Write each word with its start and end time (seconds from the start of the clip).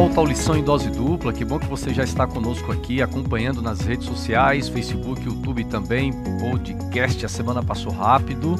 volta 0.00 0.18
ao 0.18 0.24
Lição 0.24 0.56
em 0.56 0.64
Dose 0.64 0.88
Dupla. 0.88 1.30
Que 1.30 1.44
bom 1.44 1.58
que 1.58 1.66
você 1.66 1.92
já 1.92 2.02
está 2.02 2.26
conosco 2.26 2.72
aqui, 2.72 3.02
acompanhando 3.02 3.60
nas 3.60 3.80
redes 3.80 4.06
sociais, 4.06 4.66
Facebook, 4.66 5.22
YouTube 5.22 5.62
também, 5.64 6.10
podcast. 6.40 7.26
A 7.26 7.28
semana 7.28 7.62
passou 7.62 7.92
rápido. 7.92 8.54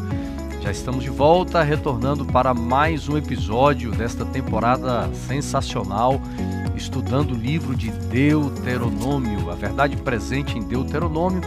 Já 0.61 0.71
estamos 0.71 1.03
de 1.03 1.09
volta, 1.09 1.63
retornando 1.63 2.27
para 2.27 2.53
mais 2.53 3.09
um 3.09 3.17
episódio 3.17 3.91
desta 3.91 4.27
temporada 4.27 5.09
sensacional, 5.15 6.21
estudando 6.77 7.31
o 7.31 7.39
livro 7.39 7.75
de 7.75 7.91
Deuteronômio, 7.91 9.51
a 9.51 9.55
verdade 9.55 9.97
presente 9.97 10.59
em 10.59 10.63
Deuteronômio. 10.63 11.41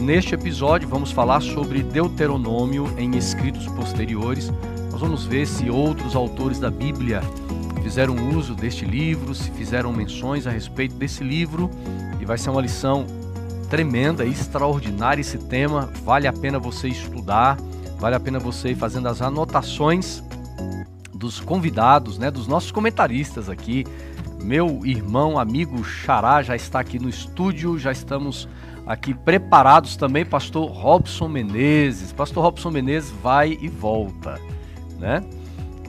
Neste 0.00 0.36
episódio, 0.36 0.88
vamos 0.88 1.10
falar 1.10 1.42
sobre 1.42 1.82
Deuteronômio 1.82 2.88
em 2.96 3.16
escritos 3.16 3.66
posteriores. 3.66 4.52
Nós 4.92 5.00
vamos 5.00 5.24
ver 5.24 5.48
se 5.48 5.68
outros 5.68 6.14
autores 6.14 6.60
da 6.60 6.70
Bíblia 6.70 7.22
fizeram 7.82 8.16
uso 8.36 8.54
deste 8.54 8.84
livro, 8.84 9.34
se 9.34 9.50
fizeram 9.50 9.92
menções 9.92 10.46
a 10.46 10.50
respeito 10.50 10.94
desse 10.94 11.22
livro, 11.22 11.70
e 12.20 12.24
vai 12.24 12.38
ser 12.38 12.50
uma 12.50 12.60
lição 12.60 13.06
tremenda, 13.68 14.24
extraordinária 14.24 15.20
esse 15.20 15.38
tema, 15.38 15.90
vale 16.04 16.26
a 16.26 16.32
pena 16.32 16.58
você 16.58 16.88
estudar, 16.88 17.58
vale 17.98 18.14
a 18.14 18.20
pena 18.20 18.38
você 18.38 18.70
ir 18.70 18.76
fazendo 18.76 19.08
as 19.08 19.22
anotações 19.22 20.22
dos 21.12 21.40
convidados, 21.40 22.18
né, 22.18 22.30
dos 22.30 22.46
nossos 22.46 22.70
comentaristas 22.70 23.48
aqui. 23.48 23.86
Meu 24.42 24.84
irmão, 24.84 25.38
amigo 25.38 25.82
Xará 25.84 26.42
já 26.42 26.56
está 26.56 26.80
aqui 26.80 26.98
no 26.98 27.08
estúdio, 27.08 27.78
já 27.78 27.92
estamos 27.92 28.48
aqui 28.86 29.14
preparados 29.14 29.96
também, 29.96 30.24
pastor 30.24 30.68
Robson 30.70 31.28
Menezes. 31.28 32.12
Pastor 32.12 32.42
Robson 32.42 32.70
Menezes 32.70 33.10
vai 33.22 33.56
e 33.60 33.68
volta, 33.68 34.40
né? 34.98 35.22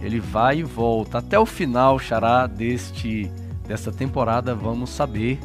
Ele 0.03 0.19
vai 0.19 0.59
e 0.59 0.63
volta. 0.63 1.19
Até 1.19 1.39
o 1.39 1.45
final, 1.45 1.97
Xará, 1.97 2.45
deste, 2.45 3.31
desta 3.65 3.91
temporada, 3.91 4.53
vamos 4.53 4.89
saber 4.89 5.39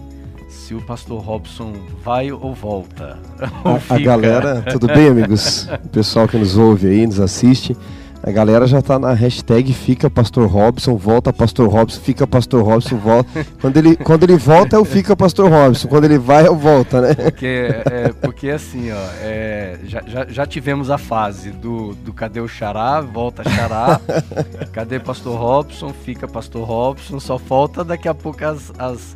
se 0.49 0.75
o 0.75 0.83
pastor 0.83 1.23
Robson 1.23 1.75
vai 2.03 2.33
ou 2.33 2.55
volta. 2.55 3.19
Ou 3.65 3.79
a, 3.89 3.95
a, 3.95 3.99
galera, 3.99 4.63
tudo 4.63 4.89
bem, 4.89 5.09
amigos? 5.09 5.69
O 5.85 5.89
pessoal 5.89 6.27
que 6.27 6.37
nos 6.37 6.57
ouve 6.57 6.89
aí, 6.89 7.07
nos 7.07 7.21
assiste. 7.21 7.77
A 8.23 8.31
galera 8.33 8.67
já 8.67 8.83
tá 8.83 8.99
na 8.99 9.13
hashtag 9.13 9.73
fica 9.73 10.11
Pastor 10.11 10.49
Robson, 10.49 10.97
volta 10.97 11.33
Pastor 11.33 11.69
Robson, 11.69 12.01
fica 12.01 12.27
Pastor 12.27 12.65
Robson, 12.65 12.97
volta. 12.97 13.47
Quando 13.61 13.77
ele, 13.77 13.97
quando 13.97 14.23
ele 14.25 14.37
volta, 14.37 14.77
eu 14.77 14.85
fica 14.85 15.17
Pastor 15.17 15.51
Robson. 15.51 15.89
Quando 15.89 16.05
ele 16.05 16.19
vai, 16.19 16.47
eu 16.47 16.57
volta, 16.57 17.01
né? 17.01 17.15
Porque, 17.15 17.69
é, 17.91 18.13
porque 18.21 18.51
assim, 18.51 18.91
ó, 18.91 19.09
é, 19.21 19.79
já, 19.85 20.03
já, 20.07 20.27
já, 20.27 20.47
tivemos 20.47 20.91
a 20.91 20.99
fase 20.99 21.51
do, 21.51 21.95
do 21.95 22.13
cadê 22.13 22.41
o 22.41 22.49
Xará, 22.49 23.01
volta 23.01 23.49
Xará, 23.49 24.01
cadê 24.73 24.99
Pastor 24.99 25.39
Robson, 25.39 25.93
fica 25.93 26.27
Pastor 26.27 26.67
Robson, 26.67 27.21
só 27.21 27.39
falta 27.39 27.85
daqui 27.85 28.09
a 28.09 28.15
pouco 28.15 28.45
as, 28.45 28.73
as 28.79 29.15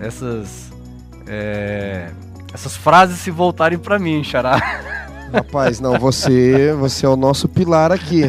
essas, 0.00 0.72
é, 1.26 2.10
essas 2.52 2.76
frases 2.76 3.18
se 3.18 3.30
voltarem 3.30 3.78
para 3.78 3.98
mim, 3.98 4.22
Xará. 4.22 5.08
Rapaz, 5.32 5.80
não, 5.80 5.98
você, 5.98 6.72
você 6.74 7.06
é 7.06 7.08
o 7.08 7.16
nosso 7.16 7.48
pilar 7.48 7.92
aqui. 7.92 8.22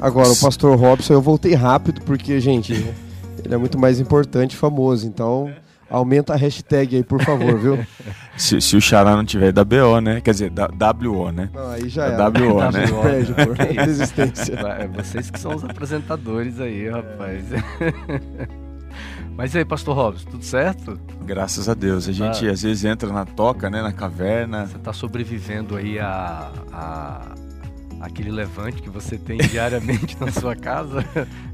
Agora, 0.00 0.28
o 0.28 0.36
pastor 0.36 0.78
Robson, 0.78 1.12
eu 1.12 1.22
voltei 1.22 1.54
rápido 1.54 2.00
porque, 2.02 2.40
gente, 2.40 2.72
ele 3.44 3.54
é 3.54 3.56
muito 3.56 3.78
mais 3.78 4.00
importante 4.00 4.52
e 4.52 4.56
famoso. 4.56 5.06
Então, 5.06 5.52
aumenta 5.90 6.34
a 6.34 6.36
hashtag 6.36 6.96
aí, 6.96 7.02
por 7.02 7.22
favor, 7.22 7.56
viu? 7.58 7.78
Se, 8.36 8.60
se 8.60 8.76
o 8.76 8.80
Xará 8.80 9.16
não 9.16 9.24
tiver 9.24 9.52
da 9.52 9.64
BO, 9.64 10.00
né? 10.00 10.20
Quer 10.20 10.30
dizer, 10.30 10.50
da 10.50 10.68
WO, 10.68 11.32
né? 11.32 11.50
Não, 11.52 11.70
aí 11.70 11.88
já 11.88 12.06
é. 12.06 12.16
WO, 12.16 12.70
né? 12.70 12.86
Perde 13.02 13.34
por 13.34 13.56
desistência. 13.84 14.54
É 14.54 14.86
vocês 14.86 15.30
que 15.30 15.40
são 15.40 15.54
os 15.54 15.64
apresentadores 15.64 16.60
aí, 16.60 16.88
rapaz. 16.88 17.44
Mas 19.38 19.54
e 19.54 19.58
aí, 19.58 19.64
Pastor 19.64 19.94
Robson, 19.94 20.28
tudo 20.28 20.44
certo? 20.44 20.98
Graças 21.24 21.68
a 21.68 21.74
Deus. 21.74 22.08
A 22.08 22.12
gente 22.12 22.44
tá. 22.44 22.50
às 22.50 22.60
vezes 22.62 22.84
entra 22.84 23.12
na 23.12 23.24
toca, 23.24 23.70
né, 23.70 23.80
na 23.80 23.92
caverna. 23.92 24.66
Você 24.66 24.76
está 24.76 24.92
sobrevivendo 24.92 25.76
aí 25.76 25.96
a, 25.96 26.50
a 26.72 27.34
aquele 28.00 28.32
levante 28.32 28.82
que 28.82 28.90
você 28.90 29.16
tem 29.16 29.38
diariamente 29.46 30.16
na 30.18 30.32
sua 30.32 30.56
casa? 30.56 31.04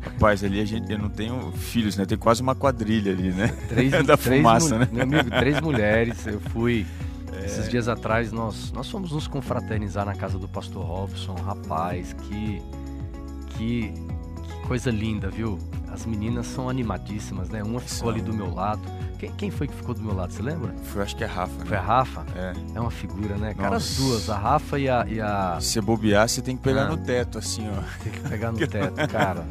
Rapaz, 0.01 0.43
ali 0.43 0.63
a 0.63 0.65
gente, 0.65 0.91
eu 0.91 0.99
não 0.99 1.11
tenho 1.11 1.53
filhos, 1.53 1.95
né? 1.99 2.07
Tem 2.07 2.17
quase 2.17 2.41
uma 2.41 2.55
quadrilha 2.55 3.13
ali, 3.13 3.31
né? 3.33 3.49
Três, 3.69 3.91
da 4.07 4.17
três, 4.17 4.41
fumaça, 4.41 4.79
né? 4.79 4.89
Meu 4.91 5.03
amigo, 5.03 5.29
três 5.29 5.61
mulheres. 5.61 6.27
Eu 6.27 6.41
fui 6.41 6.87
é... 7.35 7.45
esses 7.45 7.69
dias 7.69 7.87
atrás 7.87 8.33
nós 8.33 8.73
nós 8.73 8.91
fomos 8.91 9.13
nos 9.13 9.29
confraternizar 9.29 10.07
na 10.07 10.15
casa 10.15 10.39
do 10.39 10.49
Pastor 10.49 10.83
Robson. 10.83 11.35
Rapaz, 11.35 12.15
que 12.15 12.63
que, 13.59 13.93
que 13.93 14.67
coisa 14.67 14.91
linda, 14.91 15.29
viu? 15.29 15.59
As 15.95 16.05
meninas 16.05 16.49
são 16.49 16.69
animadíssimas, 16.69 17.49
né? 17.51 17.63
Uma 17.63 17.79
ficou 17.79 18.11
ali 18.11 18.21
do 18.21 18.35
meu 18.35 18.53
lado. 18.53 18.83
Quem, 19.17 19.33
quem, 19.35 19.51
foi 19.53 19.69
que 19.69 19.75
ficou 19.75 19.95
do 19.95 20.03
meu 20.03 20.13
lado, 20.13 20.33
você 20.33 20.43
lembra? 20.43 20.75
Foi, 20.83 21.03
acho 21.03 21.15
que 21.15 21.23
é 21.23 21.27
a 21.29 21.31
Rafa. 21.31 21.57
Né? 21.59 21.67
Foi 21.67 21.77
a 21.77 21.81
Rafa? 21.81 22.27
É. 22.35 22.53
É 22.75 22.81
uma 22.81 22.91
figura, 22.91 23.37
né? 23.37 23.55
Cara, 23.55 23.77
as 23.77 23.97
duas, 23.97 24.29
a 24.29 24.37
Rafa 24.37 24.77
e 24.77 24.89
a. 24.89 25.07
E 25.09 25.21
a... 25.21 25.57
Se 25.61 25.81
bobear, 25.81 26.29
você 26.29 26.43
tem 26.43 26.57
que 26.57 26.65
pegar 26.65 26.87
ah. 26.87 26.89
no 26.89 26.97
teto, 26.97 27.39
assim, 27.39 27.65
ó. 27.71 28.03
Tem 28.03 28.13
que 28.13 28.29
pegar 28.29 28.51
no 28.51 28.59
teto, 28.67 29.09
cara. 29.09 29.47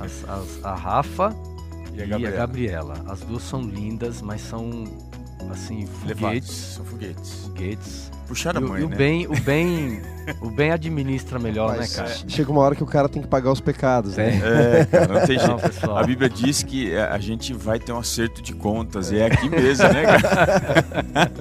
As, 0.00 0.28
as, 0.28 0.64
a 0.64 0.74
Rafa 0.74 1.36
e, 1.94 2.02
a, 2.02 2.18
e 2.18 2.26
a 2.26 2.30
Gabriela. 2.32 3.04
As 3.06 3.20
duas 3.20 3.44
são 3.44 3.62
lindas, 3.62 4.20
mas 4.20 4.40
são 4.40 4.82
assim, 5.50 5.86
foguetes. 5.86 6.50
São 6.50 6.84
foguetes. 6.84 7.32
Foguetes. 7.44 8.10
Puxar 8.30 8.56
a 8.56 8.60
mãe, 8.60 8.82
e 8.82 8.84
o 8.84 8.88
né? 8.88 8.96
bem, 8.96 9.26
o 9.26 9.34
bem, 9.42 10.00
o 10.40 10.50
bem 10.50 10.70
administra 10.70 11.36
melhor, 11.38 11.76
Mas, 11.76 11.96
né, 11.96 12.04
cara? 12.04 12.28
Chega 12.28 12.52
uma 12.52 12.60
hora 12.60 12.76
que 12.76 12.82
o 12.82 12.86
cara 12.86 13.08
tem 13.08 13.20
que 13.20 13.26
pagar 13.26 13.50
os 13.50 13.60
pecados, 13.60 14.16
né? 14.16 14.38
É, 14.38 14.84
cara, 14.84 15.08
não 15.08 15.26
tem 15.26 15.36
jeito. 15.40 15.86
Não, 15.86 15.96
a 15.96 16.02
Bíblia 16.04 16.30
diz 16.30 16.62
que 16.62 16.96
a 16.96 17.18
gente 17.18 17.52
vai 17.52 17.80
ter 17.80 17.90
um 17.90 17.98
acerto 17.98 18.40
de 18.40 18.54
contas, 18.54 19.10
é. 19.10 19.16
e 19.16 19.18
é 19.18 19.26
aqui 19.26 19.48
mesmo, 19.50 19.88
né, 19.88 20.04
cara? 20.04 21.32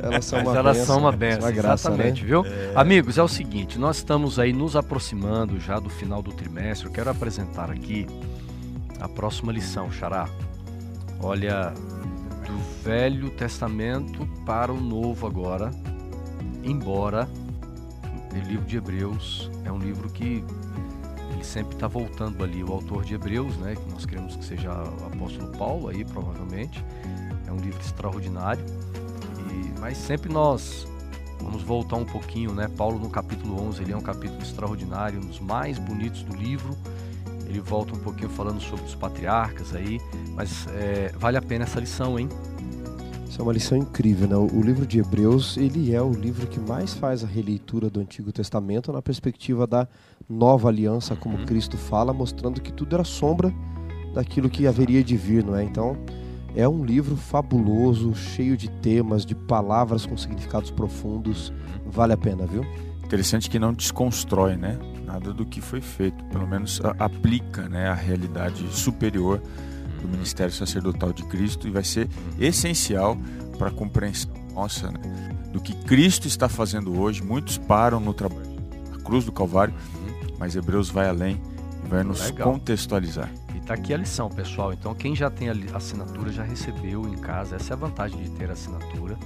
elas 0.00 0.24
são 0.24 0.40
uma 0.40 0.56
elas 0.56 0.76
benção, 0.76 0.94
são 0.94 1.02
uma 1.02 1.12
benção, 1.12 1.40
uma 1.40 1.50
graça, 1.50 1.88
exatamente, 1.88 2.22
né? 2.22 2.28
viu? 2.28 2.46
É... 2.46 2.72
Amigos, 2.76 3.18
é 3.18 3.22
o 3.22 3.28
seguinte, 3.28 3.76
nós 3.76 3.96
estamos 3.96 4.38
aí 4.38 4.52
nos 4.52 4.76
aproximando 4.76 5.58
já 5.58 5.80
do 5.80 5.90
final 5.90 6.22
do 6.22 6.32
trimestre. 6.32 6.86
Eu 6.86 6.92
quero 6.92 7.10
apresentar 7.10 7.72
aqui 7.72 8.06
a 9.00 9.08
próxima 9.08 9.50
lição, 9.50 9.90
Xará. 9.90 10.28
Olha, 11.22 11.72
do 12.50 12.58
Velho 12.82 13.30
Testamento 13.30 14.26
para 14.44 14.72
o 14.72 14.80
Novo 14.80 15.26
agora, 15.26 15.70
embora 16.64 17.28
o 18.32 18.48
livro 18.48 18.64
de 18.64 18.76
Hebreus 18.76 19.50
é 19.64 19.70
um 19.70 19.78
livro 19.78 20.10
que 20.10 20.44
ele 21.32 21.44
sempre 21.44 21.74
está 21.74 21.86
voltando 21.86 22.42
ali, 22.42 22.64
o 22.64 22.72
autor 22.72 23.04
de 23.04 23.14
Hebreus, 23.14 23.56
né, 23.58 23.76
que 23.76 23.90
nós 23.90 24.04
queremos 24.04 24.34
que 24.34 24.44
seja 24.44 24.72
o 24.72 25.06
apóstolo 25.06 25.56
Paulo 25.56 25.88
aí, 25.88 26.04
provavelmente, 26.04 26.84
é 27.46 27.52
um 27.52 27.56
livro 27.56 27.80
extraordinário, 27.80 28.64
e, 29.48 29.78
mas 29.78 29.96
sempre 29.96 30.32
nós 30.32 30.88
vamos 31.40 31.62
voltar 31.62 31.96
um 31.96 32.04
pouquinho, 32.04 32.52
né, 32.52 32.68
Paulo 32.76 32.98
no 32.98 33.10
capítulo 33.10 33.62
11, 33.68 33.82
ele 33.82 33.92
é 33.92 33.96
um 33.96 34.02
capítulo 34.02 34.42
extraordinário, 34.42 35.20
um 35.20 35.26
dos 35.26 35.38
mais 35.38 35.78
bonitos 35.78 36.24
do 36.24 36.34
livro, 36.34 36.76
ele 37.50 37.60
volta 37.60 37.94
um 37.94 37.98
pouquinho 37.98 38.30
falando 38.30 38.60
sobre 38.60 38.84
os 38.84 38.94
patriarcas 38.94 39.74
aí, 39.74 40.00
mas 40.34 40.68
é, 40.68 41.12
vale 41.18 41.36
a 41.36 41.42
pena 41.42 41.64
essa 41.64 41.80
lição, 41.80 42.16
hein? 42.16 42.28
Isso 43.28 43.40
é 43.40 43.42
uma 43.42 43.52
lição 43.52 43.76
incrível, 43.76 44.28
né? 44.28 44.36
O 44.36 44.62
livro 44.62 44.86
de 44.86 45.00
Hebreus, 45.00 45.56
ele 45.56 45.92
é 45.92 46.00
o 46.00 46.12
livro 46.12 46.46
que 46.46 46.60
mais 46.60 46.94
faz 46.94 47.24
a 47.24 47.26
releitura 47.26 47.90
do 47.90 48.00
Antigo 48.00 48.32
Testamento 48.32 48.92
na 48.92 49.02
perspectiva 49.02 49.66
da 49.66 49.88
nova 50.28 50.68
aliança, 50.68 51.16
como 51.16 51.38
uhum. 51.38 51.44
Cristo 51.44 51.76
fala, 51.76 52.12
mostrando 52.12 52.60
que 52.60 52.72
tudo 52.72 52.94
era 52.94 53.04
sombra 53.04 53.52
daquilo 54.14 54.48
que 54.48 54.66
haveria 54.66 55.02
de 55.02 55.16
vir, 55.16 55.44
não 55.44 55.56
é? 55.56 55.64
Então, 55.64 55.96
é 56.54 56.68
um 56.68 56.84
livro 56.84 57.16
fabuloso, 57.16 58.14
cheio 58.14 58.56
de 58.56 58.68
temas, 58.68 59.26
de 59.26 59.34
palavras 59.34 60.06
com 60.06 60.16
significados 60.16 60.70
profundos. 60.70 61.50
Uhum. 61.50 61.90
Vale 61.90 62.12
a 62.12 62.16
pena, 62.16 62.46
viu? 62.46 62.64
Interessante 63.04 63.50
que 63.50 63.58
não 63.58 63.72
desconstrói, 63.72 64.56
né? 64.56 64.78
Nada 65.12 65.32
do 65.32 65.44
que 65.44 65.60
foi 65.60 65.80
feito, 65.80 66.22
pelo 66.24 66.46
menos 66.46 66.80
aplica 66.98 67.68
né, 67.68 67.88
a 67.88 67.94
realidade 67.94 68.66
superior 68.68 69.38
do 69.38 70.04
uhum. 70.04 70.12
ministério 70.12 70.52
sacerdotal 70.52 71.12
de 71.12 71.24
Cristo 71.24 71.66
e 71.66 71.70
vai 71.70 71.82
ser 71.82 72.08
essencial 72.38 73.16
para 73.58 73.68
a 73.68 73.70
compreensão 73.70 74.32
nossa 74.54 74.90
né, 74.90 75.00
do 75.52 75.60
que 75.60 75.74
Cristo 75.84 76.28
está 76.28 76.48
fazendo 76.48 76.98
hoje. 76.98 77.22
Muitos 77.22 77.58
param 77.58 77.98
no 77.98 78.14
trabalho 78.14 78.50
na 78.90 78.98
cruz 78.98 79.24
do 79.24 79.32
Calvário, 79.32 79.74
uhum. 79.74 80.36
mas 80.38 80.54
Hebreus 80.54 80.90
vai 80.90 81.08
além 81.08 81.40
e 81.84 81.88
vai 81.88 82.04
nos 82.04 82.20
Legal. 82.20 82.52
contextualizar. 82.52 83.30
E 83.54 83.58
está 83.58 83.74
aqui 83.74 83.92
a 83.92 83.96
lição, 83.96 84.28
pessoal. 84.28 84.72
Então, 84.72 84.94
quem 84.94 85.14
já 85.16 85.28
tem 85.28 85.50
a 85.50 85.54
assinatura 85.74 86.30
já 86.30 86.44
recebeu 86.44 87.06
em 87.08 87.16
casa. 87.16 87.56
Essa 87.56 87.72
é 87.72 87.74
a 87.74 87.78
vantagem 87.78 88.22
de 88.22 88.30
ter 88.30 88.50
assinatura. 88.50 89.18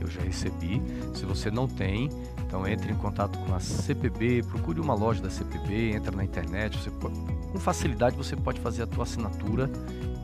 Eu 0.00 0.08
já 0.08 0.20
recebi. 0.20 0.80
Se 1.14 1.24
você 1.24 1.50
não 1.50 1.66
tem, 1.66 2.10
então 2.46 2.66
entre 2.66 2.92
em 2.92 2.96
contato 2.96 3.38
com 3.40 3.54
a 3.54 3.60
CPB, 3.60 4.44
procure 4.44 4.80
uma 4.80 4.94
loja 4.94 5.22
da 5.22 5.30
CPB, 5.30 5.92
entra 5.92 6.14
na 6.14 6.24
internet, 6.24 6.78
pode, 6.92 7.14
com 7.52 7.58
facilidade 7.58 8.16
você 8.16 8.36
pode 8.36 8.60
fazer 8.60 8.84
a 8.84 8.86
tua 8.86 9.04
assinatura 9.04 9.70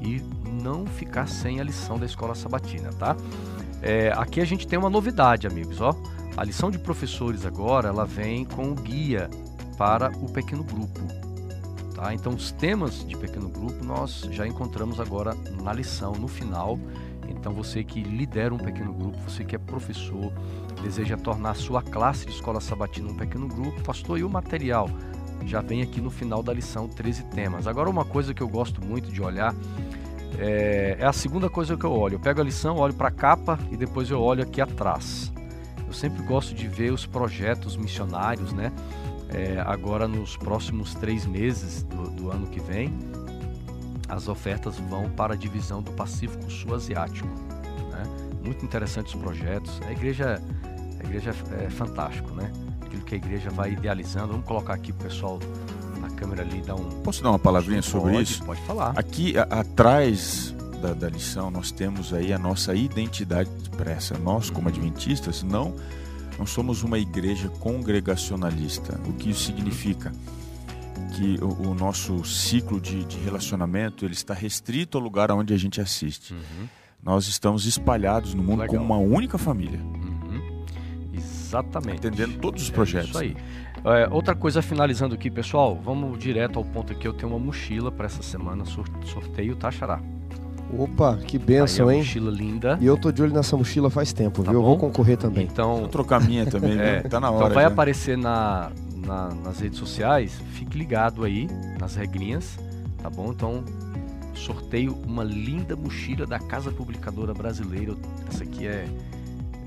e 0.00 0.22
não 0.62 0.86
ficar 0.86 1.28
sem 1.28 1.60
a 1.60 1.64
lição 1.64 1.98
da 1.98 2.06
escola 2.06 2.34
sabatina, 2.34 2.90
tá? 2.92 3.16
É, 3.80 4.12
aqui 4.16 4.40
a 4.40 4.44
gente 4.44 4.66
tem 4.66 4.78
uma 4.78 4.90
novidade, 4.90 5.46
amigos, 5.46 5.80
ó. 5.80 5.94
A 6.36 6.44
lição 6.44 6.70
de 6.70 6.78
professores 6.78 7.44
agora 7.44 7.88
ela 7.88 8.06
vem 8.06 8.44
com 8.44 8.70
o 8.70 8.74
guia 8.74 9.28
para 9.76 10.10
o 10.18 10.30
pequeno 10.30 10.62
grupo? 10.62 11.00
Tá? 11.94 12.14
Então, 12.14 12.32
os 12.32 12.50
temas 12.50 13.06
de 13.06 13.16
pequeno 13.16 13.48
grupo 13.48 13.84
nós 13.84 14.26
já 14.30 14.46
encontramos 14.46 14.98
agora 14.98 15.34
na 15.62 15.72
lição, 15.72 16.12
no 16.12 16.26
final. 16.28 16.78
Então, 17.28 17.52
você 17.52 17.84
que 17.84 18.02
lidera 18.02 18.54
um 18.54 18.58
pequeno 18.58 18.92
grupo, 18.92 19.18
você 19.28 19.44
que 19.44 19.54
é 19.54 19.58
professor, 19.58 20.32
deseja 20.82 21.16
tornar 21.16 21.54
sua 21.54 21.80
classe 21.80 22.26
de 22.26 22.32
escola 22.32 22.60
sabatina 22.60 23.10
um 23.10 23.14
pequeno 23.14 23.46
grupo, 23.46 23.82
pastor, 23.82 24.18
e 24.18 24.24
o 24.24 24.28
material? 24.28 24.90
Já 25.46 25.60
vem 25.60 25.82
aqui 25.82 26.00
no 26.00 26.10
final 26.10 26.42
da 26.42 26.52
lição 26.52 26.88
13 26.88 27.24
temas. 27.24 27.66
Agora, 27.66 27.88
uma 27.88 28.04
coisa 28.04 28.34
que 28.34 28.42
eu 28.42 28.48
gosto 28.48 28.84
muito 28.84 29.10
de 29.10 29.22
olhar 29.22 29.54
é, 30.38 30.96
é 30.98 31.06
a 31.06 31.12
segunda 31.12 31.48
coisa 31.48 31.76
que 31.76 31.84
eu 31.84 31.92
olho. 31.92 32.14
Eu 32.14 32.20
pego 32.20 32.40
a 32.40 32.44
lição, 32.44 32.76
olho 32.76 32.94
para 32.94 33.08
a 33.08 33.12
capa 33.12 33.58
e 33.70 33.76
depois 33.76 34.10
eu 34.10 34.20
olho 34.20 34.42
aqui 34.42 34.60
atrás. 34.60 35.32
Eu 35.86 35.92
sempre 35.92 36.22
gosto 36.22 36.54
de 36.54 36.66
ver 36.68 36.92
os 36.92 37.06
projetos 37.06 37.76
missionários, 37.76 38.52
né? 38.52 38.72
É, 39.28 39.62
agora, 39.64 40.06
nos 40.06 40.36
próximos 40.36 40.94
três 40.94 41.26
meses 41.26 41.82
do, 41.84 42.10
do, 42.10 42.30
ano 42.30 42.46
que 42.46 42.60
vem, 42.60 42.92
as 44.08 44.28
ofertas 44.28 44.78
vão 44.78 45.08
para 45.10 45.32
a 45.32 45.36
divisão 45.36 45.82
do 45.82 45.90
Pacífico 45.92 46.50
Sul-Asiático. 46.50 47.28
Né? 47.90 48.02
Muito 48.44 48.64
interessantes 48.64 49.14
projetos. 49.14 49.80
A 49.86 49.92
igreja, 49.92 50.42
a 51.02 51.06
igreja 51.06 51.34
é, 51.52 51.64
é 51.64 51.70
fantástico, 51.70 52.32
né? 52.34 52.50
Aquilo 52.80 53.02
que 53.02 53.14
a 53.14 53.18
igreja 53.18 53.50
vai 53.50 53.72
idealizando. 53.72 54.28
Vamos 54.28 54.46
colocar 54.46 54.74
aqui 54.74 54.90
o 54.90 54.94
pessoal 54.94 55.38
na 56.00 56.10
câmera 56.10 56.42
ali 56.42 56.60
dar 56.62 56.74
um. 56.74 57.02
Posso 57.02 57.22
dar 57.22 57.30
uma 57.30 57.38
palavrinha 57.38 57.82
sobre 57.82 58.12
pode, 58.12 58.22
isso? 58.22 58.44
Pode 58.44 58.60
falar. 58.62 58.92
Aqui 58.96 59.36
a, 59.38 59.42
atrás 59.42 60.54
da, 60.80 60.94
da, 60.94 61.08
lição 61.08 61.50
nós 61.50 61.70
temos 61.70 62.12
aí 62.12 62.32
a 62.32 62.38
nossa 62.38 62.74
identidade 62.74 63.50
expressa. 63.62 64.18
Nós, 64.18 64.50
como 64.50 64.68
uhum. 64.68 64.74
adventistas, 64.74 65.42
não 65.42 65.74
não 66.38 66.46
somos 66.46 66.82
uma 66.82 66.98
igreja 66.98 67.48
congregacionalista. 67.48 68.98
O 69.06 69.12
que 69.12 69.30
isso 69.30 69.44
significa? 69.44 70.12
Que 71.14 71.38
o, 71.42 71.70
o 71.70 71.74
nosso 71.74 72.24
ciclo 72.24 72.80
de, 72.80 73.04
de, 73.04 73.18
relacionamento 73.18 74.04
ele 74.04 74.14
está 74.14 74.34
restrito 74.34 74.96
ao 74.96 75.04
lugar 75.04 75.30
onde 75.30 75.52
a 75.52 75.56
gente 75.56 75.80
assiste. 75.80 76.32
Uhum. 76.32 76.68
Nós 77.02 77.26
estamos 77.26 77.66
espalhados 77.66 78.34
no 78.34 78.42
mundo 78.42 78.60
Legal. 78.60 78.76
como 78.76 78.94
uma 78.94 78.98
única 78.98 79.36
família. 79.36 79.80
Exatamente. 81.52 82.06
Entendendo 82.06 82.38
todos 82.38 82.62
os 82.62 82.70
projetos. 82.70 83.14
É 83.20 83.26
isso 83.26 83.36
aí. 83.36 83.36
É, 83.84 84.08
outra 84.10 84.34
coisa 84.34 84.62
finalizando 84.62 85.14
aqui, 85.14 85.30
pessoal, 85.30 85.78
vamos 85.82 86.18
direto 86.18 86.58
ao 86.58 86.64
ponto 86.64 86.92
aqui. 86.92 87.06
Eu 87.06 87.12
tenho 87.12 87.30
uma 87.30 87.38
mochila 87.38 87.92
para 87.92 88.06
essa 88.06 88.22
semana, 88.22 88.64
sorteio, 88.64 89.54
tá, 89.56 89.70
Xará? 89.70 90.00
Opa, 90.78 91.18
que 91.18 91.38
benção, 91.38 91.88
Aí, 91.88 91.96
hein? 91.96 92.02
Mochila 92.02 92.30
linda. 92.30 92.78
E 92.80 92.86
eu 92.86 92.96
tô 92.96 93.12
de 93.12 93.22
olho 93.22 93.34
nessa 93.34 93.56
mochila 93.56 93.90
faz 93.90 94.12
tempo, 94.12 94.42
tá 94.42 94.50
viu? 94.50 94.60
Bom? 94.60 94.66
Eu 94.66 94.70
vou 94.70 94.78
concorrer 94.78 95.18
também. 95.18 95.44
Então, 95.44 95.80
vou 95.80 95.88
trocar 95.88 96.16
a 96.16 96.20
minha 96.20 96.46
também, 96.46 96.78
é, 96.80 97.02
tá 97.02 97.20
na 97.20 97.30
hora. 97.30 97.44
Então 97.44 97.54
vai 97.54 97.64
já. 97.64 97.68
aparecer 97.68 98.16
na, 98.16 98.70
na, 98.96 99.34
nas 99.34 99.60
redes 99.60 99.78
sociais. 99.78 100.40
Fique 100.52 100.78
ligado 100.78 101.24
aí 101.24 101.46
nas 101.78 101.94
regrinhas, 101.96 102.58
tá 103.02 103.10
bom? 103.10 103.30
Então 103.30 103.62
sorteio 104.34 104.96
uma 105.06 105.22
linda 105.22 105.76
mochila 105.76 106.26
da 106.26 106.38
Casa 106.38 106.70
Publicadora 106.72 107.34
Brasileira. 107.34 107.94
Essa 108.28 108.44
aqui 108.44 108.66
é 108.66 108.86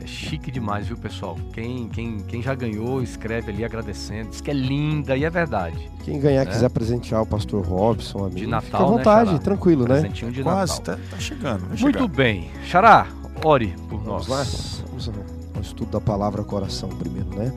é 0.06 0.08
chique 0.08 0.52
demais, 0.52 0.88
viu, 0.88 0.96
pessoal? 0.96 1.36
Quem, 1.52 1.90
quem, 1.90 2.20
quem 2.20 2.42
já 2.42 2.54
ganhou, 2.54 3.02
escreve 3.02 3.52
ali 3.52 3.66
agradecendo. 3.66 4.30
Diz 4.30 4.40
que 4.40 4.52
é 4.52 4.54
linda 4.54 5.18
e 5.18 5.26
é 5.26 5.30
verdade. 5.30 5.92
Quem 6.04 6.20
ganhar 6.20 6.46
né? 6.46 6.52
quiser 6.52 6.70
presentear 6.70 7.24
o 7.24 7.26
pastor 7.26 7.66
Robson, 7.66 8.20
amigo, 8.20 8.36
de 8.36 8.48
Natal, 8.48 8.66
fica 8.66 8.78
à 8.78 8.86
vontade, 8.86 9.34
né, 9.34 9.40
tranquilo, 9.40 9.88
né? 9.88 10.00
Presentinho 10.00 10.32
de 10.32 10.44
Quase, 10.44 10.80
Natal. 10.80 10.96
Tá, 10.96 11.02
tá 11.10 11.18
chegando. 11.18 11.62
Vai 11.62 11.78
Muito 11.80 12.00
chegar. 12.00 12.16
bem. 12.16 12.52
Xará, 12.64 13.08
ore 13.44 13.76
por 13.90 14.00
Vamos 14.00 14.28
nós. 14.28 14.28
lá? 14.28 14.44
Vamos 14.88 15.12
ao 15.56 15.62
estudo 15.62 15.92
da 15.92 16.00
palavra 16.00 16.44
coração 16.44 16.90
primeiro, 16.90 17.30
né? 17.36 17.52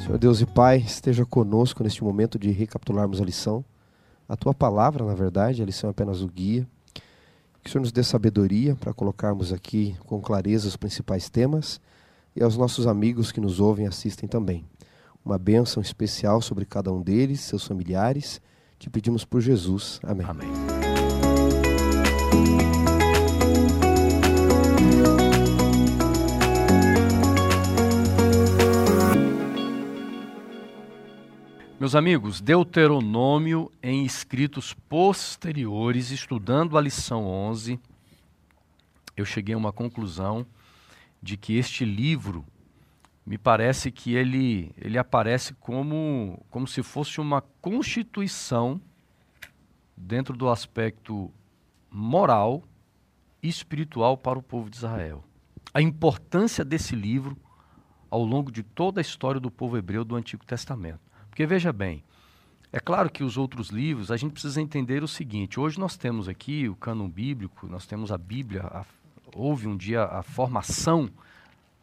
Senhor 0.00 0.18
Deus 0.18 0.40
e 0.40 0.46
Pai, 0.46 0.78
esteja 0.78 1.24
conosco 1.26 1.82
neste 1.82 2.02
momento 2.02 2.38
de 2.38 2.50
recapitularmos 2.50 3.20
a 3.20 3.24
lição. 3.24 3.64
A 4.26 4.36
tua 4.36 4.54
palavra, 4.54 5.04
na 5.04 5.14
verdade, 5.14 5.62
a 5.62 5.66
lição 5.66 5.88
é 5.88 5.90
apenas 5.90 6.22
o 6.22 6.28
guia. 6.28 6.66
Que 7.64 7.70
o 7.70 7.72
Senhor 7.72 7.80
nos 7.80 7.90
dê 7.92 8.02
sabedoria 8.02 8.76
para 8.76 8.92
colocarmos 8.92 9.50
aqui 9.50 9.96
com 10.04 10.20
clareza 10.20 10.68
os 10.68 10.76
principais 10.76 11.30
temas 11.30 11.80
e 12.36 12.42
aos 12.42 12.58
nossos 12.58 12.86
amigos 12.86 13.32
que 13.32 13.40
nos 13.40 13.58
ouvem 13.58 13.86
e 13.86 13.88
assistem 13.88 14.28
também. 14.28 14.66
Uma 15.24 15.38
bênção 15.38 15.82
especial 15.82 16.42
sobre 16.42 16.66
cada 16.66 16.92
um 16.92 17.00
deles, 17.00 17.40
seus 17.40 17.66
familiares. 17.66 18.38
Te 18.78 18.90
pedimos 18.90 19.24
por 19.24 19.40
Jesus. 19.40 19.98
Amém. 20.02 20.26
Amém. 20.28 20.48
Meus 31.84 31.94
amigos, 31.94 32.40
Deuteronômio 32.40 33.70
em 33.82 34.06
escritos 34.06 34.72
posteriores, 34.72 36.10
estudando 36.10 36.78
a 36.78 36.80
lição 36.80 37.26
11, 37.26 37.78
eu 39.14 39.26
cheguei 39.26 39.54
a 39.54 39.58
uma 39.58 39.70
conclusão 39.70 40.46
de 41.22 41.36
que 41.36 41.58
este 41.58 41.84
livro 41.84 42.42
me 43.26 43.36
parece 43.36 43.92
que 43.92 44.14
ele, 44.14 44.72
ele 44.78 44.96
aparece 44.96 45.52
como, 45.52 46.42
como 46.48 46.66
se 46.66 46.82
fosse 46.82 47.20
uma 47.20 47.42
constituição 47.60 48.80
dentro 49.94 50.34
do 50.34 50.48
aspecto 50.48 51.30
moral 51.90 52.64
e 53.42 53.48
espiritual 53.50 54.16
para 54.16 54.38
o 54.38 54.42
povo 54.42 54.70
de 54.70 54.76
Israel. 54.76 55.22
A 55.74 55.82
importância 55.82 56.64
desse 56.64 56.96
livro 56.96 57.36
ao 58.10 58.24
longo 58.24 58.50
de 58.50 58.62
toda 58.62 59.00
a 59.00 59.02
história 59.02 59.38
do 59.38 59.50
povo 59.50 59.76
hebreu 59.76 60.02
do 60.02 60.16
Antigo 60.16 60.46
Testamento. 60.46 61.03
Porque 61.34 61.46
veja 61.46 61.72
bem, 61.72 62.04
é 62.72 62.78
claro 62.78 63.10
que 63.10 63.24
os 63.24 63.36
outros 63.36 63.70
livros, 63.70 64.12
a 64.12 64.16
gente 64.16 64.30
precisa 64.30 64.62
entender 64.62 65.02
o 65.02 65.08
seguinte: 65.08 65.58
hoje 65.58 65.80
nós 65.80 65.96
temos 65.96 66.28
aqui 66.28 66.68
o 66.68 66.76
cânon 66.76 67.08
bíblico, 67.08 67.66
nós 67.66 67.86
temos 67.86 68.12
a 68.12 68.16
Bíblia, 68.16 68.62
a, 68.62 68.84
houve 69.34 69.66
um 69.66 69.76
dia 69.76 70.04
a 70.04 70.22
formação, 70.22 71.10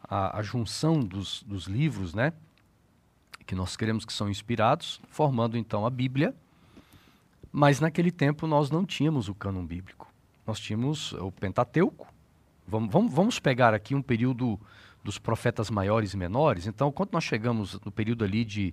a, 0.02 0.38
a 0.38 0.42
junção 0.42 1.00
dos, 1.00 1.42
dos 1.42 1.66
livros, 1.66 2.14
né? 2.14 2.32
Que 3.44 3.54
nós 3.54 3.76
queremos 3.76 4.06
que 4.06 4.12
são 4.14 4.26
inspirados, 4.30 5.02
formando 5.10 5.58
então 5.58 5.84
a 5.84 5.90
Bíblia. 5.90 6.34
Mas 7.52 7.78
naquele 7.78 8.10
tempo 8.10 8.46
nós 8.46 8.70
não 8.70 8.86
tínhamos 8.86 9.28
o 9.28 9.34
cânon 9.34 9.66
bíblico. 9.66 10.10
Nós 10.46 10.58
tínhamos 10.58 11.12
o 11.12 11.30
Pentateuco. 11.30 12.10
Vamos, 12.66 12.90
vamos, 12.90 13.12
vamos 13.12 13.38
pegar 13.38 13.74
aqui 13.74 13.94
um 13.94 14.00
período 14.00 14.58
dos 15.04 15.18
profetas 15.18 15.68
maiores 15.68 16.14
e 16.14 16.16
menores. 16.16 16.66
Então, 16.66 16.90
quando 16.90 17.12
nós 17.12 17.24
chegamos 17.24 17.78
no 17.84 17.92
período 17.92 18.24
ali 18.24 18.46
de, 18.46 18.72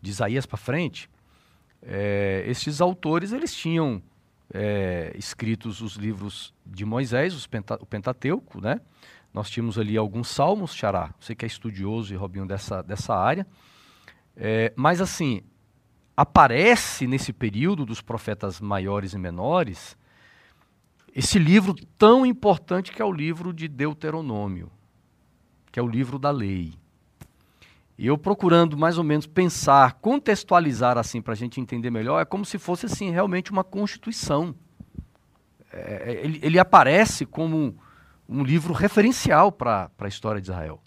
de 0.00 0.10
Isaías 0.10 0.46
para 0.46 0.56
frente, 0.56 1.08
é, 1.82 2.44
esses 2.46 2.80
autores 2.80 3.32
eles 3.32 3.54
tinham 3.54 4.02
é, 4.52 5.12
escritos 5.16 5.80
os 5.80 5.94
livros 5.94 6.54
de 6.64 6.84
Moisés, 6.84 7.46
Penta, 7.46 7.78
o 7.80 7.86
Pentateuco, 7.86 8.60
né? 8.60 8.80
Nós 9.32 9.50
tínhamos 9.50 9.78
ali 9.78 9.96
alguns 9.96 10.28
salmos, 10.28 10.74
Xará, 10.74 11.14
você 11.20 11.34
que 11.34 11.44
é 11.44 11.48
estudioso 11.48 12.12
e 12.12 12.16
Robinho 12.16 12.46
dessa, 12.46 12.82
dessa 12.82 13.14
área. 13.14 13.46
É, 14.34 14.72
mas 14.74 15.00
assim, 15.00 15.42
aparece 16.16 17.06
nesse 17.06 17.32
período 17.32 17.84
dos 17.84 18.00
profetas 18.00 18.60
maiores 18.60 19.12
e 19.12 19.18
menores 19.18 19.96
esse 21.14 21.38
livro 21.38 21.74
tão 21.96 22.24
importante 22.24 22.92
que 22.92 23.02
é 23.02 23.04
o 23.04 23.12
livro 23.12 23.52
de 23.52 23.66
Deuteronômio, 23.66 24.70
que 25.72 25.78
é 25.80 25.82
o 25.82 25.86
livro 25.86 26.18
da 26.18 26.30
lei. 26.30 26.74
E 27.98 28.06
eu 28.06 28.16
procurando 28.16 28.78
mais 28.78 28.96
ou 28.96 29.02
menos 29.02 29.26
pensar, 29.26 29.94
contextualizar 29.94 30.96
assim 30.96 31.20
para 31.20 31.32
a 31.32 31.36
gente 31.36 31.60
entender 31.60 31.90
melhor, 31.90 32.20
é 32.20 32.24
como 32.24 32.44
se 32.44 32.56
fosse 32.56 32.86
assim 32.86 33.10
realmente 33.10 33.50
uma 33.50 33.64
constituição. 33.64 34.54
É, 35.72 36.20
ele, 36.22 36.38
ele, 36.40 36.58
aparece 36.60 37.26
como 37.26 37.76
um 38.28 38.44
livro 38.44 38.72
referencial 38.72 39.50
para 39.50 39.90
a 39.98 40.06
história 40.06 40.40
de 40.40 40.48
Israel. 40.48 40.80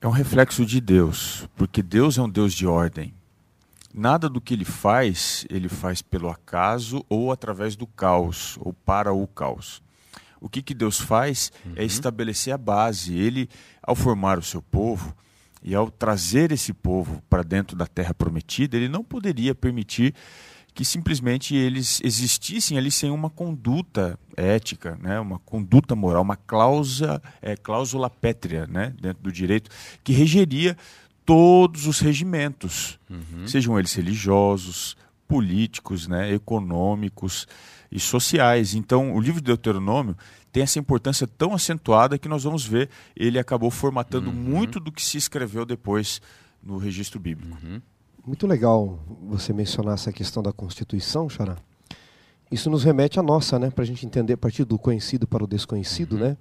É 0.00 0.08
um 0.08 0.10
reflexo 0.10 0.66
de 0.66 0.80
Deus, 0.80 1.48
porque 1.56 1.82
Deus 1.82 2.18
é 2.18 2.22
um 2.22 2.28
Deus 2.28 2.52
de 2.52 2.66
ordem. 2.66 3.14
Nada 3.94 4.28
do 4.28 4.40
que 4.40 4.54
ele 4.54 4.64
faz, 4.64 5.46
ele 5.48 5.68
faz 5.68 6.02
pelo 6.02 6.28
acaso 6.28 7.04
ou 7.08 7.30
através 7.30 7.76
do 7.76 7.86
caos, 7.86 8.58
ou 8.60 8.72
para 8.72 9.12
o 9.12 9.26
caos. 9.28 9.80
O 10.40 10.48
que, 10.48 10.60
que 10.60 10.74
Deus 10.74 11.00
faz 11.00 11.52
é 11.64 11.68
uhum. 11.68 11.74
é 11.76 11.84
estabelecer 11.84 12.52
a 12.52 12.58
base. 12.58 13.16
Ele, 13.16 13.48
ao 13.80 13.94
formar 13.94 14.36
o 14.36 14.42
seu 14.42 14.60
povo 14.60 15.14
e 15.66 15.74
ao 15.74 15.90
trazer 15.90 16.52
esse 16.52 16.72
povo 16.72 17.20
para 17.28 17.42
dentro 17.42 17.76
da 17.76 17.88
terra 17.88 18.14
prometida, 18.14 18.76
ele 18.76 18.88
não 18.88 19.02
poderia 19.02 19.52
permitir 19.52 20.14
que 20.72 20.84
simplesmente 20.84 21.56
eles 21.56 22.00
existissem 22.04 22.78
ali 22.78 22.90
sem 22.90 23.10
uma 23.10 23.28
conduta 23.28 24.18
ética, 24.36 24.96
né, 25.02 25.18
uma 25.18 25.38
conduta 25.40 25.96
moral, 25.96 26.22
uma 26.22 26.36
cláusula, 26.36 27.20
é, 27.42 27.56
cláusula 27.56 28.08
pétrea 28.08 28.66
né, 28.66 28.94
dentro 29.00 29.22
do 29.22 29.32
direito 29.32 29.70
que 30.04 30.12
regeria 30.12 30.76
todos 31.24 31.86
os 31.86 31.98
regimentos, 31.98 33.00
uhum. 33.10 33.48
sejam 33.48 33.76
eles 33.76 33.92
religiosos, 33.94 34.96
políticos, 35.26 36.06
né, 36.06 36.32
econômicos 36.32 37.46
e 37.90 37.98
sociais. 38.00 38.74
Então, 38.74 39.14
o 39.14 39.20
livro 39.20 39.40
de 39.40 39.46
Deuteronômio 39.46 40.16
tem 40.52 40.62
essa 40.62 40.78
importância 40.78 41.26
tão 41.26 41.52
acentuada 41.52 42.18
que 42.18 42.28
nós 42.28 42.44
vamos 42.44 42.64
ver, 42.64 42.88
ele 43.14 43.38
acabou 43.38 43.70
formatando 43.70 44.30
uhum. 44.30 44.36
muito 44.36 44.80
do 44.80 44.90
que 44.90 45.02
se 45.02 45.18
escreveu 45.18 45.66
depois 45.66 46.20
no 46.62 46.78
registro 46.78 47.20
bíblico. 47.20 47.56
Uhum. 47.62 47.80
muito 48.26 48.46
legal 48.46 48.98
você 49.22 49.52
mencionar 49.52 49.94
essa 49.94 50.12
questão 50.12 50.42
da 50.42 50.52
Constituição, 50.52 51.28
Xará. 51.28 51.56
Isso 52.50 52.70
nos 52.70 52.84
remete 52.84 53.18
à 53.18 53.22
nossa, 53.22 53.58
né? 53.58 53.70
Para 53.70 53.82
a 53.82 53.86
gente 53.86 54.06
entender 54.06 54.34
a 54.34 54.36
partir 54.36 54.64
do 54.64 54.78
conhecido 54.78 55.26
para 55.26 55.44
o 55.44 55.46
desconhecido, 55.46 56.14
uhum. 56.14 56.20
né? 56.20 56.36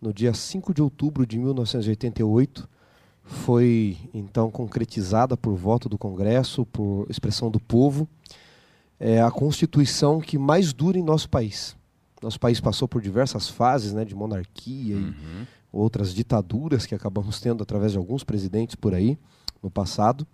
No 0.00 0.12
dia 0.12 0.34
5 0.34 0.74
de 0.74 0.82
outubro 0.82 1.26
de 1.26 1.38
1988, 1.38 2.68
foi 3.26 3.98
então 4.14 4.50
concretizada 4.50 5.36
por 5.36 5.54
voto 5.56 5.88
do 5.88 5.98
Congresso, 5.98 6.64
por 6.66 7.06
expressão 7.10 7.50
do 7.50 7.58
povo, 7.58 8.08
é 8.98 9.20
a 9.20 9.30
Constituição 9.30 10.20
que 10.20 10.38
mais 10.38 10.72
dura 10.72 10.96
em 10.96 11.02
nosso 11.02 11.28
país. 11.28 11.76
Nosso 12.22 12.40
país 12.40 12.60
passou 12.60 12.88
por 12.88 13.02
diversas 13.02 13.48
fases 13.48 13.92
né, 13.92 14.04
de 14.04 14.14
monarquia 14.14 14.96
uhum. 14.96 15.12
e 15.42 15.46
outras 15.72 16.14
ditaduras 16.14 16.86
que 16.86 16.94
acabamos 16.94 17.40
tendo 17.40 17.62
através 17.62 17.92
de 17.92 17.98
alguns 17.98 18.24
presidentes 18.24 18.74
por 18.74 18.94
aí 18.94 19.18
no 19.62 19.70
passado, 19.70 20.26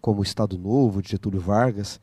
como 0.00 0.20
o 0.20 0.22
Estado 0.22 0.56
Novo, 0.56 1.02
de 1.02 1.10
Getúlio 1.10 1.40
Vargas. 1.40 1.98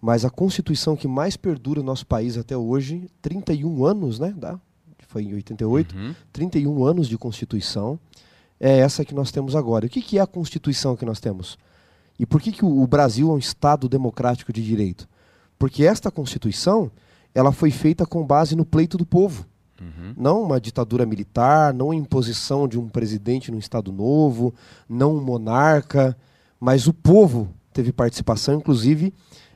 Mas 0.00 0.24
a 0.24 0.30
Constituição 0.30 0.94
que 0.94 1.08
mais 1.08 1.36
perdura 1.36 1.80
no 1.80 1.86
nosso 1.86 2.06
país 2.06 2.36
até 2.36 2.56
hoje, 2.56 3.10
31 3.20 3.84
anos, 3.84 4.20
né? 4.20 4.32
Foi 5.08 5.22
em 5.22 5.34
88, 5.34 5.96
uhum. 5.96 6.14
31 6.32 6.84
anos 6.84 7.08
de 7.08 7.16
Constituição, 7.16 7.98
é 8.60 8.78
essa 8.78 9.04
que 9.04 9.14
nós 9.14 9.30
temos 9.30 9.54
agora. 9.54 9.86
O 9.86 9.88
que, 9.88 10.02
que 10.02 10.18
é 10.18 10.20
a 10.20 10.26
Constituição 10.26 10.96
que 10.96 11.04
nós 11.04 11.20
temos? 11.20 11.58
E 12.18 12.26
por 12.26 12.40
que, 12.40 12.50
que 12.50 12.64
o 12.64 12.86
Brasil 12.86 13.30
é 13.30 13.32
um 13.32 13.38
Estado 13.38 13.88
democrático 13.88 14.52
de 14.52 14.64
direito? 14.64 15.08
Porque 15.58 15.84
esta 15.84 16.10
Constituição 16.10 16.90
ela 17.34 17.52
foi 17.52 17.70
feita 17.70 18.04
com 18.04 18.26
base 18.26 18.56
no 18.56 18.64
pleito 18.64 18.96
do 18.96 19.06
povo. 19.06 19.46
Uhum. 19.80 20.14
Não 20.16 20.42
uma 20.42 20.60
ditadura 20.60 21.06
militar, 21.06 21.72
não 21.72 21.92
a 21.92 21.94
imposição 21.94 22.66
de 22.66 22.78
um 22.78 22.88
presidente 22.88 23.52
num 23.52 23.58
Estado 23.58 23.92
novo, 23.92 24.52
não 24.88 25.14
um 25.14 25.20
monarca, 25.20 26.16
mas 26.58 26.88
o 26.88 26.92
povo 26.92 27.48
teve 27.72 27.92
participação, 27.92 28.54
inclusive 28.56 29.14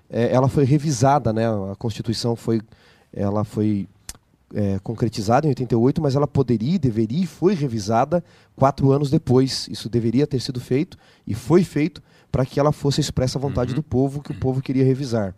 é, 0.09 0.33
ela 0.33 0.49
foi 0.49 0.65
revisada, 0.65 1.33
né? 1.33 1.47
a 1.49 1.75
Constituição 1.75 2.37
foi, 2.37 2.61
ela 3.13 3.43
foi 3.43 3.89
é, 4.55 4.79
concretizada 4.81 5.47
em 5.47 5.51
88, 5.51 6.01
mas 6.01 6.15
ela 6.15 6.27
poderia, 6.27 6.79
deveria 6.79 7.25
e 7.25 7.27
foi 7.27 7.55
revisada 7.55 8.23
quatro 8.57 8.93
anos 8.93 9.11
depois. 9.11 9.69
Isso 9.69 9.89
deveria 9.89 10.27
ter 10.27 10.41
sido 10.41 10.61
feito 10.61 10.97
e 11.27 11.35
foi 11.35 11.65
feito 11.65 12.03
para 12.31 12.47
que 12.47 12.59
ela 12.59 12.73
fosse 12.73 13.01
expressa 13.01 13.39
a 13.39 13.41
vontade 13.41 13.71
uhum. 13.71 13.77
do 13.77 13.83
povo 13.83 14.23
que 14.23 14.33
o 14.33 14.39
povo 14.39 14.63
queria 14.63 14.85
revisar. 14.85 15.35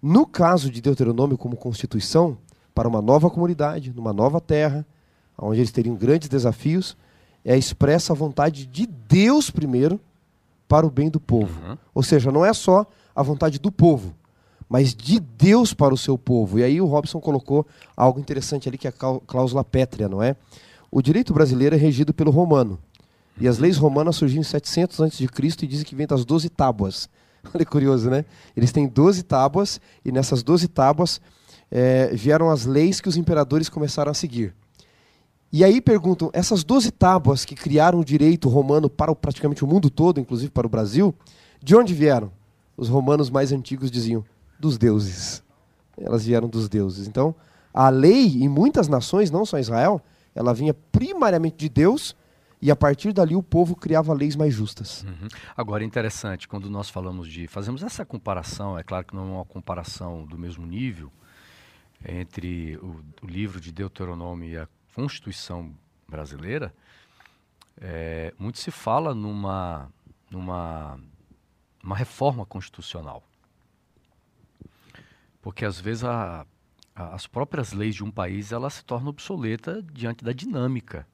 No 0.00 0.26
caso 0.26 0.70
de 0.70 0.80
Deuteronômio 0.80 1.36
como 1.36 1.56
constituição, 1.56 2.38
para 2.74 2.88
uma 2.88 3.02
nova 3.02 3.28
comunidade, 3.28 3.92
numa 3.92 4.12
nova 4.12 4.40
terra, 4.40 4.86
onde 5.36 5.58
eles 5.58 5.72
teriam 5.72 5.96
grandes 5.96 6.28
desafios, 6.28 6.96
é 7.44 7.56
expressa 7.56 8.12
a 8.12 8.16
vontade 8.16 8.66
de 8.66 8.86
Deus 8.86 9.50
primeiro 9.50 9.98
para 10.68 10.86
o 10.86 10.90
bem 10.90 11.10
do 11.10 11.18
povo. 11.18 11.60
Uhum. 11.66 11.78
Ou 11.94 12.02
seja, 12.02 12.30
não 12.30 12.44
é 12.44 12.52
só 12.52 12.86
a 13.16 13.22
vontade 13.22 13.58
do 13.58 13.72
povo, 13.72 14.14
mas 14.68 14.94
de 14.94 15.18
Deus 15.18 15.72
para 15.72 15.94
o 15.94 15.96
seu 15.96 16.18
povo. 16.18 16.58
E 16.58 16.64
aí 16.64 16.80
o 16.80 16.86
Robson 16.86 17.20
colocou 17.20 17.66
algo 17.96 18.20
interessante 18.20 18.68
ali 18.68 18.76
que 18.76 18.86
é 18.86 18.90
a 18.90 19.20
cláusula 19.26 19.64
pétrea, 19.64 20.08
não 20.08 20.22
é? 20.22 20.36
O 20.90 21.00
direito 21.00 21.32
brasileiro 21.32 21.74
é 21.74 21.78
regido 21.78 22.12
pelo 22.12 22.30
romano. 22.30 22.78
E 23.40 23.46
as 23.46 23.58
leis 23.58 23.76
romanas 23.76 24.16
surgiram 24.16 24.40
em 24.40 24.44
700 24.44 25.00
a.C. 25.00 25.26
e 25.62 25.66
dizem 25.66 25.86
que 25.86 25.94
vem 25.94 26.06
das 26.06 26.24
12 26.24 26.48
tábuas. 26.48 27.08
Olha 27.54 27.64
que 27.64 27.70
curioso, 27.70 28.10
né? 28.10 28.24
Eles 28.56 28.72
têm 28.72 28.86
12 28.88 29.22
tábuas 29.22 29.80
e 30.04 30.10
nessas 30.10 30.42
12 30.42 30.68
tábuas 30.68 31.20
é, 31.70 32.08
vieram 32.12 32.50
as 32.50 32.66
leis 32.66 33.00
que 33.00 33.08
os 33.08 33.16
imperadores 33.16 33.68
começaram 33.68 34.10
a 34.10 34.14
seguir. 34.14 34.54
E 35.50 35.64
aí 35.64 35.80
perguntam, 35.80 36.30
essas 36.34 36.62
12 36.62 36.90
tábuas 36.90 37.44
que 37.44 37.54
criaram 37.54 38.00
o 38.00 38.04
direito 38.04 38.48
romano 38.48 38.90
para 38.90 39.14
praticamente 39.14 39.64
o 39.64 39.66
mundo 39.66 39.88
todo, 39.88 40.20
inclusive 40.20 40.50
para 40.50 40.66
o 40.66 40.70
Brasil, 40.70 41.14
de 41.62 41.74
onde 41.74 41.94
vieram? 41.94 42.30
Os 42.76 42.88
romanos 42.88 43.30
mais 43.30 43.50
antigos 43.50 43.90
diziam, 43.90 44.24
dos 44.58 44.78
deuses. 44.78 45.42
Elas 45.96 46.24
vieram 46.24 46.48
dos 46.48 46.68
deuses. 46.68 47.06
Então, 47.06 47.34
a 47.72 47.88
lei 47.88 48.42
em 48.42 48.48
muitas 48.48 48.88
nações, 48.88 49.30
não 49.30 49.44
só 49.44 49.58
Israel, 49.58 50.00
ela 50.34 50.54
vinha 50.54 50.74
primariamente 50.74 51.56
de 51.56 51.68
Deus 51.68 52.16
e 52.60 52.70
a 52.70 52.76
partir 52.76 53.12
dali 53.12 53.36
o 53.36 53.42
povo 53.42 53.76
criava 53.76 54.12
leis 54.12 54.34
mais 54.34 54.52
justas. 54.52 55.04
Uhum. 55.04 55.28
Agora, 55.56 55.84
interessante, 55.84 56.48
quando 56.48 56.68
nós 56.68 56.90
falamos 56.90 57.28
de. 57.28 57.46
Fazemos 57.46 57.82
essa 57.82 58.04
comparação, 58.04 58.78
é 58.78 58.82
claro 58.82 59.04
que 59.04 59.14
não 59.14 59.22
é 59.22 59.32
uma 59.36 59.44
comparação 59.44 60.24
do 60.24 60.36
mesmo 60.36 60.66
nível 60.66 61.10
entre 62.04 62.76
o, 62.78 63.00
o 63.22 63.26
livro 63.26 63.60
de 63.60 63.72
Deuteronômio 63.72 64.48
e 64.48 64.56
a 64.56 64.68
Constituição 64.94 65.72
brasileira. 66.08 66.74
É, 67.80 68.34
muito 68.38 68.58
se 68.58 68.72
fala 68.72 69.14
numa, 69.14 69.88
numa 70.30 70.98
uma 71.82 71.96
reforma 71.96 72.44
constitucional. 72.44 73.22
Porque 75.40 75.64
às 75.64 75.80
vezes 75.80 76.04
a, 76.04 76.46
a, 76.94 77.14
as 77.14 77.26
próprias 77.26 77.72
leis 77.72 77.94
de 77.94 78.04
um 78.04 78.10
país 78.10 78.52
elas 78.52 78.74
se 78.74 78.84
tornam 78.84 79.10
obsoletas 79.10 79.84
diante 79.92 80.24
da 80.24 80.32
dinâmica 80.32 81.06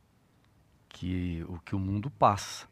que 0.89 1.45
o 1.49 1.59
que 1.61 1.75
o 1.75 1.79
mundo 1.79 2.11
passa. 2.11 2.67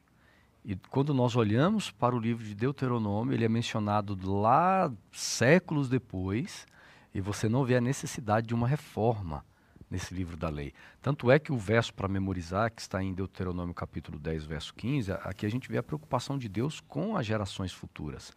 E 0.64 0.76
quando 0.90 1.12
nós 1.12 1.34
olhamos 1.34 1.90
para 1.90 2.14
o 2.14 2.20
livro 2.20 2.44
de 2.44 2.54
Deuteronômio, 2.54 3.34
ele 3.34 3.44
é 3.44 3.48
mencionado 3.48 4.16
lá 4.30 4.92
séculos 5.10 5.88
depois, 5.88 6.66
e 7.12 7.20
você 7.20 7.48
não 7.48 7.64
vê 7.64 7.76
a 7.76 7.80
necessidade 7.80 8.46
de 8.46 8.54
uma 8.54 8.68
reforma 8.68 9.44
nesse 9.90 10.14
livro 10.14 10.36
da 10.36 10.48
lei. 10.48 10.72
Tanto 11.02 11.30
é 11.30 11.38
que 11.38 11.52
o 11.52 11.58
verso 11.58 11.92
para 11.92 12.08
memorizar, 12.08 12.70
que 12.70 12.80
está 12.80 13.02
em 13.02 13.12
Deuteronômio 13.12 13.74
capítulo 13.74 14.18
10, 14.18 14.44
verso 14.44 14.72
15, 14.74 15.12
aqui 15.12 15.44
a 15.44 15.50
gente 15.50 15.68
vê 15.68 15.78
a 15.78 15.82
preocupação 15.82 16.38
de 16.38 16.48
Deus 16.48 16.80
com 16.80 17.16
as 17.16 17.26
gerações 17.26 17.72
futuras. 17.72 18.32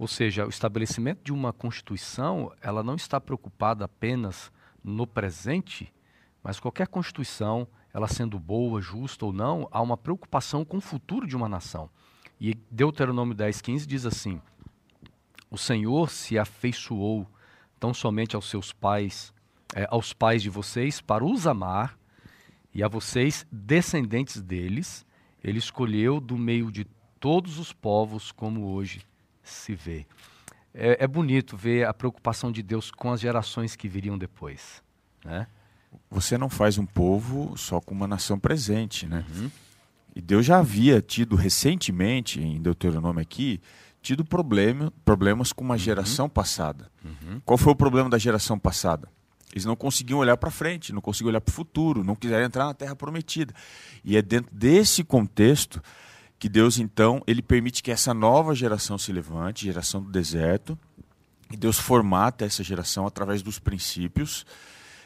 Ou 0.00 0.08
seja, 0.08 0.46
o 0.46 0.48
estabelecimento 0.48 1.22
de 1.22 1.30
uma 1.30 1.52
constituição, 1.52 2.50
ela 2.62 2.82
não 2.82 2.94
está 2.94 3.20
preocupada 3.20 3.84
apenas 3.84 4.50
no 4.82 5.06
presente, 5.06 5.92
mas 6.42 6.58
qualquer 6.58 6.88
constituição, 6.88 7.68
ela 7.92 8.08
sendo 8.08 8.38
boa, 8.38 8.80
justa 8.80 9.26
ou 9.26 9.30
não, 9.30 9.68
há 9.70 9.78
uma 9.82 9.98
preocupação 9.98 10.64
com 10.64 10.78
o 10.78 10.80
futuro 10.80 11.26
de 11.26 11.36
uma 11.36 11.50
nação. 11.50 11.90
E 12.40 12.54
Deuteronômio 12.70 13.34
10, 13.34 13.60
15 13.60 13.86
diz 13.86 14.06
assim: 14.06 14.40
O 15.50 15.58
Senhor 15.58 16.08
se 16.08 16.38
afeiçoou 16.38 17.26
tão 17.78 17.92
somente 17.92 18.34
aos 18.34 18.48
seus 18.48 18.72
pais, 18.72 19.34
é, 19.74 19.86
aos 19.90 20.14
pais 20.14 20.42
de 20.42 20.48
vocês, 20.48 21.02
para 21.02 21.26
os 21.26 21.46
amar, 21.46 21.98
e 22.72 22.82
a 22.82 22.88
vocês, 22.88 23.46
descendentes 23.52 24.40
deles, 24.40 25.04
ele 25.44 25.58
escolheu 25.58 26.18
do 26.20 26.38
meio 26.38 26.72
de 26.72 26.86
todos 27.20 27.58
os 27.58 27.70
povos, 27.70 28.32
como 28.32 28.72
hoje 28.72 29.09
se 29.42 29.74
vê. 29.74 30.06
É, 30.72 31.04
é 31.04 31.06
bonito 31.06 31.56
ver 31.56 31.86
a 31.86 31.92
preocupação 31.92 32.52
de 32.52 32.62
Deus 32.62 32.90
com 32.90 33.12
as 33.12 33.20
gerações 33.20 33.74
que 33.74 33.88
viriam 33.88 34.16
depois. 34.16 34.82
Né? 35.24 35.46
você 36.10 36.36
não 36.36 36.48
faz 36.48 36.78
um 36.78 36.86
povo 36.86 37.56
só 37.56 37.80
com 37.80 37.94
uma 37.94 38.06
nação 38.06 38.38
presente, 38.38 39.06
né? 39.06 39.24
Uhum. 39.34 39.50
E 40.14 40.20
Deus 40.20 40.44
já 40.44 40.58
havia 40.58 41.00
tido 41.00 41.36
recentemente, 41.36 42.40
em 42.40 42.60
Deuteronômio 42.60 43.22
aqui, 43.22 43.60
tido 44.02 44.24
problema, 44.24 44.92
problemas 45.04 45.52
com 45.52 45.62
uma 45.62 45.74
uhum. 45.74 45.78
geração 45.78 46.26
uhum. 46.26 46.30
passada. 46.30 46.90
Uhum. 47.04 47.40
Qual 47.44 47.56
foi 47.56 47.72
o 47.72 47.76
problema 47.76 48.08
da 48.10 48.18
geração 48.18 48.58
passada? 48.58 49.08
Eles 49.52 49.64
não 49.64 49.76
conseguiam 49.76 50.18
olhar 50.18 50.36
para 50.36 50.50
frente, 50.50 50.92
não 50.92 51.00
conseguiam 51.00 51.30
olhar 51.30 51.40
para 51.40 51.50
o 51.50 51.54
futuro, 51.54 52.04
não 52.04 52.14
quiseram 52.14 52.44
entrar 52.44 52.66
na 52.66 52.74
terra 52.74 52.94
prometida. 52.94 53.52
E 54.04 54.16
é 54.16 54.22
dentro 54.22 54.54
desse 54.54 55.02
contexto 55.02 55.82
que 56.40 56.48
Deus 56.48 56.78
então 56.78 57.22
ele 57.24 57.42
permite 57.42 57.84
que 57.84 57.92
essa 57.92 58.12
nova 58.12 58.52
geração 58.52 58.98
se 58.98 59.12
levante, 59.12 59.66
geração 59.66 60.02
do 60.02 60.10
deserto, 60.10 60.76
e 61.52 61.56
Deus 61.56 61.78
formata 61.78 62.44
essa 62.44 62.64
geração 62.64 63.06
através 63.06 63.42
dos 63.42 63.60
princípios 63.60 64.44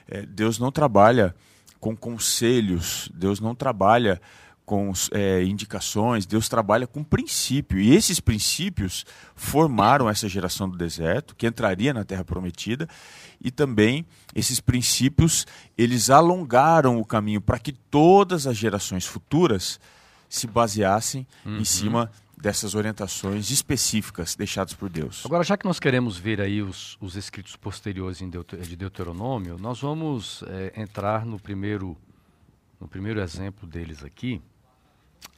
é, 0.08 0.22
Deus 0.22 0.58
não 0.58 0.70
trabalha 0.70 1.34
com 1.80 1.96
conselhos, 1.96 3.08
Deus 3.14 3.40
não 3.40 3.54
trabalha 3.54 4.20
com 4.64 4.92
é, 5.12 5.42
indicações, 5.44 6.24
Deus 6.24 6.48
trabalha 6.48 6.86
com 6.86 7.04
princípio. 7.04 7.78
E 7.78 7.94
esses 7.94 8.18
princípios 8.20 9.04
formaram 9.34 10.08
essa 10.08 10.28
geração 10.28 10.68
do 10.68 10.78
deserto, 10.78 11.36
que 11.36 11.46
entraria 11.46 11.92
na 11.92 12.04
Terra 12.04 12.24
Prometida, 12.24 12.88
e 13.42 13.50
também 13.50 14.06
esses 14.34 14.60
princípios, 14.60 15.46
eles 15.76 16.08
alongaram 16.08 16.98
o 16.98 17.04
caminho 17.04 17.40
para 17.40 17.58
que 17.58 17.72
todas 17.72 18.46
as 18.46 18.56
gerações 18.56 19.04
futuras 19.04 19.78
se 20.28 20.46
baseassem 20.46 21.26
uhum. 21.44 21.58
em 21.58 21.64
cima 21.64 22.10
dessas 22.36 22.74
orientações 22.74 23.50
específicas 23.50 24.34
deixadas 24.34 24.74
por 24.74 24.90
Deus. 24.90 25.24
Agora, 25.24 25.42
já 25.42 25.56
que 25.56 25.64
nós 25.64 25.80
queremos 25.80 26.18
ver 26.18 26.40
aí 26.40 26.60
os, 26.60 26.98
os 27.00 27.16
escritos 27.16 27.56
posteriores 27.56 28.18
de 28.18 28.76
Deuteronômio, 28.76 29.56
nós 29.58 29.80
vamos 29.80 30.42
é, 30.48 30.80
entrar 30.80 31.24
no 31.24 31.38
primeiro, 31.38 31.96
no 32.80 32.86
primeiro 32.86 33.20
exemplo 33.20 33.66
deles 33.66 34.04
aqui, 34.04 34.42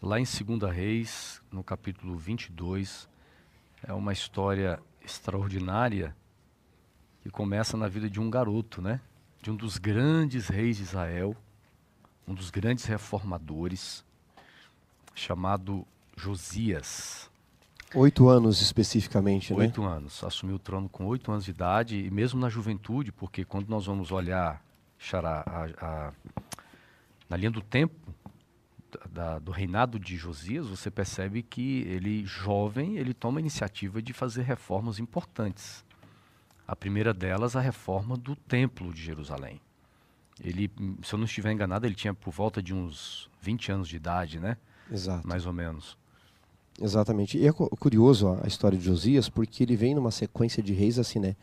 lá 0.03 0.19
em 0.19 0.25
2 0.25 0.75
Reis, 0.75 1.41
no 1.51 1.63
capítulo 1.63 2.17
22. 2.17 3.09
É 3.87 3.93
uma 3.93 4.13
história 4.13 4.81
extraordinária 5.05 6.17
que 7.23 7.31
começa 7.31 7.77
na 7.77 7.89
vida 7.89 8.11
de 8.11 8.21
um 8.21 8.31
garoto, 8.31 8.83
né? 8.83 9.01
De 9.43 9.51
um 9.51 9.57
dos 9.57 9.79
grandes 9.79 10.49
reis 10.49 10.79
de 10.79 10.83
Israel, 10.83 11.37
um 12.27 12.35
dos 12.35 12.51
grandes 12.51 12.85
reformadores, 12.85 14.05
chamado 15.17 15.85
Josias. 16.17 17.29
Oito 17.95 18.29
anos 18.29 18.61
especificamente, 18.61 19.53
oito 19.53 19.61
né? 19.61 19.67
Oito 19.67 19.85
anos. 19.85 20.23
Assumiu 20.23 20.57
o 20.57 20.59
trono 20.59 20.89
com 20.89 21.07
oito 21.07 21.33
anos 21.33 21.47
de 21.47 21.51
idade 21.51 21.97
e 21.97 22.11
mesmo 22.11 22.39
na 22.39 22.49
juventude, 22.49 23.11
porque 23.11 23.45
quando 23.45 23.69
nós 23.69 23.87
vamos 23.87 24.13
olhar 24.13 24.63
Xará, 24.99 25.43
a, 25.47 25.87
a, 25.87 26.13
na 27.29 27.37
linha 27.37 27.51
do 27.51 27.63
tempo 27.63 28.15
da, 29.11 29.39
do 29.39 29.51
reinado 29.51 29.99
de 29.99 30.17
Josias, 30.17 30.67
você 30.67 30.91
percebe 30.91 31.43
que 31.43 31.83
ele, 31.83 32.25
jovem, 32.25 32.97
ele 32.97 33.15
toma 33.15 33.39
a 33.39 33.41
iniciativa 33.41 34.03
de 34.03 34.13
fazer 34.13 34.43
reformas 34.43 34.99
importantes. 34.99 35.85
A 36.69 36.77
primeira 36.77 37.15
delas, 37.15 37.57
a 37.57 37.61
reforma 37.61 38.17
do 38.17 38.37
templo 38.37 38.93
de 38.93 39.03
Jerusalém. 39.03 39.61
Ele, 40.43 40.71
se 41.03 41.15
eu 41.15 41.19
não 41.19 41.25
estiver 41.25 41.53
enganado, 41.53 41.87
ele 41.87 41.95
tinha 41.95 42.13
por 42.13 42.33
volta 42.33 42.63
de 42.63 42.75
uns 42.75 43.31
20 43.41 43.73
anos 43.73 43.89
de 43.89 43.97
idade, 43.97 44.39
né? 44.39 44.57
Exato. 44.91 45.27
Mais 45.27 45.47
ou 45.47 45.53
menos. 45.53 45.97
Exatamente. 46.81 47.39
E 47.39 47.47
é 47.47 47.53
curioso 47.53 48.39
a 48.43 48.47
história 48.47 48.79
de 48.79 48.85
Josias, 48.85 49.29
porque 49.29 49.63
ele 49.63 49.77
vem 49.77 49.95
numa 49.95 50.11
sequência 50.11 50.63
de 50.63 50.73
reis 50.73 50.99
assim, 50.99 51.19
né? 51.19 51.37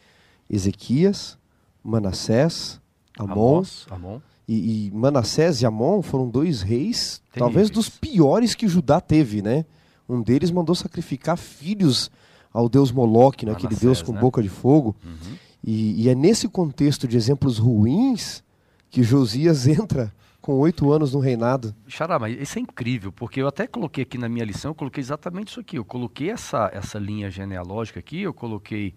Ezequias, 0.49 1.37
Manassés, 1.83 2.79
Amon. 3.17 3.33
Amós, 3.33 3.87
Amon. 3.89 4.19
E, 4.47 4.87
e, 4.87 4.91
Manassés 4.91 5.61
e 5.61 5.65
Amon 5.65 6.01
foram 6.01 6.29
dois 6.29 6.61
reis, 6.61 7.21
Terríveis. 7.31 7.39
talvez 7.39 7.69
dos 7.69 7.89
piores 7.89 8.53
que 8.53 8.67
Judá 8.67 8.99
teve, 8.99 9.41
né? 9.41 9.65
Um 10.07 10.21
deles 10.21 10.51
mandou 10.51 10.75
sacrificar 10.75 11.37
filhos 11.37 12.11
ao 12.51 12.69
deus 12.69 12.91
Moloque, 12.91 13.45
né? 13.45 13.53
aquele 13.53 13.75
deus 13.75 14.01
com 14.01 14.11
né? 14.11 14.19
boca 14.19 14.43
de 14.43 14.49
fogo. 14.49 14.95
Uhum. 15.03 15.35
E, 15.63 16.03
e, 16.03 16.09
é 16.09 16.15
nesse 16.15 16.47
contexto 16.47 17.07
de 17.07 17.17
exemplos 17.17 17.57
ruins 17.57 18.43
que 18.89 19.01
Josias 19.01 19.65
entra 19.67 20.13
com 20.43 20.59
oito 20.59 20.91
anos 20.91 21.13
no 21.13 21.21
reinado. 21.21 21.73
Xará, 21.87 22.19
mas 22.19 22.37
isso 22.37 22.59
é 22.59 22.61
incrível, 22.61 23.13
porque 23.13 23.41
eu 23.41 23.47
até 23.47 23.65
coloquei 23.65 24.03
aqui 24.03 24.17
na 24.17 24.27
minha 24.27 24.43
lição, 24.43 24.71
eu 24.71 24.75
coloquei 24.75 24.99
exatamente 24.99 25.47
isso 25.47 25.59
aqui. 25.61 25.77
Eu 25.77 25.85
coloquei 25.85 26.29
essa, 26.29 26.69
essa 26.73 26.99
linha 26.99 27.31
genealógica 27.31 28.01
aqui, 28.01 28.23
eu 28.23 28.33
coloquei, 28.33 28.93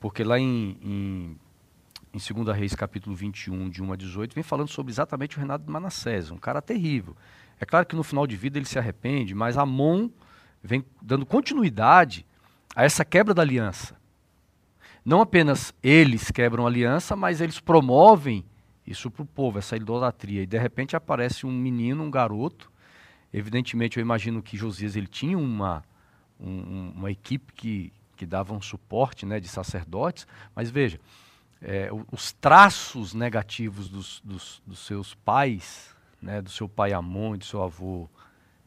porque 0.00 0.24
lá 0.24 0.38
em, 0.38 0.78
em, 0.82 1.36
em 2.14 2.34
2 2.34 2.56
Reis, 2.56 2.74
capítulo 2.74 3.14
21, 3.14 3.68
de 3.68 3.82
1 3.82 3.92
a 3.92 3.96
18, 3.96 4.34
vem 4.34 4.42
falando 4.42 4.68
sobre 4.68 4.90
exatamente 4.90 5.36
o 5.36 5.38
reinado 5.38 5.64
de 5.66 5.70
Manassés, 5.70 6.30
um 6.30 6.38
cara 6.38 6.62
terrível. 6.62 7.14
É 7.60 7.66
claro 7.66 7.84
que 7.84 7.94
no 7.94 8.02
final 8.02 8.26
de 8.26 8.34
vida 8.34 8.58
ele 8.58 8.64
se 8.64 8.78
arrepende, 8.78 9.34
mas 9.34 9.58
Amon 9.58 10.08
vem 10.62 10.82
dando 11.02 11.26
continuidade 11.26 12.24
a 12.74 12.84
essa 12.84 13.04
quebra 13.04 13.34
da 13.34 13.42
aliança. 13.42 13.94
Não 15.04 15.20
apenas 15.20 15.74
eles 15.82 16.30
quebram 16.30 16.64
a 16.64 16.70
aliança, 16.70 17.14
mas 17.14 17.42
eles 17.42 17.60
promovem 17.60 18.46
isso 18.86 19.10
para 19.10 19.22
o 19.22 19.26
povo, 19.26 19.58
essa 19.58 19.76
idolatria. 19.76 20.42
E 20.42 20.46
de 20.46 20.58
repente 20.58 20.94
aparece 20.94 21.46
um 21.46 21.52
menino, 21.52 22.04
um 22.04 22.10
garoto. 22.10 22.70
Evidentemente, 23.32 23.98
eu 23.98 24.02
imagino 24.02 24.42
que 24.42 24.56
Josias 24.56 24.94
ele 24.94 25.06
tinha 25.06 25.36
uma, 25.36 25.82
um, 26.38 26.92
uma 26.94 27.10
equipe 27.10 27.52
que, 27.52 27.92
que 28.16 28.24
dava 28.24 28.54
um 28.54 28.60
suporte 28.60 29.26
né, 29.26 29.40
de 29.40 29.48
sacerdotes, 29.48 30.26
mas 30.54 30.70
veja, 30.70 31.00
é, 31.60 31.90
os 32.12 32.32
traços 32.32 33.14
negativos 33.14 33.88
dos, 33.88 34.20
dos, 34.24 34.62
dos, 34.66 34.78
seus 34.86 35.14
pais, 35.14 35.94
né, 36.20 36.40
do 36.40 36.50
seu 36.50 36.68
pai 36.68 36.92
Amon 36.92 37.34
e 37.34 37.38
do 37.38 37.44
seu 37.44 37.62
avô 37.62 38.08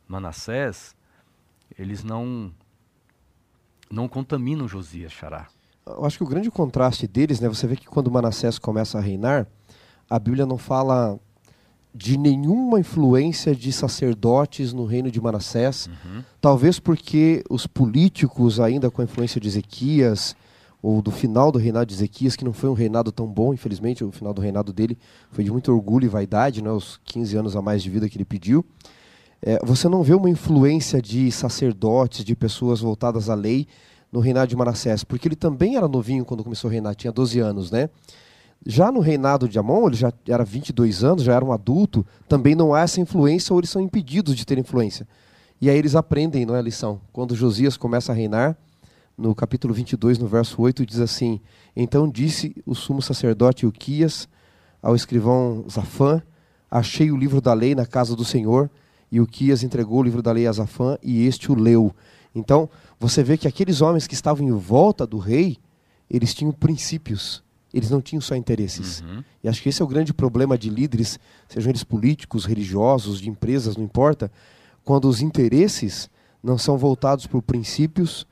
Manassés, 0.07 0.95
eles 1.77 2.03
não, 2.03 2.51
não 3.89 4.07
contaminam 4.07 4.67
Josias, 4.67 5.11
Xará. 5.11 5.47
Eu 5.85 6.05
acho 6.05 6.17
que 6.17 6.23
o 6.23 6.27
grande 6.27 6.51
contraste 6.51 7.07
deles, 7.07 7.39
né, 7.39 7.47
você 7.47 7.65
vê 7.65 7.75
que 7.75 7.87
quando 7.87 8.11
Manassés 8.11 8.59
começa 8.59 8.97
a 8.97 9.01
reinar, 9.01 9.47
a 10.09 10.17
Bíblia 10.17 10.45
não 10.45 10.57
fala 10.57 11.19
de 11.93 12.17
nenhuma 12.17 12.79
influência 12.79 13.55
de 13.55 13.71
sacerdotes 13.71 14.73
no 14.73 14.85
reino 14.85 15.11
de 15.11 15.19
Manassés, 15.19 15.87
uhum. 15.87 16.23
talvez 16.39 16.79
porque 16.79 17.43
os 17.49 17.67
políticos, 17.67 18.59
ainda 18.59 18.89
com 18.91 19.01
a 19.01 19.05
influência 19.05 19.41
de 19.41 19.47
Ezequias, 19.47 20.35
ou 20.81 21.01
do 21.01 21.11
final 21.11 21.51
do 21.51 21.59
reinado 21.59 21.87
de 21.87 21.93
Ezequias, 21.93 22.35
que 22.35 22.45
não 22.45 22.53
foi 22.53 22.69
um 22.69 22.73
reinado 22.73 23.11
tão 23.11 23.27
bom, 23.27 23.53
infelizmente, 23.53 24.03
o 24.03 24.11
final 24.11 24.33
do 24.33 24.41
reinado 24.41 24.71
dele 24.71 24.97
foi 25.31 25.43
de 25.43 25.51
muito 25.51 25.73
orgulho 25.73 26.05
e 26.05 26.07
vaidade, 26.07 26.61
né, 26.61 26.71
os 26.71 26.99
15 27.03 27.35
anos 27.35 27.55
a 27.55 27.61
mais 27.61 27.83
de 27.83 27.89
vida 27.89 28.07
que 28.07 28.17
ele 28.17 28.25
pediu. 28.25 28.65
É, 29.41 29.59
você 29.65 29.89
não 29.89 30.03
vê 30.03 30.13
uma 30.13 30.29
influência 30.29 31.01
de 31.01 31.31
sacerdotes, 31.31 32.23
de 32.23 32.35
pessoas 32.35 32.79
voltadas 32.79 33.29
à 33.29 33.35
lei 33.35 33.67
no 34.11 34.19
reinado 34.19 34.47
de 34.47 34.55
Manassés, 34.55 35.03
porque 35.03 35.27
ele 35.27 35.35
também 35.35 35.75
era 35.75 35.87
novinho 35.87 36.25
quando 36.25 36.43
começou 36.43 36.69
a 36.69 36.71
reinar, 36.71 36.95
tinha 36.95 37.11
12 37.11 37.39
anos, 37.39 37.71
né? 37.71 37.89
Já 38.65 38.91
no 38.91 38.99
reinado 38.99 39.47
de 39.47 39.57
Amon, 39.57 39.87
ele 39.87 39.95
já 39.95 40.11
era 40.27 40.43
22 40.43 41.03
anos, 41.03 41.23
já 41.23 41.33
era 41.33 41.45
um 41.45 41.51
adulto, 41.51 42.05
também 42.27 42.55
não 42.55 42.73
há 42.73 42.81
essa 42.81 42.99
influência 42.99 43.53
ou 43.53 43.59
eles 43.59 43.69
são 43.69 43.81
impedidos 43.81 44.35
de 44.35 44.45
ter 44.45 44.57
influência. 44.57 45.07
E 45.61 45.69
aí 45.69 45.77
eles 45.77 45.95
aprendem 45.95 46.45
não 46.45 46.55
é, 46.55 46.59
a 46.59 46.61
lição. 46.61 47.01
Quando 47.11 47.35
Josias 47.35 47.77
começa 47.77 48.11
a 48.11 48.15
reinar, 48.15 48.57
no 49.17 49.35
capítulo 49.35 49.73
22, 49.73 50.17
no 50.17 50.27
verso 50.27 50.61
8, 50.61 50.85
diz 50.85 50.99
assim: 50.99 51.41
Então 51.75 52.09
disse 52.09 52.55
o 52.65 52.73
sumo 52.73 53.01
sacerdote 53.01 53.65
Uquias 53.65 54.27
ao 54.81 54.95
escrivão 54.95 55.65
Zafã: 55.69 56.21
Achei 56.71 57.11
o 57.11 57.17
livro 57.17 57.41
da 57.41 57.53
lei 57.53 57.75
na 57.75 57.85
casa 57.85 58.15
do 58.15 58.23
Senhor. 58.23 58.69
E 59.11 59.19
Uquias 59.19 59.63
entregou 59.63 59.99
o 59.99 60.03
livro 60.03 60.21
da 60.21 60.31
lei 60.31 60.47
a 60.47 60.51
Zafã 60.51 60.97
e 61.01 61.25
este 61.25 61.51
o 61.51 61.55
leu. 61.55 61.93
Então, 62.33 62.69
você 62.99 63.23
vê 63.23 63.37
que 63.37 63.47
aqueles 63.47 63.81
homens 63.81 64.05
que 64.05 64.13
estavam 64.13 64.47
em 64.47 64.51
volta 64.51 65.05
do 65.05 65.17
rei, 65.17 65.57
eles 66.09 66.33
tinham 66.33 66.51
princípios 66.51 67.43
eles 67.73 67.89
não 67.89 68.01
tinham 68.01 68.21
só 68.21 68.35
interesses. 68.35 69.01
Uhum. 69.01 69.23
E 69.43 69.49
acho 69.49 69.61
que 69.61 69.69
esse 69.69 69.81
é 69.81 69.85
o 69.85 69.87
grande 69.87 70.13
problema 70.13 70.57
de 70.57 70.69
líderes, 70.69 71.19
sejam 71.47 71.69
eles 71.69 71.83
políticos, 71.83 72.45
religiosos, 72.45 73.21
de 73.21 73.29
empresas, 73.29 73.77
não 73.77 73.83
importa, 73.83 74.31
quando 74.83 75.07
os 75.07 75.21
interesses 75.21 76.09
não 76.41 76.57
são 76.57 76.77
voltados 76.77 77.27
por 77.27 77.41
princípios, 77.41 78.25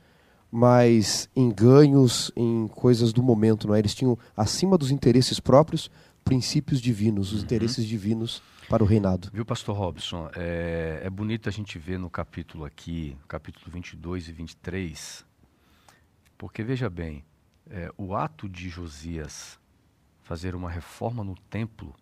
mas 0.50 1.28
em 1.36 1.50
ganhos, 1.50 2.32
em 2.34 2.68
coisas 2.68 3.12
do 3.12 3.22
momento. 3.22 3.68
Não 3.68 3.74
é? 3.74 3.78
Eles 3.78 3.94
tinham, 3.94 4.18
acima 4.36 4.76
dos 4.78 4.90
interesses 4.90 5.38
próprios, 5.38 5.90
princípios 6.24 6.80
divinos, 6.80 7.32
os 7.32 7.38
uhum. 7.38 7.44
interesses 7.44 7.86
divinos 7.86 8.42
para 8.68 8.82
o 8.82 8.86
reinado. 8.86 9.30
Viu, 9.32 9.44
pastor 9.44 9.76
Robson? 9.76 10.30
É, 10.36 11.00
é 11.04 11.10
bonito 11.10 11.48
a 11.48 11.52
gente 11.52 11.78
ver 11.78 11.98
no 11.98 12.10
capítulo 12.10 12.64
aqui, 12.64 13.16
capítulo 13.26 13.70
22 13.70 14.28
e 14.28 14.32
23, 14.32 15.24
porque 16.36 16.62
veja 16.62 16.90
bem, 16.90 17.24
é, 17.70 17.92
o 17.96 18.14
ato 18.14 18.48
de 18.48 18.68
Josias 18.68 19.58
fazer 20.22 20.54
uma 20.54 20.70
reforma 20.70 21.24
no 21.24 21.34
templo, 21.34 21.94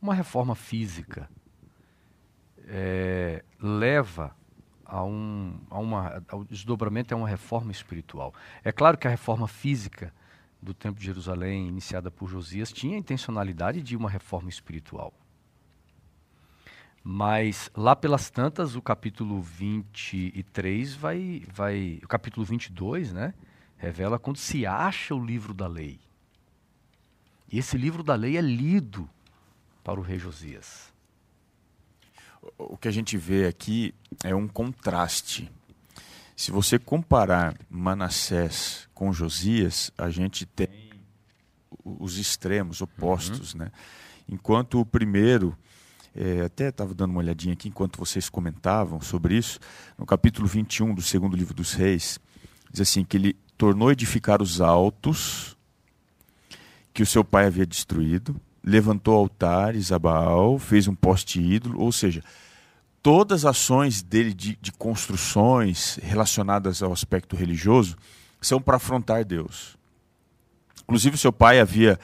uma 0.00 0.14
reforma 0.14 0.54
física, 0.54 1.28
é, 2.66 3.44
leva 3.60 4.34
a 4.84 5.04
um, 5.04 5.58
a 5.68 5.78
uma, 5.78 6.22
ao 6.28 6.44
desdobramento 6.44 7.12
é 7.12 7.16
uma 7.16 7.28
reforma 7.28 7.72
espiritual. 7.72 8.32
É 8.62 8.72
claro 8.72 8.96
que 8.96 9.06
a 9.06 9.10
reforma 9.10 9.48
física 9.48 10.12
do 10.62 10.72
Templo 10.72 10.98
de 10.98 11.06
Jerusalém, 11.06 11.68
iniciada 11.68 12.10
por 12.10 12.28
Josias, 12.28 12.72
tinha 12.72 12.96
a 12.96 12.98
intencionalidade 12.98 13.82
de 13.82 13.96
uma 13.96 14.08
reforma 14.08 14.48
espiritual. 14.48 15.12
Mas 17.02 17.70
lá 17.76 17.94
pelas 17.94 18.30
tantas, 18.30 18.74
o 18.74 18.82
capítulo 18.82 19.40
23 19.40 20.94
vai, 20.94 21.44
vai 21.52 22.00
o 22.02 22.08
capítulo 22.08 22.44
22, 22.44 23.12
né? 23.12 23.34
Revela 23.76 24.18
quando 24.18 24.38
se 24.38 24.66
acha 24.66 25.14
o 25.14 25.24
livro 25.24 25.52
da 25.52 25.66
lei. 25.66 26.00
E 27.50 27.58
esse 27.58 27.76
livro 27.76 28.02
da 28.02 28.14
lei 28.14 28.36
é 28.36 28.40
lido 28.40 29.08
para 29.84 30.00
o 30.00 30.02
rei 30.02 30.18
Josias. 30.18 30.92
O 32.58 32.76
que 32.76 32.88
a 32.88 32.92
gente 32.92 33.16
vê 33.16 33.46
aqui 33.46 33.94
é 34.24 34.34
um 34.34 34.48
contraste. 34.48 35.50
Se 36.34 36.50
você 36.50 36.78
comparar 36.78 37.56
Manassés 37.70 38.88
com 38.94 39.12
Josias, 39.12 39.90
a 39.96 40.10
gente 40.10 40.44
tem 40.44 40.90
os 41.84 42.18
extremos 42.18 42.80
opostos. 42.80 43.54
Uhum. 43.54 43.60
Né? 43.60 43.72
Enquanto 44.28 44.80
o 44.80 44.86
primeiro, 44.86 45.56
é, 46.14 46.42
até 46.42 46.68
estava 46.68 46.94
dando 46.94 47.10
uma 47.10 47.20
olhadinha 47.20 47.54
aqui 47.54 47.68
enquanto 47.68 47.98
vocês 47.98 48.28
comentavam 48.28 49.00
sobre 49.00 49.36
isso, 49.36 49.58
no 49.96 50.04
capítulo 50.04 50.46
21 50.46 50.94
do 50.94 51.02
segundo 51.02 51.36
livro 51.36 51.54
dos 51.54 51.72
Reis, 51.72 52.18
diz 52.70 52.80
assim 52.80 53.04
que 53.04 53.16
ele 53.16 53.36
tornou 53.56 53.90
edificar 53.90 54.42
os 54.42 54.60
altos 54.60 55.56
que 56.92 57.02
o 57.02 57.06
seu 57.06 57.24
pai 57.24 57.46
havia 57.46 57.66
destruído, 57.66 58.40
levantou 58.64 59.14
altares 59.14 59.92
a 59.92 59.98
Baal, 59.98 60.58
fez 60.58 60.88
um 60.88 60.94
poste 60.94 61.40
ídolo, 61.40 61.80
ou 61.80 61.92
seja, 61.92 62.22
todas 63.02 63.44
as 63.44 63.50
ações 63.50 64.02
dele 64.02 64.34
de, 64.34 64.58
de 64.60 64.72
construções 64.72 65.98
relacionadas 66.02 66.82
ao 66.82 66.92
aspecto 66.92 67.36
religioso 67.36 67.96
são 68.40 68.60
para 68.60 68.76
afrontar 68.76 69.24
Deus. 69.24 69.76
Inclusive, 70.82 71.18
seu 71.18 71.32
pai 71.32 71.60
havia 71.60 71.98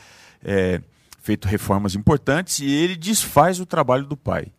é, 0.45 0.81
feito 1.21 1.49
reformas 1.49 1.95
importantes 1.95 2.59
e 2.59 2.67
ele 2.67 2.97
desfaz 2.97 3.61
o 3.61 3.67
trabalho 3.67 4.05
do 4.05 4.17
pai. 4.17 4.53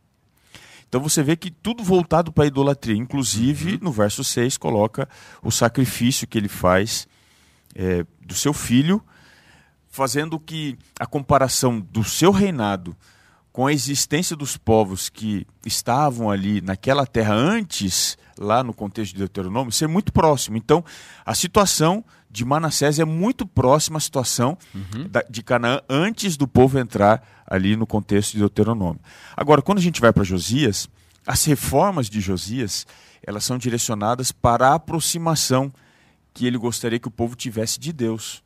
Então 0.93 1.01
você 1.01 1.23
vê 1.23 1.35
que 1.35 1.49
tudo 1.49 1.83
voltado 1.83 2.31
para 2.31 2.43
a 2.43 2.47
idolatria. 2.47 2.95
Inclusive, 2.95 3.73
uhum. 3.73 3.79
no 3.81 3.91
verso 3.91 4.23
6, 4.23 4.57
coloca 4.57 5.09
o 5.41 5.49
sacrifício 5.49 6.27
que 6.27 6.37
ele 6.37 6.47
faz 6.47 7.07
é, 7.73 8.05
do 8.23 8.35
seu 8.35 8.53
filho, 8.53 9.03
fazendo 9.89 10.39
que 10.39 10.77
a 10.99 11.07
comparação 11.07 11.79
do 11.79 12.03
seu 12.03 12.29
reinado 12.29 12.95
com 13.53 13.67
a 13.67 13.71
existência 13.71 14.35
dos 14.35 14.57
povos 14.57 15.09
que 15.09 15.45
estavam 15.63 16.31
ali 16.31 16.59
naquela 16.59 17.05
terra 17.05 17.35
antes, 17.35 18.17
lá 18.35 18.63
no 18.63 18.73
contexto 18.73 19.13
de 19.13 19.19
Deuteronômio, 19.19 19.71
ser 19.71 19.87
muito 19.87 20.11
próximo. 20.11 20.57
Então, 20.57 20.83
a 21.23 21.35
situação 21.35 22.03
de 22.31 22.43
Manassés 22.43 22.97
é 22.97 23.05
muito 23.05 23.45
próxima 23.45 23.97
à 23.97 24.01
situação 24.01 24.57
uhum. 24.73 25.07
da, 25.07 25.21
de 25.29 25.43
Canaã 25.43 25.81
antes 25.87 26.35
do 26.35 26.47
povo 26.47 26.79
entrar 26.79 27.23
ali 27.45 27.75
no 27.75 27.85
contexto 27.85 28.33
de 28.33 28.39
Deuteronômio. 28.39 28.99
Agora, 29.37 29.61
quando 29.61 29.77
a 29.77 29.81
gente 29.81 30.01
vai 30.01 30.11
para 30.11 30.23
Josias, 30.23 30.89
as 31.25 31.45
reformas 31.45 32.09
de 32.09 32.19
Josias, 32.19 32.87
elas 33.21 33.43
são 33.43 33.59
direcionadas 33.59 34.31
para 34.31 34.69
a 34.69 34.73
aproximação 34.73 35.71
que 36.33 36.47
ele 36.47 36.57
gostaria 36.57 36.97
que 36.97 37.07
o 37.07 37.11
povo 37.11 37.35
tivesse 37.35 37.79
de 37.79 37.93
Deus. 37.93 38.42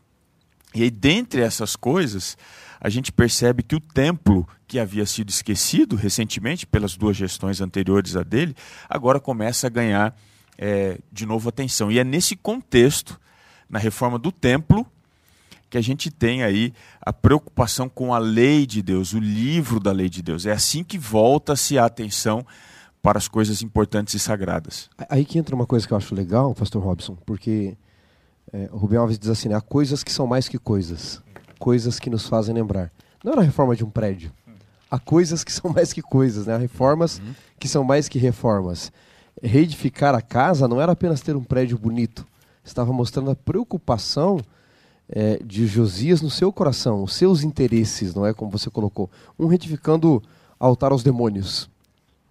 E 0.78 0.84
aí, 0.84 0.92
dentre 0.92 1.42
essas 1.42 1.76
coisas, 1.76 2.38
a 2.80 2.88
gente 2.90 3.12
percebe 3.12 3.64
que 3.64 3.76
o 3.76 3.80
templo, 3.80 4.48
que 4.68 4.78
havia 4.78 5.06
sido 5.08 5.30
esquecido 5.30 5.96
recentemente 5.96 6.68
pelas 6.68 6.96
duas 6.96 7.18
gestões 7.18 7.62
anteriores 7.62 8.16
a 8.16 8.22
dele, 8.22 8.56
agora 8.88 9.20
começa 9.20 9.66
a 9.66 9.70
ganhar 9.72 10.16
é, 10.56 11.00
de 11.12 11.26
novo 11.26 11.50
atenção. 11.50 11.92
E 11.92 11.98
é 11.98 12.04
nesse 12.04 12.36
contexto, 12.36 13.20
na 13.68 13.80
reforma 13.80 14.20
do 14.20 14.32
templo, 14.32 14.86
que 15.68 15.80
a 15.80 15.82
gente 15.82 16.12
tem 16.12 16.44
aí 16.44 16.72
a 17.02 17.12
preocupação 17.12 17.90
com 17.90 18.14
a 18.14 18.20
lei 18.20 18.68
de 18.68 18.84
Deus, 18.84 19.14
o 19.14 19.20
livro 19.20 19.80
da 19.80 19.92
lei 19.92 20.10
de 20.10 20.22
Deus. 20.22 20.46
É 20.46 20.52
assim 20.52 20.84
que 20.84 20.98
volta-se 21.00 21.78
a 21.80 21.86
atenção 21.86 22.46
para 23.02 23.18
as 23.18 23.28
coisas 23.28 23.64
importantes 23.64 24.14
e 24.14 24.20
sagradas. 24.20 24.90
Aí 25.10 25.26
que 25.26 25.40
entra 25.40 25.56
uma 25.56 25.66
coisa 25.66 25.88
que 25.88 25.94
eu 25.94 25.98
acho 25.98 26.14
legal, 26.14 26.54
pastor 26.54 26.84
Robson, 26.84 27.18
porque 27.26 27.76
é, 28.52 28.70
Rubem 28.72 28.98
Alves 28.98 29.20
diz 29.20 29.30
assim, 29.30 29.50
né, 29.50 29.56
há 29.56 29.62
coisas 29.62 30.04
que 30.04 30.12
são 30.12 30.26
mais 30.26 30.48
que 30.48 30.58
coisas 30.58 31.22
coisas 31.58 32.00
que 32.00 32.10
nos 32.10 32.28
fazem 32.28 32.56
lembrar. 32.56 32.92
Não 33.24 33.32
era 33.34 33.42
a 33.42 33.44
reforma 33.44 33.76
de 33.76 33.84
um 33.84 33.90
prédio. 33.90 34.32
Há 34.90 35.00
coisas 35.00 35.44
que 35.44 35.52
são 35.54 35.72
mais 35.72 35.92
que 35.92 36.02
coisas, 36.02 36.48
né? 36.48 36.56
Há 36.56 36.58
reformas 36.58 37.20
uhum. 37.20 37.34
que 37.60 37.68
são 37.68 37.84
mais 37.84 38.08
que 38.08 38.18
reformas. 38.20 38.92
Reedificar 39.42 40.16
a 40.16 40.22
casa 40.22 40.68
não 40.68 40.82
era 40.82 40.92
apenas 40.92 41.22
ter 41.22 41.36
um 41.36 41.44
prédio 41.44 41.78
bonito. 41.78 42.26
Estava 42.64 42.92
mostrando 42.92 43.32
a 43.32 43.36
preocupação 43.36 44.40
é, 45.10 45.40
de 45.44 45.68
Josias 45.68 46.22
no 46.22 46.30
seu 46.30 46.52
coração, 46.52 47.04
os 47.04 47.14
seus 47.14 47.44
interesses, 47.44 48.14
não 48.14 48.26
é 48.26 48.34
como 48.34 48.52
você 48.52 48.70
colocou. 48.70 49.10
Um 49.40 49.48
reedificando 49.48 50.22
altar 50.60 50.92
aos 50.92 51.04
demônios. 51.04 51.70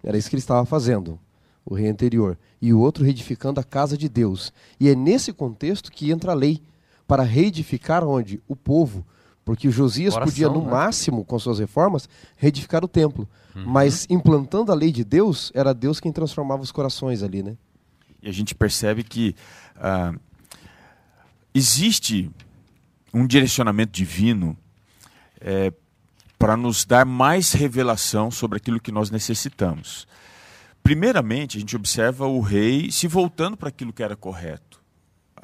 Era 0.03 0.17
isso 0.17 0.29
que 0.29 0.35
ele 0.35 0.41
estava 0.41 0.63
fazendo, 0.65 1.19
o 1.67 1.75
rei 1.75 1.89
anterior. 1.89 2.37
E 2.61 2.73
o 2.73 2.79
outro 2.79 3.03
reedificando 3.03 3.59
a 3.59 3.63
casa 3.63 3.97
de 3.97 4.09
Deus. 4.09 4.51
E 4.79 4.89
é 4.89 4.95
nesse 4.95 5.31
contexto 5.31 5.91
que 5.91 6.09
entra 6.09 6.31
a 6.31 6.35
lei 6.35 6.61
para 7.05 7.23
reedificar 7.23 8.03
onde? 8.03 8.41
O 8.47 8.55
povo 8.55 9.05
porque 9.47 9.71
Josias 9.71 10.13
Coração, 10.13 10.29
podia, 10.29 10.49
no 10.49 10.61
né? 10.61 10.69
máximo, 10.69 11.23
com 11.23 11.39
suas 11.39 11.59
reformas, 11.59 12.09
reedificar 12.35 12.83
o 12.83 12.87
templo. 12.87 13.25
Uhum. 13.55 13.63
Mas 13.65 14.05
implantando 14.09 14.73
a 14.73 14.75
lei 14.75 14.91
de 14.91 15.05
Deus, 15.05 15.53
era 15.55 15.73
Deus 15.73 16.01
quem 16.01 16.11
transformava 16.11 16.61
os 16.61 16.69
corações 16.69 17.23
ali, 17.23 17.41
né? 17.41 17.55
E 18.21 18.27
a 18.27 18.31
gente 18.33 18.53
percebe 18.53 19.03
que 19.03 19.33
uh, 19.77 20.19
existe 21.53 22.29
um 23.13 23.25
direcionamento 23.25 23.93
divino 23.93 24.57
é, 25.39 25.71
para 26.37 26.57
nos 26.57 26.83
dar 26.83 27.05
mais 27.05 27.53
revelação 27.53 28.29
sobre 28.29 28.57
aquilo 28.57 28.81
que 28.81 28.91
nós 28.91 29.09
necessitamos. 29.09 30.05
Primeiramente, 30.87 31.57
a 31.57 31.59
gente 31.59 31.75
observa 31.75 32.27
o 32.27 32.39
rei 32.39 32.89
se 32.89 33.09
voltando 33.09 33.57
para 33.57 33.67
aquilo 33.67 33.91
que 33.91 34.01
era 34.01 34.15
correto. 34.15 34.81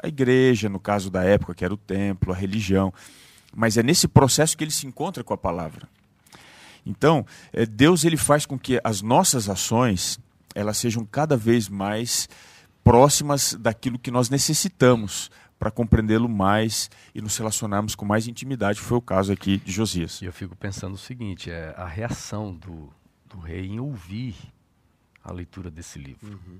A 0.01 0.07
igreja, 0.07 0.69
no 0.69 0.79
caso 0.79 1.11
da 1.11 1.21
época, 1.25 1.53
que 1.53 1.65
era 1.65 1.73
o 1.73 1.75
templo, 1.75 2.31
a 2.31 2.35
religião. 2.35 2.93
Mas 3.53 3.75
é 3.75 3.83
nesse 3.83 4.07
processo 4.07 4.57
que 4.57 4.63
ele 4.63 4.71
se 4.71 4.87
encontra 4.87 5.21
com 5.21 5.33
a 5.33 5.37
palavra. 5.37 5.85
Então, 6.85 7.25
é, 7.51 7.65
Deus 7.65 8.05
ele 8.05 8.15
faz 8.15 8.45
com 8.45 8.57
que 8.57 8.79
as 8.85 9.01
nossas 9.01 9.49
ações 9.49 10.17
elas 10.55 10.77
sejam 10.77 11.03
cada 11.03 11.35
vez 11.35 11.67
mais 11.67 12.29
próximas 12.81 13.53
daquilo 13.53 13.99
que 13.99 14.11
nós 14.11 14.29
necessitamos 14.29 15.29
para 15.59 15.69
compreendê-lo 15.69 16.29
mais 16.29 16.89
e 17.13 17.21
nos 17.21 17.35
relacionarmos 17.35 17.95
com 17.95 18.05
mais 18.05 18.29
intimidade. 18.29 18.79
Foi 18.79 18.97
o 18.97 19.01
caso 19.01 19.33
aqui 19.33 19.57
de 19.57 19.73
Josias. 19.73 20.21
E 20.21 20.25
eu 20.25 20.31
fico 20.31 20.55
pensando 20.55 20.93
o 20.93 20.97
seguinte: 20.97 21.51
é 21.51 21.73
a 21.75 21.85
reação 21.85 22.55
do, 22.55 22.93
do 23.25 23.39
rei 23.39 23.65
em 23.65 23.81
ouvir 23.81 24.35
a 25.23 25.31
leitura 25.31 25.71
desse 25.71 25.97
livro. 25.99 26.27
Uhum. 26.27 26.59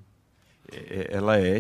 É, 0.72 1.10
ela 1.12 1.38
é 1.38 1.60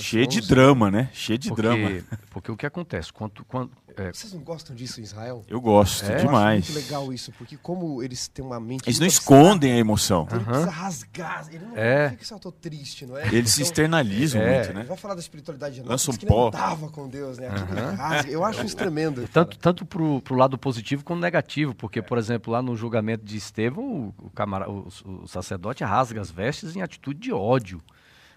cheia 0.00 0.26
de 0.26 0.40
drama, 0.40 0.90
né? 0.90 1.10
Cheia 1.12 1.38
de 1.38 1.48
porque, 1.48 1.62
drama. 1.62 2.02
Porque 2.30 2.50
o 2.50 2.56
que 2.56 2.66
acontece? 2.66 3.12
Quando, 3.12 3.44
quando, 3.44 3.70
é... 3.96 4.12
Vocês 4.12 4.32
não 4.32 4.40
gostam 4.40 4.74
disso 4.74 5.00
em 5.00 5.04
Israel? 5.04 5.44
Eu 5.48 5.60
gosto 5.60 6.04
é? 6.04 6.16
demais. 6.16 6.68
Eu 6.68 6.74
muito 6.74 6.86
legal 6.86 7.12
isso, 7.12 7.32
porque 7.32 7.56
como 7.56 8.02
eles 8.02 8.28
têm 8.28 8.44
uma 8.44 8.58
mente. 8.58 8.88
Eles 8.88 8.98
não 8.98 9.06
escondem 9.06 9.72
a 9.72 9.76
emoção. 9.76 10.26
Ele 10.30 10.44
precisa 10.44 10.70
rasgar. 10.70 11.46
Ele 11.50 11.64
não 11.66 11.76
é. 11.76 12.10
fica 12.10 12.24
só, 12.24 12.38
tô 12.38 12.50
triste, 12.50 13.06
não 13.06 13.16
é? 13.16 13.22
Eles 13.26 13.32
então, 13.34 13.46
se 13.46 13.62
externalizam 13.62 14.40
é. 14.40 14.58
muito, 14.58 14.74
né? 14.74 14.84
Vai 14.84 14.96
falar 14.96 15.14
da 15.14 15.20
espiritualidade 15.20 15.76
de 15.76 15.82
Lança 15.82 16.10
um 16.10 16.16
pó. 16.16 16.50
Não 16.80 16.88
com 16.88 17.08
Deus, 17.08 17.38
né? 17.38 17.48
Rasga. 17.48 18.30
Eu 18.30 18.44
acho 18.44 18.64
isso 18.64 18.76
tremendo. 18.76 19.28
Tanto, 19.32 19.58
tanto 19.58 19.84
pro, 19.84 20.20
pro 20.22 20.34
lado 20.34 20.56
positivo 20.56 21.04
quanto 21.04 21.20
negativo, 21.20 21.74
porque, 21.74 22.00
por 22.00 22.18
exemplo, 22.18 22.52
lá 22.52 22.62
no 22.62 22.76
julgamento 22.76 23.24
de 23.24 23.36
Estevão, 23.36 23.84
o, 23.84 24.26
o, 24.26 24.30
camara, 24.30 24.70
o, 24.70 24.88
o 25.04 25.28
sacerdote 25.28 25.84
rasga 25.84 26.20
as 26.20 26.30
vestes 26.30 26.76
em 26.76 26.82
atitude 26.82 27.20
de 27.20 27.32
ódio 27.32 27.82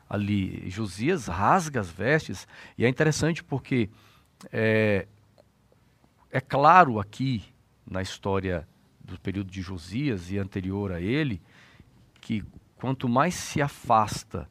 ali. 0.10 0.70
Josias 0.70 1.28
rasga 1.28 1.80
as 1.80 1.90
vestes, 1.90 2.48
e 2.78 2.86
é 2.86 2.90
interessante 2.90 3.44
porque 3.44 3.90
é, 4.52 5.08
é 6.32 6.42
claro 6.42 7.00
aqui 7.00 7.44
na 7.86 8.02
história 8.02 8.68
do 9.00 9.20
período 9.20 9.52
de 9.52 9.62
Josias 9.62 10.32
e 10.32 10.38
anterior 10.38 10.92
a 10.92 11.00
ele 11.00 11.42
que 12.20 12.44
quanto 12.76 13.08
mais 13.08 13.36
se 13.36 13.62
afasta 13.62 14.50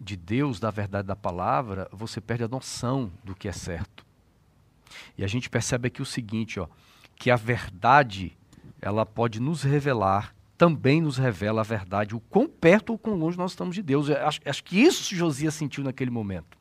de 0.00 0.16
Deus, 0.16 0.58
da 0.58 0.70
verdade 0.70 1.06
da 1.06 1.16
palavra, 1.16 1.88
você 1.92 2.20
perde 2.20 2.44
a 2.44 2.48
noção 2.48 3.12
do 3.22 3.34
que 3.34 3.46
é 3.46 3.52
certo. 3.52 4.06
E 5.16 5.22
a 5.22 5.26
gente 5.26 5.50
percebe 5.50 5.88
aqui 5.88 6.00
o 6.00 6.06
seguinte, 6.06 6.58
ó, 6.58 6.66
que 7.14 7.30
a 7.30 7.36
verdade 7.36 8.36
ela 8.80 9.04
pode 9.04 9.38
nos 9.38 9.62
revelar 9.62 10.34
também 10.60 11.00
nos 11.00 11.16
revela 11.16 11.62
a 11.62 11.64
verdade, 11.64 12.14
o 12.14 12.20
quão 12.20 12.46
perto 12.46 12.90
ou 12.90 12.98
quão 12.98 13.16
longe 13.16 13.38
nós 13.38 13.52
estamos 13.52 13.74
de 13.74 13.80
Deus. 13.80 14.10
Acho, 14.10 14.40
acho 14.44 14.62
que 14.62 14.78
isso 14.78 15.16
Josias 15.16 15.54
sentiu 15.54 15.82
naquele 15.82 16.10
momento. 16.10 16.58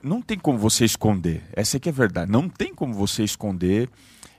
Não 0.00 0.22
tem 0.22 0.38
como 0.38 0.56
você 0.56 0.84
esconder, 0.84 1.42
essa 1.52 1.76
é 1.76 1.80
que 1.80 1.88
é 1.88 1.92
a 1.92 1.94
verdade. 1.94 2.30
Não 2.30 2.48
tem 2.48 2.72
como 2.72 2.94
você 2.94 3.24
esconder 3.24 3.90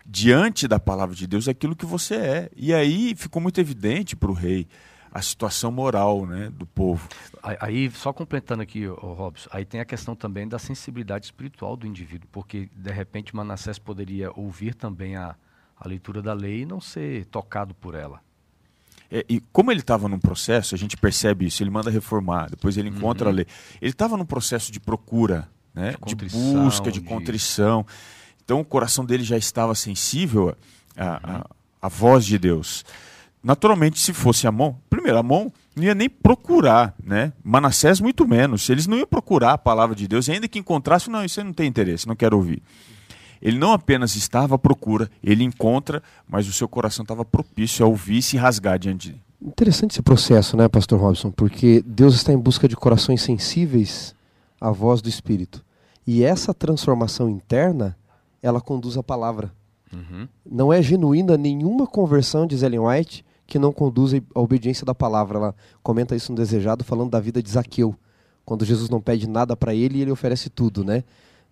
diante 0.06 0.70
da 0.70 0.80
palavra 0.80 1.14
de 1.14 1.28
Deus 1.28 1.50
aquilo 1.50 1.76
que 1.76 1.86
você 1.86 2.16
é. 2.16 2.50
E 2.56 2.74
aí 2.74 3.14
ficou 3.14 3.42
muito 3.42 3.60
evidente 3.60 4.16
para 4.16 4.32
o 4.32 4.34
rei 4.34 4.66
a 5.12 5.22
situação 5.22 5.70
moral 5.70 6.26
né, 6.26 6.50
do 6.50 6.66
povo. 6.66 7.10
Aí, 7.60 7.92
só 7.92 8.14
completando 8.14 8.64
aqui, 8.64 8.88
oh, 8.88 8.94
Robson, 9.12 9.50
aí 9.52 9.66
tem 9.66 9.82
a 9.82 9.86
questão 9.86 10.16
também 10.16 10.48
da 10.48 10.58
sensibilidade 10.58 11.26
espiritual 11.26 11.76
do 11.76 11.86
indivíduo, 11.86 12.30
porque 12.32 12.70
de 12.74 12.92
repente 12.94 13.36
Manassés 13.36 13.78
poderia 13.78 14.32
ouvir 14.34 14.74
também 14.74 15.18
a, 15.18 15.36
a 15.76 15.88
leitura 15.90 16.22
da 16.22 16.32
lei 16.32 16.62
e 16.62 16.66
não 16.66 16.80
ser 16.80 17.26
tocado 17.26 17.76
por 17.76 17.94
ela. 17.94 18.26
É, 19.12 19.26
e 19.30 19.40
como 19.52 19.72
ele 19.72 19.80
estava 19.80 20.08
num 20.08 20.20
processo, 20.20 20.76
a 20.76 20.78
gente 20.78 20.98
percebe 20.98 21.46
isso, 21.46 21.64
ele 21.64 21.70
manda 21.70 21.90
reformar, 21.90 22.50
depois 22.50 22.78
ele 22.78 22.90
encontra 22.90 23.26
uhum. 23.26 23.34
a 23.34 23.36
lei. 23.36 23.48
Ele 23.82 23.92
estava 23.92 24.18
num 24.18 24.26
processo 24.26 24.72
de 24.72 24.80
procura, 24.80 25.48
né? 25.74 25.96
de, 26.06 26.16
de 26.16 26.30
busca, 26.30 26.92
de, 26.92 27.00
de, 27.00 27.06
contrição. 27.08 27.86
Então 28.44 28.60
o 28.60 28.66
coração 28.66 29.06
dele 29.06 29.24
já 29.24 29.38
estava 29.38 29.76
sensível 29.76 30.56
à, 30.96 31.46
à, 31.82 31.88
voz 31.88 32.26
de 32.26 32.38
Deus. 32.38 32.84
Naturalmente, 33.42 34.00
se 34.00 34.14
fosse 34.14 34.48
Amon, 34.48 34.74
primeiro, 34.90 35.18
Amon 35.18 35.50
não 35.76 35.84
ia 35.84 35.96
nem 35.96 36.10
procurar, 36.10 36.94
né? 37.02 37.32
Manassés 37.44 38.02
muito 38.02 38.28
menos. 38.28 38.68
Eles 38.70 38.88
não 38.88 38.98
iam 38.98 39.08
procurar 39.08 39.54
a 39.54 39.58
palavra 39.58 39.96
de 39.96 40.08
Deus, 40.08 40.28
ainda 40.28 40.48
que 40.48 40.60
encontrasse, 40.60 41.10
não, 41.10 41.24
isso 41.24 41.40
aí 41.40 41.46
não 41.46 41.54
tem 41.54 41.68
interesse, 41.68 42.08
não 42.08 42.16
quero 42.16 42.36
ouvir. 42.36 42.62
Ele 43.42 43.58
não 43.58 43.74
apenas 43.74 44.16
estava 44.16 44.56
à 44.56 44.58
procura, 44.58 45.10
ele 45.24 45.44
encontra, 45.44 46.02
mas 46.28 46.48
o 46.48 46.54
seu 46.54 46.68
coração 46.68 47.04
estava 47.04 47.24
propício 47.24 47.86
a 47.86 47.88
ouvir 47.88 48.18
e 48.18 48.22
se 48.22 48.38
rasgar 48.38 48.80
diante 48.80 49.10
dele. 49.10 49.22
Interessante 49.42 49.92
esse 49.92 50.02
processo, 50.02 50.58
né, 50.58 50.68
Pastor 50.68 51.00
Robson? 51.00 51.30
Porque 51.30 51.84
Deus 51.86 52.16
está 52.16 52.34
em 52.34 52.38
busca 52.38 52.68
de 52.68 52.76
corações 52.76 53.22
sensíveis 53.22 54.16
à 54.60 54.72
voz 54.72 55.02
do 55.02 55.10
Espírito. 55.10 55.64
E 56.06 56.24
essa 56.24 56.54
transformação 56.54 57.30
interna, 57.30 57.96
ela 58.42 58.60
conduz 58.60 58.98
à 58.98 59.04
palavra. 59.04 59.52
Uhum. 59.94 60.28
Não 60.50 60.74
é 60.74 60.82
genuína 60.82 61.38
nenhuma 61.38 61.86
conversão, 61.86 62.48
diz 62.48 62.64
Ellen 62.64 62.80
White, 62.80 63.24
que 63.46 63.60
não 63.60 63.72
conduz 63.72 64.14
à 64.14 64.40
obediência 64.40 64.86
da 64.86 64.96
palavra. 64.96 65.38
Ela 65.38 65.56
comenta 65.84 66.16
isso 66.16 66.32
no 66.32 66.38
Desejado, 66.38 66.84
falando 66.84 67.12
da 67.12 67.20
vida 67.20 67.42
de 67.42 67.50
Zaqueu. 67.50 67.96
Quando 68.44 68.66
Jesus 68.66 68.90
não 68.90 69.02
pede 69.02 69.28
nada 69.28 69.56
para 69.56 69.76
ele 69.76 70.00
e 70.00 70.02
ele 70.02 70.12
oferece 70.12 70.50
tudo, 70.50 70.84
né? 70.84 71.04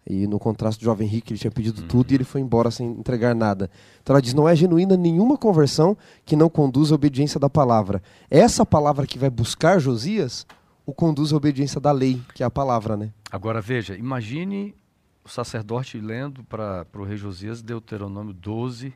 E 0.08 0.28
no 0.28 0.38
contraste 0.38 0.80
do 0.80 0.86
jovem 0.86 1.08
rico, 1.08 1.32
ele 1.32 1.40
tinha 1.40 1.50
pedido 1.50 1.82
uhum. 1.82 1.88
tudo 1.88 2.12
e 2.12 2.16
ele 2.16 2.24
foi 2.24 2.40
embora 2.40 2.70
sem 2.70 2.88
entregar 2.92 3.34
nada. 3.34 3.72
Então 4.02 4.14
ela 4.14 4.22
diz: 4.22 4.34
não 4.34 4.48
é 4.48 4.56
genuína 4.56 4.96
nenhuma 4.96 5.38
conversão 5.38 5.98
que 6.24 6.36
não 6.36 6.48
conduz 6.48 6.92
à 6.92 6.96
obediência 6.96 7.40
da 7.40 7.50
palavra. 7.50 8.04
Essa 8.30 8.66
palavra 8.66 9.08
que 9.08 9.18
vai 9.18 9.30
buscar 9.30 9.80
Josias 9.80 10.46
o 10.86 10.94
conduz 10.94 11.34
à 11.34 11.38
obediência 11.38 11.82
da 11.82 11.92
lei, 11.92 12.22
que 12.36 12.44
é 12.44 12.46
a 12.46 12.52
palavra, 12.52 12.96
né? 12.96 13.12
Agora 13.32 13.60
veja, 13.60 13.98
imagine 13.98 14.76
o 15.24 15.30
sacerdote 15.30 16.00
lendo 16.00 16.44
para 16.44 16.86
o 16.94 17.04
rei 17.04 17.18
Josias 17.18 17.64
Deuteronômio 17.64 18.34
12, 18.34 18.94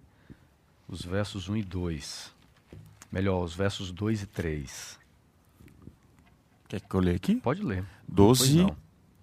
os 0.88 1.02
versos 1.04 1.50
1 1.50 1.58
e 1.58 1.64
2. 1.64 2.32
Melhor, 3.12 3.44
os 3.44 3.56
versos 3.56 3.92
2 3.92 4.22
e 4.22 4.28
3. 4.28 5.00
Quer 6.68 6.82
que 6.82 6.96
eu 6.96 7.00
leia 7.00 7.16
aqui? 7.16 7.36
Pode 7.38 7.64
ler. 7.64 7.84
12, 8.08 8.68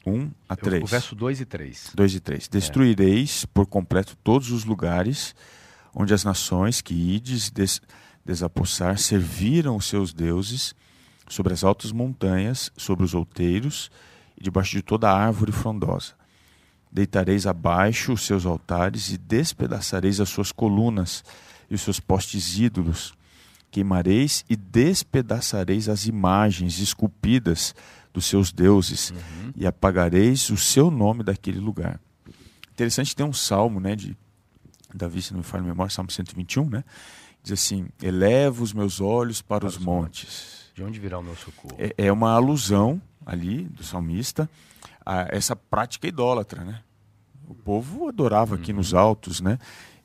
1 0.07 0.31
a 0.49 0.55
3. 0.55 0.85
O 0.85 0.87
verso 0.87 1.15
2 1.17 1.41
e 1.41 1.45
3. 1.45 1.91
2 1.95 2.15
e 2.15 2.21
3. 2.21 2.49
Destruireis 2.49 3.43
é. 3.45 3.47
por 3.53 3.67
completo 3.67 4.17
todos 4.23 4.53
os 4.53 4.65
lugares 4.65 5.35
onde 5.95 6.15
as 6.15 6.23
nações 6.23 6.81
que 6.81 6.95
ides 6.95 7.51
des 7.51 7.81
desapossar 8.25 8.99
serviram 8.99 9.77
os 9.77 9.87
seus 9.87 10.13
deuses 10.13 10.75
sobre 11.29 11.53
as 11.53 11.63
altas 11.63 11.93
montanhas, 11.93 12.73
sobre 12.77 13.05
os 13.05 13.15
outeiros 13.15 13.91
e 14.37 14.43
debaixo 14.43 14.73
de 14.73 14.83
toda 14.83 15.11
árvore 15.11 15.53
frondosa. 15.53 16.15
Deitareis 16.91 17.47
abaixo 17.47 18.13
os 18.13 18.23
seus 18.27 18.45
altares 18.45 19.11
e 19.11 19.19
despedaçareis 19.19 20.21
as 20.21 20.29
suas 20.29 20.51
colunas 20.51 21.25
e 21.71 21.75
os 21.75 21.81
seus 21.81 22.01
postes 22.01 22.59
ídolos. 22.59 23.15
Queimareis 23.71 24.45
e 24.49 24.57
despedaçareis 24.57 25.89
as 25.89 26.07
imagens 26.07 26.79
esculpidas 26.79 27.75
dos 28.17 28.25
seus 28.25 28.51
deuses 28.51 29.11
uhum. 29.11 29.53
e 29.55 29.67
apagareis 29.67 30.49
o 30.49 30.57
seu 30.57 30.91
nome 30.91 31.23
daquele 31.23 31.59
lugar. 31.59 32.01
Interessante 32.73 33.15
tem 33.15 33.27
um 33.27 33.33
salmo, 33.33 33.79
né, 33.79 33.95
de 33.95 34.17
Davi, 34.95 35.21
se 35.21 35.33
não 35.33 35.39
me 35.41 35.45
falha 35.45 35.63
a 35.63 35.67
memória, 35.67 35.93
Salmo 35.93 36.11
121, 36.11 36.71
né? 36.71 36.83
Diz 37.43 37.53
assim: 37.53 37.89
Elevo 38.03 38.65
os 38.65 38.73
meus 38.73 39.03
olhos 39.03 39.43
para, 39.43 39.61
para 39.61 39.69
os, 39.69 39.77
os 39.77 39.85
montes. 39.85 40.25
montes. 40.25 40.73
De 40.75 40.83
onde 40.83 40.99
virá 40.99 41.19
o 41.19 41.23
meu 41.23 41.37
socorro? 41.37 41.77
É, 41.79 42.07
é 42.07 42.13
uma 42.13 42.33
alusão 42.33 43.01
ali 43.27 43.65
do 43.65 43.85
salmista 43.85 44.49
a 45.05 45.27
essa 45.29 45.55
prática 45.55 46.09
idólatra, 46.09 46.65
né? 46.65 46.81
O 47.47 47.55
povo 47.55 48.09
adorava 48.09 48.55
uhum. 48.55 48.63
aqui 48.63 48.73
nos 48.73 48.95
altos, 48.95 49.43
né? 49.43 49.59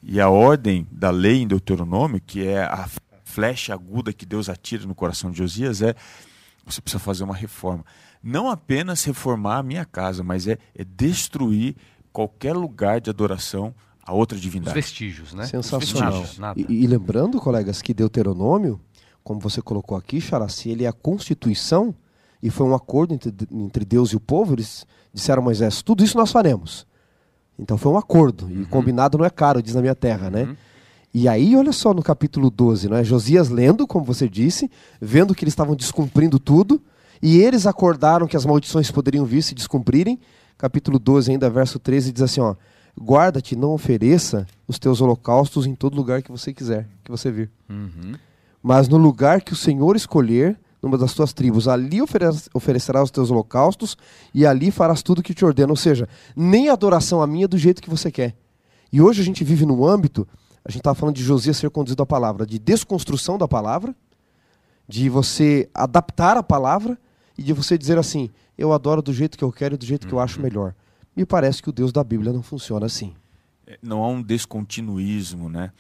E 0.04 0.20
a 0.20 0.30
ordem 0.30 0.86
da 0.92 1.12
lei 1.12 1.42
em 1.42 1.48
Deuteronômio, 1.48 2.20
que 2.20 2.46
é 2.46 2.62
a 2.62 2.90
flecha 3.24 3.74
aguda 3.74 4.12
que 4.12 4.26
Deus 4.26 4.50
atira 4.50 4.86
no 4.86 4.94
coração 4.94 5.32
de 5.32 5.38
Josias, 5.38 5.82
é 5.82 5.96
você 6.66 6.82
precisa 6.82 7.00
fazer 7.00 7.24
uma 7.24 7.36
reforma. 7.36 7.86
Não 8.24 8.50
apenas 8.50 9.04
reformar 9.04 9.58
a 9.58 9.64
minha 9.64 9.86
casa, 9.86 10.24
mas 10.24 10.48
é, 10.48 10.58
é 10.76 10.84
destruir 10.84 11.76
qualquer 12.12 12.54
lugar 12.56 13.02
de 13.02 13.10
adoração 13.10 13.74
a 14.04 14.14
outra 14.14 14.38
divindade. 14.38 14.78
Os 14.78 14.86
vestígios, 14.86 15.34
né? 15.34 15.46
Sensacional. 15.46 16.12
Vestígios, 16.12 16.40
nada. 16.40 16.60
E, 16.60 16.66
e, 16.84 16.88
lembrando, 16.88 17.40
colegas, 17.40 17.82
que 17.82 17.94
Deuteronômio, 17.94 18.80
como 19.24 19.40
você 19.40 19.62
colocou 19.62 19.98
aqui, 19.98 20.20
Characi, 20.20 20.70
ele 20.70 20.84
é 20.84 20.88
a 20.88 20.94
constituição 20.94 21.96
e 22.42 22.50
foi 22.50 22.66
um 22.66 22.76
acordo 22.76 23.14
entre, 23.14 23.34
entre 23.52 23.86
Deus 23.86 24.12
e 24.12 24.16
o 24.16 24.20
povo. 24.20 24.56
Eles 24.56 24.86
disseram 25.14 25.42
a 25.42 25.46
Moisés: 25.46 25.82
tudo 25.82 26.04
isso 26.04 26.18
nós 26.18 26.32
faremos. 26.32 26.86
Então 27.58 27.78
foi 27.78 27.92
um 27.92 27.98
acordo. 27.98 28.46
Uhum. 28.46 28.64
E 28.64 28.66
combinado 28.66 29.18
não 29.18 29.26
é 29.26 29.30
caro, 29.30 29.62
diz 29.62 29.76
na 29.76 29.82
minha 29.82 29.96
terra, 29.96 30.30
né? 30.30 30.44
uhum. 30.44 30.50
né? 30.50 30.58
E 31.14 31.28
aí, 31.28 31.56
olha 31.58 31.74
só 31.74 31.94
no 31.94 32.02
capítulo 32.02 32.50
12, 32.50 32.88
não 32.88 32.98
é? 32.98 33.04
Josias 33.04 33.50
lendo, 33.50 33.86
como 33.86 34.06
você 34.06 34.30
disse, 34.30 34.72
vendo 35.00 35.36
que 35.36 35.44
eles 35.44 35.52
estavam 35.52 35.76
descumprindo 35.76 36.40
tudo, 36.40 36.82
e 37.22 37.40
eles 37.40 37.68
acordaram 37.68 38.26
que 38.26 38.38
as 38.38 38.46
maldições 38.46 38.90
poderiam 38.90 39.26
vir 39.26 39.42
se 39.42 39.54
descumprirem. 39.54 40.20
Capítulo 40.58 40.98
12, 40.98 41.32
ainda 41.32 41.50
verso 41.50 41.78
13, 41.78 42.14
diz 42.14 42.22
assim, 42.22 42.40
ó: 42.40 42.56
Guarda-te, 43.00 43.56
não 43.56 43.74
ofereça 43.74 44.48
os 44.68 44.80
teus 44.80 45.02
holocaustos 45.02 45.66
em 45.66 45.76
todo 45.76 45.96
lugar 45.96 46.22
que 46.22 46.32
você 46.32 46.54
quiser, 46.54 46.88
que 47.04 47.12
você 47.12 47.30
vir. 47.30 47.52
Uhum. 47.70 48.14
Mas 48.64 48.88
no 48.88 48.98
lugar 48.98 49.42
que 49.42 49.54
o 49.54 49.56
Senhor 49.56 49.96
escolher, 49.96 50.58
numa 50.82 50.98
das 50.98 51.14
tuas 51.14 51.34
tribos, 51.34 51.68
ali 51.68 52.00
oferecerás 52.54 53.06
os 53.06 53.12
teus 53.12 53.30
holocaustos 53.30 53.98
e 54.34 54.46
ali 54.46 54.72
farás 54.72 55.04
tudo 55.04 55.22
que 55.22 55.34
te 55.34 55.46
ordena. 55.46 55.72
Ou 55.72 55.78
seja, 55.78 56.08
nem 56.36 56.70
adoração 56.70 57.22
a 57.22 57.28
minha 57.28 57.48
do 57.48 57.58
jeito 57.58 57.82
que 57.82 57.90
você 57.90 58.12
quer. 58.12 58.36
E 58.92 59.02
hoje 59.02 59.22
a 59.22 59.26
gente 59.26 59.44
vive 59.44 59.66
num 59.66 59.86
âmbito 59.86 60.28
a 60.64 60.72
gente 60.72 60.80
estava 60.82 60.96
falando 60.96 61.16
de 61.16 61.24
Josias 61.24 61.58
ser 61.58 61.70
conduzido 61.70 62.04
à 62.04 62.06
palavra, 62.06 62.46
de 62.46 62.60
desconstrução 62.60 63.38
da 63.38 63.48
palavra, 63.48 63.96
de 64.88 65.10
você 65.10 65.70
adaptar 65.74 66.38
a 66.38 66.44
palavra 66.44 66.98
e 67.38 67.44
de 67.44 67.54
você 67.54 67.78
dizer 67.78 67.98
assim: 67.98 68.30
eu 68.58 68.72
adoro 68.74 69.02
do 69.02 69.14
jeito 69.14 69.38
que 69.38 69.44
eu 69.44 69.52
quero 69.52 69.76
e 69.76 69.78
do 69.78 69.86
jeito 69.86 70.08
que 70.08 70.14
eu 70.14 70.20
acho 70.20 70.38
uhum. 70.38 70.44
melhor. 70.44 70.76
Me 71.16 71.26
parece 71.26 71.62
que 71.62 71.70
o 71.70 71.72
Deus 71.72 71.92
da 71.92 72.04
Bíblia 72.04 72.32
não 72.32 72.44
funciona 72.44 72.86
assim. 72.86 73.14
É, 73.66 73.78
não 73.82 74.04
há 74.04 74.08
um 74.08 74.22
descontinuísmo, 74.22 75.50
né? 75.50 75.72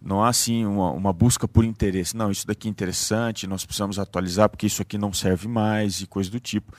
Não 0.00 0.22
há 0.22 0.28
assim 0.28 0.66
uma, 0.66 0.90
uma, 0.90 1.12
busca 1.12 1.48
por 1.48 1.64
interesse. 1.64 2.16
Não, 2.16 2.30
isso 2.30 2.46
daqui 2.46 2.68
é 2.68 2.70
interessante, 2.70 3.46
nós 3.46 3.64
precisamos 3.64 3.98
atualizar 3.98 4.48
porque 4.48 4.66
isso 4.66 4.82
aqui 4.82 4.98
não 4.98 5.12
serve 5.12 5.48
mais 5.48 6.00
e 6.00 6.06
coisa 6.06 6.30
do 6.30 6.38
tipo. 6.38 6.72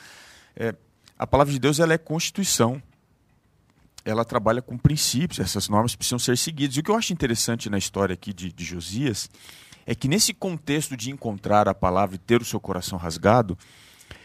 É, 0.55 0.75
a 1.17 1.25
palavra 1.25 1.51
de 1.51 1.59
Deus 1.59 1.79
ela 1.79 1.93
é 1.93 1.97
constituição 1.97 2.81
ela 4.07 4.23
trabalha 4.23 4.61
com 4.61 4.77
princípios, 4.77 5.39
essas 5.39 5.67
normas 5.67 5.93
precisam 5.95 6.17
ser 6.17 6.37
seguidas. 6.37 6.77
E 6.77 6.79
o 6.79 6.83
que 6.83 6.89
eu 6.89 6.95
acho 6.95 7.11
interessante 7.11 7.69
na 7.69 7.77
história 7.77 8.13
aqui 8.13 8.31
de, 8.31 8.53
de 8.53 8.63
Josias 8.63 9.29
é 9.85 9.93
que 9.93 10.07
nesse 10.07 10.33
contexto 10.33 10.95
de 10.95 11.11
encontrar 11.11 11.67
a 11.67 11.73
palavra 11.73 12.15
e 12.15 12.19
ter 12.19 12.41
o 12.41 12.45
seu 12.45 12.59
coração 12.59 12.97
rasgado, 12.97 13.57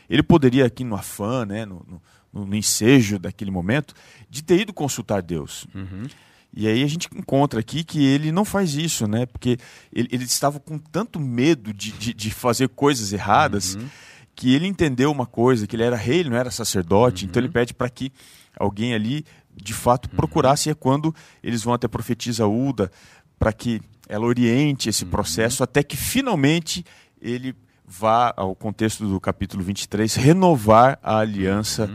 ele 0.09 0.23
poderia 0.23 0.67
aqui 0.67 0.85
no 0.85 0.95
afã, 0.95 1.45
né, 1.45 1.65
no, 1.65 2.01
no, 2.33 2.47
no 2.47 2.55
ensejo 2.55 3.19
daquele 3.19 3.51
momento, 3.51 3.93
de 4.31 4.43
ter 4.43 4.61
ido 4.61 4.73
consultar 4.73 5.21
Deus. 5.21 5.67
Uhum. 5.75 6.07
E 6.55 6.69
aí 6.69 6.85
a 6.85 6.87
gente 6.87 7.09
encontra 7.17 7.59
aqui 7.59 7.83
que 7.83 8.05
ele 8.05 8.31
não 8.31 8.45
faz 8.45 8.75
isso, 8.75 9.09
né? 9.09 9.27
Porque 9.27 9.59
ele, 9.93 10.09
ele 10.13 10.25
estava 10.25 10.61
com 10.61 10.79
tanto 10.79 11.19
medo 11.19 11.73
de, 11.73 11.91
de, 11.93 12.15
de 12.15 12.31
fazer 12.31 12.69
coisas 12.69 13.13
erradas 13.13 13.75
uhum. 13.75 13.89
que 14.35 14.55
ele 14.55 14.67
entendeu 14.67 15.11
uma 15.11 15.27
coisa, 15.27 15.67
que 15.67 15.75
ele 15.75 15.83
era 15.83 15.97
rei, 15.97 16.21
ele 16.21 16.31
não 16.31 16.37
era 16.37 16.51
sacerdote, 16.51 17.25
uhum. 17.25 17.31
então 17.31 17.43
ele 17.43 17.51
pede 17.51 17.75
para 17.75 17.89
que 17.89 18.13
alguém 18.59 18.95
ali 18.95 19.25
de 19.55 19.73
fato 19.73 20.09
uhum. 20.09 20.17
procurasse 20.17 20.71
é 20.71 20.75
quando 20.75 21.15
eles 21.43 21.63
vão 21.63 21.75
até 21.75 21.87
a 21.87 21.91
profetisa 21.91 22.47
Uda 22.47 22.91
para 23.39 23.53
que 23.53 23.81
ela 24.09 24.27
oriente 24.27 24.89
esse 24.89 25.05
uhum. 25.05 25.11
processo 25.11 25.63
até 25.63 25.83
que 25.83 25.97
finalmente 25.97 26.85
ele 27.21 27.55
vá 27.87 28.33
ao 28.37 28.55
contexto 28.55 29.07
do 29.07 29.21
capítulo 29.21 29.63
23 29.63 30.15
renovar 30.15 30.99
a 31.03 31.19
aliança 31.19 31.91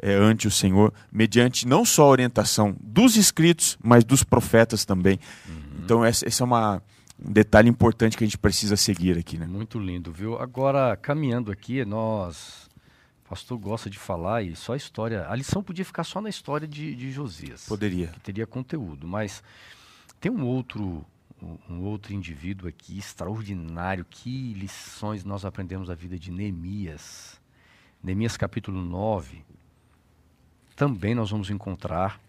é, 0.00 0.14
ante 0.14 0.46
o 0.46 0.50
Senhor 0.50 0.92
mediante 1.10 1.66
não 1.66 1.84
só 1.84 2.04
a 2.04 2.08
orientação 2.08 2.76
dos 2.80 3.16
escritos 3.16 3.78
mas 3.82 4.04
dos 4.04 4.24
profetas 4.24 4.84
também 4.84 5.18
uhum. 5.48 5.54
então 5.84 6.06
esse, 6.06 6.26
esse 6.26 6.42
é 6.42 6.44
uma 6.44 6.82
um 7.18 7.32
detalhe 7.32 7.68
importante 7.68 8.16
que 8.16 8.24
a 8.24 8.26
gente 8.26 8.36
precisa 8.36 8.76
seguir 8.76 9.16
aqui, 9.16 9.38
né? 9.38 9.46
Muito 9.46 9.78
lindo, 9.78 10.12
viu? 10.12 10.38
Agora, 10.38 10.94
caminhando 10.96 11.50
aqui, 11.50 11.82
nós 11.82 12.68
pastor 13.28 13.58
gosta 13.58 13.90
de 13.90 13.98
falar 13.98 14.42
e 14.42 14.54
só 14.54 14.74
a 14.74 14.76
história. 14.76 15.28
A 15.28 15.34
lição 15.34 15.62
podia 15.62 15.84
ficar 15.84 16.04
só 16.04 16.20
na 16.20 16.28
história 16.28 16.66
de, 16.66 16.94
de 16.94 17.10
Josias. 17.10 17.66
Poderia. 17.66 18.08
Que 18.08 18.20
teria 18.20 18.46
conteúdo. 18.46 19.06
Mas 19.06 19.42
tem 20.20 20.30
um 20.30 20.44
outro, 20.44 21.04
um 21.68 21.82
outro 21.82 22.12
indivíduo 22.12 22.68
aqui 22.68 22.98
extraordinário. 22.98 24.06
Que 24.08 24.54
lições 24.54 25.24
nós 25.24 25.44
aprendemos 25.44 25.88
da 25.88 25.94
vida 25.94 26.18
de 26.18 26.30
Neemias. 26.30 27.40
Neemias 28.02 28.36
capítulo 28.36 28.80
9. 28.80 29.44
Também 30.76 31.14
nós 31.14 31.30
vamos 31.30 31.50
encontrar 31.50 32.20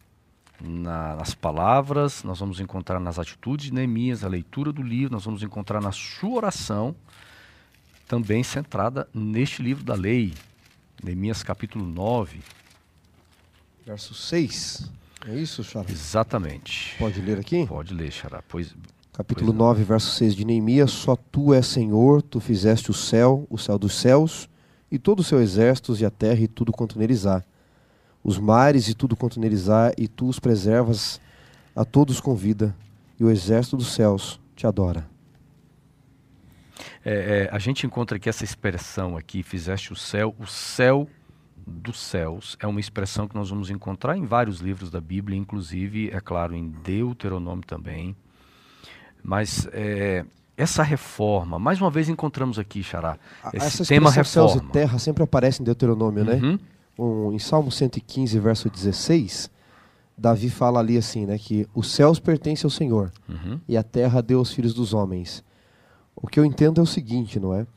na, 0.59 1.15
nas 1.15 1.35
palavras, 1.35 2.23
nós 2.23 2.39
vamos 2.39 2.59
encontrar 2.59 2.99
nas 2.99 3.19
atitudes 3.19 3.67
de 3.67 3.73
Neemias, 3.73 4.23
a 4.23 4.27
leitura 4.27 4.71
do 4.71 4.81
livro, 4.81 5.13
nós 5.13 5.25
vamos 5.25 5.43
encontrar 5.43 5.81
na 5.81 5.91
sua 5.91 6.37
oração, 6.37 6.95
também 8.07 8.43
centrada 8.43 9.07
neste 9.13 9.61
livro 9.61 9.83
da 9.83 9.93
lei, 9.93 10.33
Neemias 11.03 11.43
capítulo 11.43 11.85
9. 11.85 12.39
Verso 13.85 14.13
6. 14.13 14.89
É 15.27 15.35
isso, 15.35 15.63
Xará? 15.63 15.89
Exatamente. 15.89 16.95
Pode 16.97 17.21
ler 17.21 17.39
aqui? 17.39 17.65
Pode 17.65 17.93
ler, 17.93 18.11
Xará. 18.11 18.43
Pois, 18.47 18.75
capítulo 19.13 19.47
pois 19.47 19.57
9, 19.57 19.83
verso 19.83 20.11
6 20.11 20.35
de 20.35 20.45
Neemias. 20.45 20.91
Só 20.91 21.15
tu 21.15 21.53
és 21.53 21.65
Senhor, 21.65 22.21
tu 22.21 22.39
fizeste 22.39 22.91
o 22.91 22.93
céu, 22.93 23.45
o 23.49 23.57
céu 23.57 23.77
dos 23.77 23.93
céus, 23.93 24.49
e 24.91 24.97
todo 24.97 25.19
o 25.19 25.23
seu 25.23 25.41
exército, 25.41 25.95
e 25.97 26.05
a 26.05 26.09
terra, 26.09 26.41
e 26.41 26.47
tudo 26.47 26.71
quanto 26.71 26.99
neles 26.99 27.25
há. 27.25 27.43
Os 28.23 28.37
mares 28.37 28.87
e 28.87 28.93
tudo 28.93 29.15
quanto 29.15 29.39
neles 29.39 29.69
há, 29.69 29.93
e 29.97 30.07
tu 30.07 30.27
os 30.27 30.39
preservas, 30.39 31.21
a 31.75 31.85
todos 31.85 32.19
com 32.19 32.35
vida, 32.35 32.75
e 33.19 33.23
o 33.23 33.29
exército 33.29 33.77
dos 33.77 33.93
céus 33.93 34.39
te 34.55 34.65
adora. 34.67 35.07
É, 37.03 37.49
é, 37.51 37.55
a 37.55 37.59
gente 37.59 37.85
encontra 37.85 38.17
aqui 38.17 38.29
essa 38.29 38.43
expressão 38.43 39.17
aqui, 39.17 39.43
fizeste 39.43 39.91
o 39.91 39.95
céu, 39.95 40.35
o 40.39 40.45
céu 40.45 41.07
dos 41.67 41.99
céus 41.99 42.55
é 42.59 42.67
uma 42.67 42.79
expressão 42.79 43.27
que 43.27 43.35
nós 43.35 43.49
vamos 43.49 43.69
encontrar 43.69 44.17
em 44.17 44.25
vários 44.25 44.59
livros 44.59 44.89
da 44.89 45.01
Bíblia, 45.01 45.37
inclusive, 45.37 46.09
é 46.11 46.21
claro, 46.21 46.55
em 46.55 46.69
Deuteronômio 46.69 47.65
também. 47.65 48.15
Mas 49.21 49.67
é, 49.73 50.23
essa 50.55 50.81
reforma, 50.81 51.59
mais 51.59 51.81
uma 51.81 51.91
vez 51.91 52.07
encontramos 52.07 52.57
aqui, 52.57 52.81
Xará, 52.81 53.17
esse 53.53 53.81
essa 53.81 53.85
tema 53.85 54.09
reforma. 54.09 54.49
céus 54.49 54.55
e 54.55 54.71
terra 54.71 54.97
sempre 54.97 55.23
aparece 55.23 55.61
em 55.61 55.65
Deuteronômio, 55.65 56.23
né? 56.23 56.35
uhum. 56.35 56.51
né? 56.53 56.59
Um, 56.97 57.31
em 57.31 57.37
Salmo 57.37 57.69
115, 57.69 58.39
verso 58.39 58.69
16, 58.69 59.51
Davi 60.17 60.49
fala 60.49 60.79
ali 60.79 60.97
assim, 60.97 61.27
né, 61.27 61.37
que 61.37 61.67
os 61.75 61.91
céus 61.91 62.19
pertencem 62.19 62.65
ao 62.65 62.71
Senhor 62.71 63.11
uhum. 63.29 63.59
e 63.67 63.77
a 63.77 63.83
terra 63.83 64.19
deu 64.19 64.39
aos 64.39 64.51
filhos 64.51 64.73
dos 64.73 64.93
homens. 64.93 65.43
O 66.19 66.27
que 66.27 66.39
eu 66.39 66.45
entendo 66.45 66.81
é 66.81 66.83
o 66.83 66.87
seguinte, 66.87 67.39
não 67.39 67.53
é? 67.53 67.67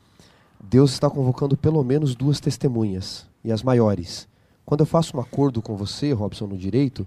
Deus 0.59 0.91
está 0.93 1.09
convocando 1.09 1.55
pelo 1.55 1.83
menos 1.83 2.15
duas 2.15 2.39
testemunhas, 2.39 3.27
e 3.43 3.51
as 3.51 3.61
maiores. 3.61 4.27
Quando 4.65 4.81
eu 4.81 4.85
faço 4.85 5.15
um 5.15 5.19
acordo 5.19 5.61
com 5.61 5.75
você, 5.75 6.11
Robson, 6.11 6.47
no 6.47 6.57
direito, 6.57 7.05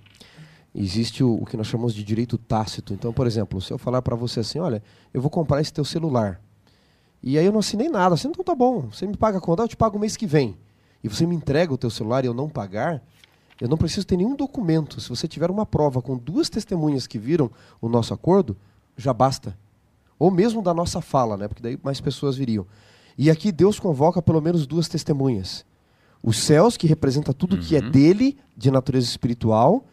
existe 0.75 1.25
o, 1.25 1.43
o 1.43 1.45
que 1.45 1.57
nós 1.57 1.67
chamamos 1.67 1.93
de 1.95 2.05
direito 2.05 2.39
tácito. 2.39 2.95
Então, 2.95 3.13
por 3.13 3.27
exemplo, 3.27 3.61
se 3.61 3.73
eu 3.73 3.79
falar 3.79 4.01
para 4.01 4.15
você 4.15 4.41
assim, 4.41 4.59
olha, 4.59 4.83
eu 5.13 5.21
vou 5.21 5.31
comprar 5.31 5.61
esse 5.61 5.73
teu 5.73 5.85
celular, 5.85 6.41
E 7.23 7.39
aí 7.39 7.47
eu 7.47 7.53
não 7.53 7.61
assinei 7.61 7.89
nada. 7.89 8.15
Assim, 8.15 8.29
então 8.29 8.45
tá 8.45 8.55
bom, 8.55 8.83
você 8.93 9.07
me 9.07 9.17
paga 9.17 9.39
a 9.39 9.41
conta, 9.41 9.63
eu 9.63 9.69
te 9.69 9.77
pago 9.77 9.97
o 9.97 10.01
mês 10.01 10.17
que 10.17 10.27
vem. 10.27 10.57
E 11.03 11.09
você 11.09 11.27
me 11.27 11.35
entrega 11.35 11.73
o 11.73 11.79
teu 11.79 11.91
celular 11.91 12.25
e 12.25 12.29
eu 12.29 12.35
não 12.35 12.49
pagar, 12.49 13.03
eu 13.61 13.69
não 13.69 13.77
preciso 13.77 14.07
ter 14.07 14.17
nenhum 14.17 14.37
documento. 14.37 15.01
Se 15.01 15.09
você 15.09 15.27
tiver 15.27 15.51
uma 15.51 15.67
prova 15.67 16.01
com 16.01 16.17
duas 16.17 16.49
testemunhas 16.49 17.07
que 17.07 17.19
viram 17.19 17.51
o 17.81 17.89
nosso 17.89 18.13
acordo, 18.13 18.57
já 18.97 19.13
basta. 19.13 19.57
Ou 20.19 20.31
mesmo 20.31 20.63
da 20.63 20.73
nossa 20.73 21.01
fala, 21.01 21.37
né? 21.37 21.49
Porque 21.49 21.63
daí 21.63 21.79
mais 21.83 22.01
pessoas 22.01 22.37
viriam. 22.37 22.67
E 23.17 23.31
aqui 23.31 23.53
Deus 23.53 23.79
convoca 23.79 24.21
pelo 24.21 24.41
menos 24.41 24.67
duas 24.67 24.89
testemunhas. 24.89 25.65
Os 26.23 26.39
céus, 26.39 26.77
que 26.77 26.87
representa 26.87 27.35
tudo 27.35 27.57
uhum. 27.57 27.63
que 27.63 27.77
é 27.77 27.81
uhum. 27.81 27.91
dele, 27.91 28.39
de 28.57 28.71
natureza 28.71 29.07
espiritual, 29.07 29.85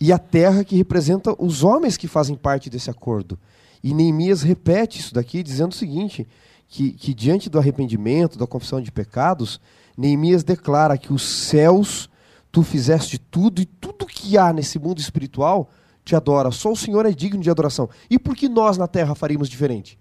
e 0.00 0.12
a 0.12 0.18
terra, 0.18 0.64
que 0.64 0.76
representa 0.76 1.34
os 1.38 1.62
homens 1.62 1.96
que 1.96 2.08
fazem 2.08 2.34
parte 2.34 2.68
desse 2.68 2.90
acordo. 2.90 3.38
E 3.82 3.94
Neemias 3.94 4.42
repete 4.42 4.98
isso 4.98 5.14
daqui, 5.14 5.42
dizendo 5.42 5.72
o 5.72 5.76
seguinte: 5.76 6.26
que, 6.68 6.92
que 6.92 7.14
diante 7.14 7.48
do 7.48 7.58
arrependimento, 7.58 8.38
da 8.38 8.46
confissão 8.46 8.80
de 8.80 8.90
pecados, 8.90 9.60
Neemias 9.96 10.42
declara 10.42 10.96
que 10.96 11.12
os 11.12 11.22
céus 11.22 12.08
tu 12.50 12.62
fizeste 12.62 13.18
tudo 13.18 13.60
e 13.60 13.64
tudo 13.64 14.06
que 14.06 14.36
há 14.36 14.52
nesse 14.52 14.78
mundo 14.78 14.98
espiritual 14.98 15.70
te 16.10 16.16
adora. 16.16 16.50
Só 16.50 16.72
o 16.72 16.76
Senhor 16.76 17.06
é 17.06 17.12
digno 17.12 17.40
de 17.40 17.50
adoração. 17.50 17.88
E 18.08 18.18
por 18.18 18.36
que 18.36 18.48
nós 18.48 18.76
na 18.76 18.88
terra 18.88 19.14
faríamos 19.14 19.48
diferente? 19.48 19.98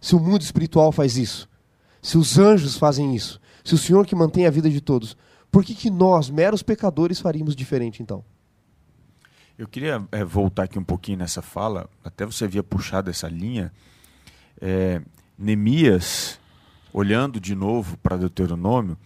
Se 0.00 0.14
o 0.14 0.20
mundo 0.20 0.42
espiritual 0.42 0.92
faz 0.92 1.16
isso, 1.16 1.48
se 2.02 2.18
os 2.18 2.38
anjos 2.38 2.76
fazem 2.76 3.14
isso, 3.14 3.40
se 3.64 3.74
o 3.74 3.78
Senhor 3.78 4.06
que 4.06 4.14
mantém 4.14 4.46
a 4.46 4.50
vida 4.50 4.68
de 4.68 4.80
todos, 4.80 5.16
por 5.50 5.64
que, 5.64 5.74
que 5.74 5.88
nós, 5.88 6.28
meros 6.28 6.62
pecadores, 6.62 7.20
faríamos 7.20 7.54
diferente 7.54 8.02
então? 8.02 8.24
Eu 9.56 9.68
queria 9.68 10.04
é, 10.10 10.24
voltar 10.24 10.64
aqui 10.64 10.78
um 10.78 10.84
pouquinho 10.84 11.18
nessa 11.18 11.40
fala, 11.40 11.88
até 12.04 12.26
você 12.26 12.44
havia 12.44 12.62
puxado 12.62 13.08
essa 13.08 13.28
linha. 13.28 13.72
É, 14.60 15.00
Neemias, 15.38 16.40
olhando 16.92 17.40
de 17.40 17.54
novo 17.54 17.96
para 17.98 18.16
Deuteronômio, 18.16 18.98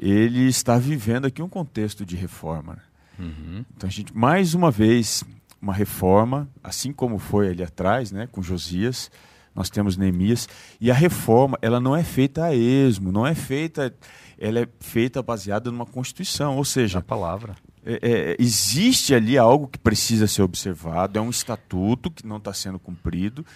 ele 0.00 0.48
está 0.48 0.78
vivendo 0.78 1.26
aqui 1.26 1.42
um 1.42 1.48
contexto 1.48 2.04
de 2.04 2.16
reforma. 2.16 2.78
Uhum. 3.18 3.64
Então 3.76 3.88
a 3.88 3.92
gente, 3.92 4.16
mais 4.16 4.54
uma 4.54 4.70
vez, 4.70 5.24
uma 5.60 5.72
reforma, 5.72 6.48
assim 6.62 6.92
como 6.92 7.18
foi 7.18 7.48
ali 7.48 7.62
atrás, 7.62 8.10
né, 8.10 8.28
com 8.30 8.42
Josias, 8.42 9.10
nós 9.54 9.70
temos 9.70 9.96
Neemias, 9.96 10.48
e 10.80 10.90
a 10.90 10.94
reforma, 10.94 11.58
ela 11.62 11.78
não 11.78 11.94
é 11.94 12.02
feita 12.02 12.44
a 12.44 12.54
esmo, 12.54 13.12
não 13.12 13.26
é 13.26 13.34
feita, 13.34 13.94
ela 14.38 14.60
é 14.60 14.68
feita 14.80 15.22
baseada 15.22 15.70
numa 15.70 15.86
constituição, 15.86 16.56
ou 16.56 16.64
seja, 16.64 16.98
a 16.98 17.02
palavra. 17.02 17.54
É, 17.86 17.98
é, 18.02 18.36
existe 18.38 19.14
ali 19.14 19.38
algo 19.38 19.68
que 19.68 19.78
precisa 19.78 20.26
ser 20.26 20.42
observado, 20.42 21.18
é 21.18 21.22
um 21.22 21.30
estatuto 21.30 22.10
que 22.10 22.26
não 22.26 22.38
está 22.38 22.52
sendo 22.52 22.78
cumprido, 22.78 23.46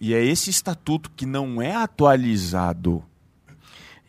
e 0.00 0.12
é 0.12 0.22
esse 0.22 0.50
estatuto 0.50 1.10
que 1.10 1.24
não 1.24 1.62
é 1.62 1.74
atualizado 1.74 3.02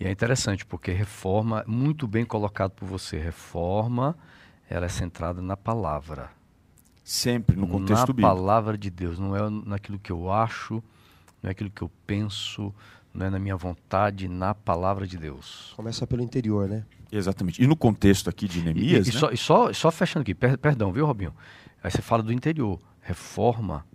e 0.03 0.05
é 0.05 0.11
interessante 0.11 0.65
porque 0.65 0.91
reforma, 0.91 1.63
muito 1.65 2.05
bem 2.07 2.25
colocado 2.25 2.71
por 2.71 2.85
você, 2.85 3.17
reforma, 3.17 4.17
ela 4.69 4.85
é 4.85 4.89
centrada 4.89 5.41
na 5.41 5.57
palavra. 5.57 6.31
Sempre 7.03 7.55
no 7.55 7.67
contexto 7.67 8.07
na 8.07 8.13
bíblico. 8.13 8.21
Na 8.21 8.35
palavra 8.35 8.77
de 8.77 8.89
Deus, 8.89 9.19
não 9.19 9.35
é 9.35 9.49
naquilo 9.49 9.99
que 9.99 10.11
eu 10.11 10.31
acho, 10.31 10.75
não 11.41 11.49
é 11.49 11.51
aquilo 11.51 11.69
que 11.69 11.81
eu 11.81 11.91
penso, 12.07 12.73
não 13.13 13.25
é 13.25 13.29
na 13.29 13.39
minha 13.39 13.55
vontade, 13.55 14.27
na 14.27 14.55
palavra 14.55 15.05
de 15.05 15.17
Deus. 15.17 15.73
Começa 15.75 16.07
pelo 16.07 16.21
interior, 16.21 16.67
né? 16.67 16.85
Exatamente. 17.11 17.61
E 17.61 17.67
no 17.67 17.75
contexto 17.75 18.29
aqui 18.29 18.47
de 18.47 18.61
Neemias. 18.61 19.07
E, 19.07 19.11
e, 19.11 19.13
né? 19.13 19.19
só, 19.19 19.31
e 19.31 19.37
só, 19.37 19.73
só 19.73 19.91
fechando 19.91 20.21
aqui, 20.21 20.33
per, 20.33 20.57
perdão, 20.57 20.91
viu, 20.91 21.05
Robinho? 21.05 21.33
Aí 21.83 21.91
você 21.91 22.01
fala 22.01 22.23
do 22.23 22.31
interior. 22.31 22.79
Reforma 23.01 23.85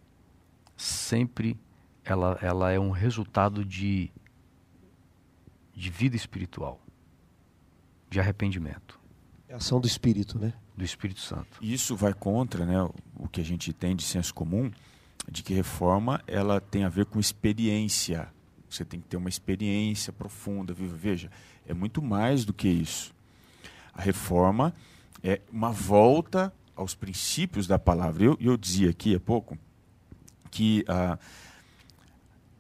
sempre 0.76 1.59
ela, 2.04 2.38
ela 2.42 2.70
é 2.70 2.78
um 2.78 2.90
resultado 2.90 3.64
de 3.64 4.12
de 5.78 5.90
vida 5.90 6.16
espiritual, 6.16 6.81
de 8.11 8.18
arrependimento. 8.18 8.97
É 9.48 9.54
ação 9.54 9.80
do 9.80 9.87
Espírito, 9.87 10.38
né? 10.38 10.52
Do 10.76 10.84
Espírito 10.84 11.20
Santo. 11.20 11.58
Isso 11.62 11.96
vai 11.96 12.12
contra 12.12 12.66
né, 12.66 12.82
o 13.16 13.26
que 13.26 13.40
a 13.40 13.44
gente 13.44 13.72
tem 13.72 13.96
de 13.96 14.02
senso 14.02 14.34
comum, 14.34 14.70
de 15.26 15.42
que 15.42 15.54
reforma 15.54 16.22
ela 16.26 16.61
tem 16.61 16.84
a 16.84 16.88
ver 16.90 17.06
com 17.06 17.18
experiência. 17.18 18.28
Você 18.68 18.84
tem 18.84 19.00
que 19.00 19.08
ter 19.08 19.16
uma 19.16 19.30
experiência 19.30 20.12
profunda. 20.12 20.74
Veja, 20.74 21.30
é 21.66 21.72
muito 21.72 22.02
mais 22.02 22.44
do 22.44 22.52
que 22.52 22.68
isso. 22.68 23.14
A 23.94 24.02
reforma 24.02 24.74
é 25.22 25.40
uma 25.50 25.70
volta 25.72 26.52
aos 26.76 26.94
princípios 26.94 27.66
da 27.66 27.78
palavra. 27.78 28.24
Eu, 28.24 28.37
eu 28.38 28.54
dizia 28.54 28.90
aqui 28.90 29.14
há 29.14 29.20
pouco 29.20 29.56
que 30.50 30.84
ah, 30.87 31.18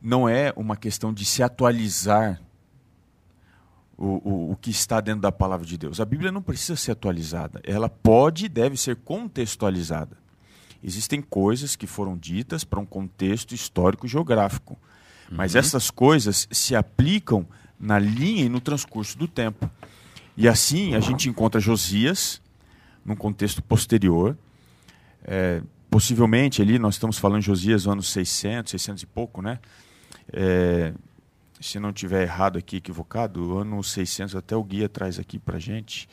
não 0.00 0.26
é 0.26 0.54
uma 0.56 0.76
questão 0.76 1.12
de 1.12 1.26
se 1.26 1.42
atualizar 1.42 2.40
o, 3.98 4.06
o, 4.06 4.52
o, 4.52 4.56
que 4.56 4.70
está 4.70 5.00
dentro 5.00 5.20
da 5.22 5.32
palavra 5.32 5.66
de 5.66 5.76
Deus. 5.76 6.00
A 6.00 6.04
Bíblia 6.04 6.30
não 6.30 6.40
precisa 6.40 6.76
ser 6.76 6.92
atualizada, 6.92 7.60
ela 7.64 7.88
pode 7.88 8.46
e 8.46 8.48
deve 8.48 8.76
ser 8.76 8.96
contextualizada. 8.96 10.16
Existem 10.82 11.20
coisas 11.20 11.74
que 11.74 11.86
foram 11.86 12.16
ditas 12.16 12.62
para 12.62 12.78
um 12.78 12.86
contexto 12.86 13.52
histórico-geográfico, 13.52 14.78
mas 15.28 15.54
uhum. 15.54 15.60
essas 15.60 15.90
coisas 15.90 16.46
se 16.52 16.76
aplicam 16.76 17.44
na 17.78 17.98
linha 17.98 18.44
e 18.44 18.48
no 18.48 18.60
transcurso 18.60 19.18
do 19.18 19.26
tempo. 19.26 19.68
E 20.36 20.48
assim 20.48 20.94
a 20.94 21.00
gente 21.00 21.28
encontra 21.28 21.60
Josias 21.60 22.40
num 23.04 23.16
contexto 23.16 23.60
posterior. 23.60 24.38
É, 25.24 25.60
possivelmente 25.90 26.62
ali, 26.62 26.78
nós 26.78 26.94
estamos 26.94 27.18
falando 27.18 27.40
de 27.40 27.46
Josias 27.46 27.88
anos 27.88 28.08
600, 28.10 28.70
600 28.70 29.02
e 29.02 29.06
pouco, 29.06 29.42
né? 29.42 29.58
É, 30.32 30.92
se 31.60 31.78
não 31.78 31.92
tiver 31.92 32.22
errado 32.22 32.58
aqui, 32.58 32.76
equivocado, 32.76 33.54
o 33.54 33.58
ano 33.58 33.82
600, 33.82 34.36
até 34.36 34.56
o 34.56 34.62
guia 34.62 34.88
traz 34.88 35.18
aqui 35.18 35.38
para 35.38 35.58
gente, 35.58 36.08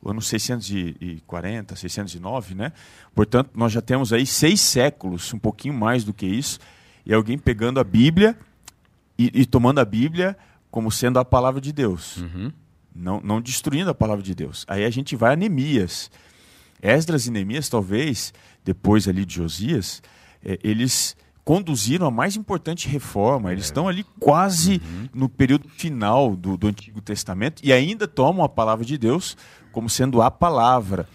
o 0.00 0.10
ano 0.10 0.22
640, 0.22 1.76
609, 1.76 2.54
né? 2.54 2.72
Portanto, 3.14 3.50
nós 3.54 3.72
já 3.72 3.80
temos 3.80 4.12
aí 4.12 4.26
seis 4.26 4.60
séculos, 4.60 5.32
um 5.32 5.38
pouquinho 5.38 5.74
mais 5.74 6.04
do 6.04 6.14
que 6.14 6.26
isso, 6.26 6.58
e 7.04 7.12
alguém 7.12 7.38
pegando 7.38 7.80
a 7.80 7.84
Bíblia 7.84 8.38
e, 9.18 9.42
e 9.42 9.46
tomando 9.46 9.78
a 9.78 9.84
Bíblia 9.84 10.36
como 10.70 10.90
sendo 10.90 11.18
a 11.18 11.24
palavra 11.24 11.60
de 11.60 11.72
Deus, 11.72 12.18
uhum. 12.18 12.52
não, 12.94 13.20
não 13.20 13.40
destruindo 13.40 13.90
a 13.90 13.94
palavra 13.94 14.22
de 14.22 14.34
Deus. 14.34 14.64
Aí 14.68 14.84
a 14.84 14.90
gente 14.90 15.16
vai 15.16 15.32
a 15.32 15.36
Neemias. 15.36 16.10
Esdras 16.82 17.26
e 17.26 17.30
Neemias, 17.30 17.68
talvez, 17.68 18.34
depois 18.64 19.08
ali 19.08 19.24
de 19.24 19.34
Josias, 19.36 20.02
é, 20.44 20.58
eles 20.62 21.16
conduziram 21.46 22.08
a 22.08 22.10
mais 22.10 22.34
importante 22.34 22.88
reforma. 22.88 23.52
Eles 23.52 23.64
é. 23.64 23.66
estão 23.66 23.86
ali 23.86 24.04
quase 24.18 24.82
uhum. 24.84 25.08
no 25.14 25.28
período 25.28 25.68
final 25.68 26.34
do, 26.34 26.56
do, 26.56 26.66
Antigo 26.66 27.00
Testamento 27.00 27.62
e 27.64 27.72
ainda 27.72 28.08
tomam 28.08 28.44
a 28.44 28.48
palavra 28.48 28.84
de 28.84 28.98
Deus 28.98 29.36
como 29.70 29.88
sendo 29.88 30.20
a 30.20 30.28
palavra. 30.28 31.08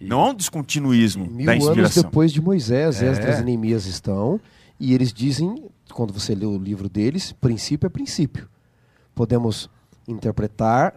Não 0.00 0.20
há 0.20 0.28
um 0.30 0.34
descontinuísmo 0.34 1.26
mil 1.26 1.46
da 1.46 1.56
inspiração. 1.56 1.82
anos 1.82 1.94
depois 1.96 2.32
de 2.32 2.40
Moisés, 2.40 3.02
é. 3.02 3.10
Esdras 3.10 3.40
e 3.40 3.42
Neemias 3.42 3.86
estão, 3.86 4.40
e 4.78 4.94
eles 4.94 5.12
dizem, 5.12 5.64
quando 5.92 6.12
você 6.12 6.32
lê 6.32 6.46
o 6.46 6.56
livro 6.56 6.88
deles, 6.88 7.32
princípio 7.32 7.88
é 7.88 7.90
princípio. 7.90 8.48
Podemos 9.16 9.68
interpretar 10.06 10.94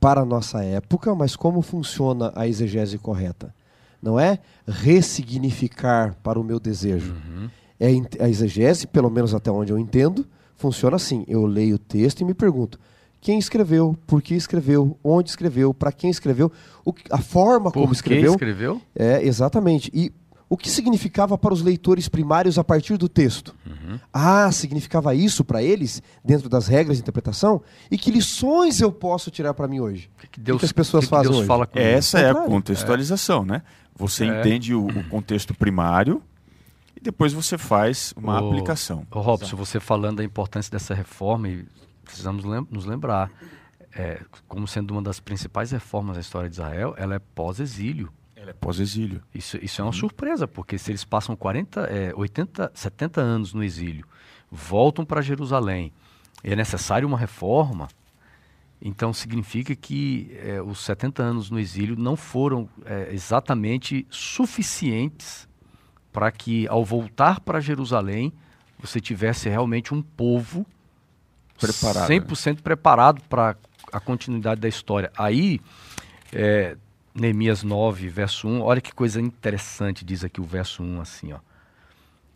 para 0.00 0.22
a 0.22 0.24
nossa 0.24 0.64
época, 0.64 1.14
mas 1.14 1.36
como 1.36 1.62
funciona 1.62 2.32
a 2.34 2.48
exegese 2.48 2.98
correta? 2.98 3.54
Não 4.02 4.18
é 4.18 4.40
ressignificar 4.66 6.16
para 6.20 6.38
o 6.38 6.42
meu 6.42 6.58
desejo. 6.58 7.12
Uhum 7.12 7.48
é 7.80 7.86
a 8.20 8.28
exegese, 8.28 8.86
pelo 8.86 9.10
menos 9.10 9.34
até 9.34 9.50
onde 9.50 9.72
eu 9.72 9.78
entendo, 9.78 10.26
funciona 10.56 10.96
assim. 10.96 11.24
Eu 11.28 11.46
leio 11.46 11.76
o 11.76 11.78
texto 11.78 12.20
e 12.20 12.24
me 12.24 12.34
pergunto 12.34 12.78
quem 13.20 13.38
escreveu, 13.38 13.96
por 14.06 14.22
que 14.22 14.34
escreveu, 14.34 14.96
onde 15.02 15.30
escreveu, 15.30 15.74
para 15.74 15.90
quem 15.92 16.10
escreveu, 16.10 16.52
o, 16.84 16.92
a 17.10 17.18
forma 17.18 17.70
por 17.70 17.80
como 17.80 17.92
escreveu. 17.92 18.32
escreveu? 18.32 18.80
É, 18.94 19.22
exatamente. 19.22 19.90
E 19.92 20.12
o 20.48 20.56
que 20.56 20.70
significava 20.70 21.36
para 21.36 21.52
os 21.52 21.60
leitores 21.60 22.08
primários 22.08 22.58
a 22.58 22.64
partir 22.64 22.96
do 22.96 23.08
texto? 23.08 23.54
Uhum. 23.66 23.98
Ah, 24.12 24.50
significava 24.50 25.14
isso 25.14 25.44
para 25.44 25.62
eles, 25.62 26.00
dentro 26.24 26.48
das 26.48 26.68
regras 26.68 26.96
de 26.96 27.02
interpretação? 27.02 27.60
E 27.90 27.98
que 27.98 28.10
lições 28.10 28.80
eu 28.80 28.90
posso 28.90 29.30
tirar 29.30 29.52
para 29.52 29.68
mim 29.68 29.80
hoje? 29.80 30.10
O 30.16 30.20
que, 30.20 30.28
que, 30.28 30.40
Deus, 30.40 30.60
que, 30.60 30.64
as 30.64 30.72
pessoas 30.72 31.04
que 31.04 31.10
fazem 31.10 31.30
Deus 31.30 31.38
hoje? 31.38 31.46
Fala 31.46 31.68
Essa 31.74 32.20
é 32.20 32.30
a 32.30 32.34
contextualização, 32.34 33.42
é. 33.42 33.46
né? 33.46 33.62
Você 33.96 34.24
é. 34.24 34.40
entende 34.40 34.74
o, 34.74 34.86
o 34.86 35.04
contexto 35.08 35.52
primário, 35.54 36.22
depois 37.08 37.32
você 37.32 37.56
faz 37.56 38.12
uma 38.14 38.38
o, 38.38 38.48
aplicação. 38.48 39.06
O 39.10 39.20
Robson, 39.20 39.56
você 39.56 39.80
falando 39.80 40.18
da 40.18 40.24
importância 40.24 40.70
dessa 40.70 40.92
reforma, 40.94 41.48
e 41.48 41.66
precisamos 42.04 42.44
lem 42.44 42.66
nos 42.70 42.84
lembrar, 42.84 43.30
é, 43.96 44.20
como 44.46 44.68
sendo 44.68 44.90
uma 44.90 45.00
das 45.00 45.18
principais 45.18 45.70
reformas 45.70 46.16
da 46.16 46.20
história 46.20 46.50
de 46.50 46.56
Israel, 46.56 46.94
ela 46.98 47.14
é 47.14 47.18
pós-exílio. 47.18 48.12
Ela 48.36 48.50
é 48.50 48.52
pós-exílio. 48.52 49.22
Isso, 49.34 49.56
isso 49.62 49.80
é 49.80 49.84
uma 49.84 49.88
hum. 49.88 49.94
surpresa, 49.94 50.46
porque 50.46 50.76
se 50.76 50.90
eles 50.90 51.02
passam 51.02 51.34
40, 51.34 51.80
é, 51.84 52.12
80, 52.14 52.72
70 52.74 53.22
anos 53.22 53.54
no 53.54 53.64
exílio, 53.64 54.04
voltam 54.50 55.02
para 55.02 55.22
Jerusalém, 55.22 55.90
e 56.44 56.52
é 56.52 56.56
necessário 56.56 57.08
uma 57.08 57.16
reforma, 57.16 57.88
então 58.82 59.14
significa 59.14 59.74
que 59.74 60.36
é, 60.42 60.60
os 60.60 60.80
70 60.80 61.22
anos 61.22 61.50
no 61.50 61.58
exílio 61.58 61.96
não 61.96 62.16
foram 62.16 62.68
é, 62.84 63.08
exatamente 63.14 64.06
suficientes 64.10 65.47
para 66.12 66.30
que, 66.30 66.66
ao 66.68 66.84
voltar 66.84 67.40
para 67.40 67.60
Jerusalém, 67.60 68.32
você 68.78 69.00
tivesse 69.00 69.48
realmente 69.48 69.92
um 69.92 70.02
povo 70.02 70.66
preparado. 71.58 72.08
100% 72.08 72.46
né? 72.54 72.60
preparado 72.62 73.22
para 73.28 73.56
a 73.92 74.00
continuidade 74.00 74.60
da 74.60 74.68
história. 74.68 75.10
Aí, 75.16 75.60
é, 76.32 76.76
Neemias 77.14 77.62
9, 77.62 78.08
verso 78.08 78.48
1, 78.48 78.60
olha 78.62 78.80
que 78.80 78.92
coisa 78.92 79.20
interessante, 79.20 80.04
diz 80.04 80.24
aqui 80.24 80.40
o 80.40 80.44
verso 80.44 80.82
1, 80.82 81.00
assim, 81.00 81.32
ó. 81.32 81.40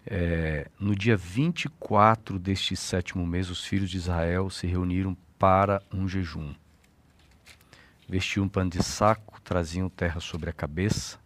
É, 0.04 0.68
no 0.80 0.96
dia 0.96 1.16
24 1.16 2.36
deste 2.36 2.74
sétimo 2.74 3.24
mês, 3.24 3.50
os 3.50 3.64
filhos 3.64 3.88
de 3.88 3.96
Israel 3.96 4.50
se 4.50 4.66
reuniram 4.66 5.16
para 5.38 5.80
um 5.92 6.08
jejum. 6.08 6.52
Vestiam 8.08 8.46
um 8.46 8.48
pano 8.48 8.70
de 8.70 8.82
saco, 8.82 9.40
traziam 9.42 9.88
terra 9.88 10.20
sobre 10.20 10.50
a 10.50 10.52
cabeça. 10.52 11.18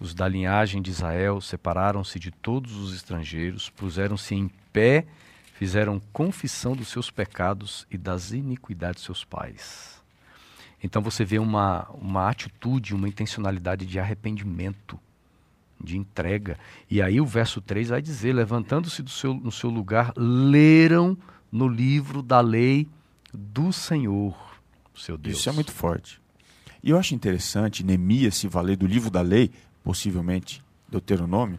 Os 0.00 0.14
da 0.14 0.26
linhagem 0.26 0.80
de 0.80 0.90
Israel 0.90 1.42
separaram-se 1.42 2.18
de 2.18 2.30
todos 2.30 2.74
os 2.74 2.94
estrangeiros, 2.94 3.68
puseram-se 3.68 4.34
em 4.34 4.50
pé, 4.72 5.04
fizeram 5.52 6.00
confissão 6.10 6.74
dos 6.74 6.88
seus 6.88 7.10
pecados 7.10 7.86
e 7.90 7.98
das 7.98 8.32
iniquidades 8.32 9.02
de 9.02 9.06
seus 9.06 9.24
pais. 9.24 10.02
Então 10.82 11.02
você 11.02 11.22
vê 11.22 11.38
uma, 11.38 11.86
uma 11.90 12.30
atitude, 12.30 12.94
uma 12.94 13.08
intencionalidade 13.08 13.84
de 13.84 13.98
arrependimento 13.98 14.98
de 15.82 15.98
entrega. 15.98 16.58
E 16.90 17.02
aí 17.02 17.20
o 17.20 17.26
verso 17.26 17.60
3 17.60 17.90
vai 17.90 18.00
dizer: 18.00 18.32
levantando-se 18.32 19.02
do 19.02 19.10
seu, 19.10 19.34
no 19.34 19.52
seu 19.52 19.68
lugar, 19.68 20.12
leram 20.16 21.16
no 21.52 21.68
livro 21.68 22.22
da 22.22 22.40
lei 22.40 22.88
do 23.32 23.70
Senhor, 23.72 24.34
seu 24.94 25.18
Deus. 25.18 25.38
Isso 25.38 25.48
é 25.50 25.52
muito 25.52 25.72
forte. 25.72 26.20
E 26.82 26.90
eu 26.90 26.98
acho 26.98 27.14
interessante 27.14 27.84
Neemias 27.84 28.36
se 28.36 28.48
valer 28.48 28.76
do 28.76 28.86
livro 28.86 29.10
da 29.10 29.20
lei, 29.20 29.50
possivelmente 29.82 30.62
Deuteronômio, 30.88 31.58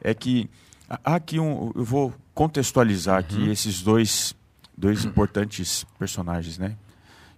é 0.00 0.14
que 0.14 0.48
há 0.88 1.14
aqui 1.14 1.38
um. 1.38 1.72
Eu 1.74 1.84
vou 1.84 2.14
contextualizar 2.34 3.14
uhum. 3.14 3.20
aqui 3.20 3.50
esses 3.50 3.82
dois, 3.82 4.34
dois 4.76 5.04
importantes 5.04 5.84
personagens 5.98 6.58
né, 6.58 6.76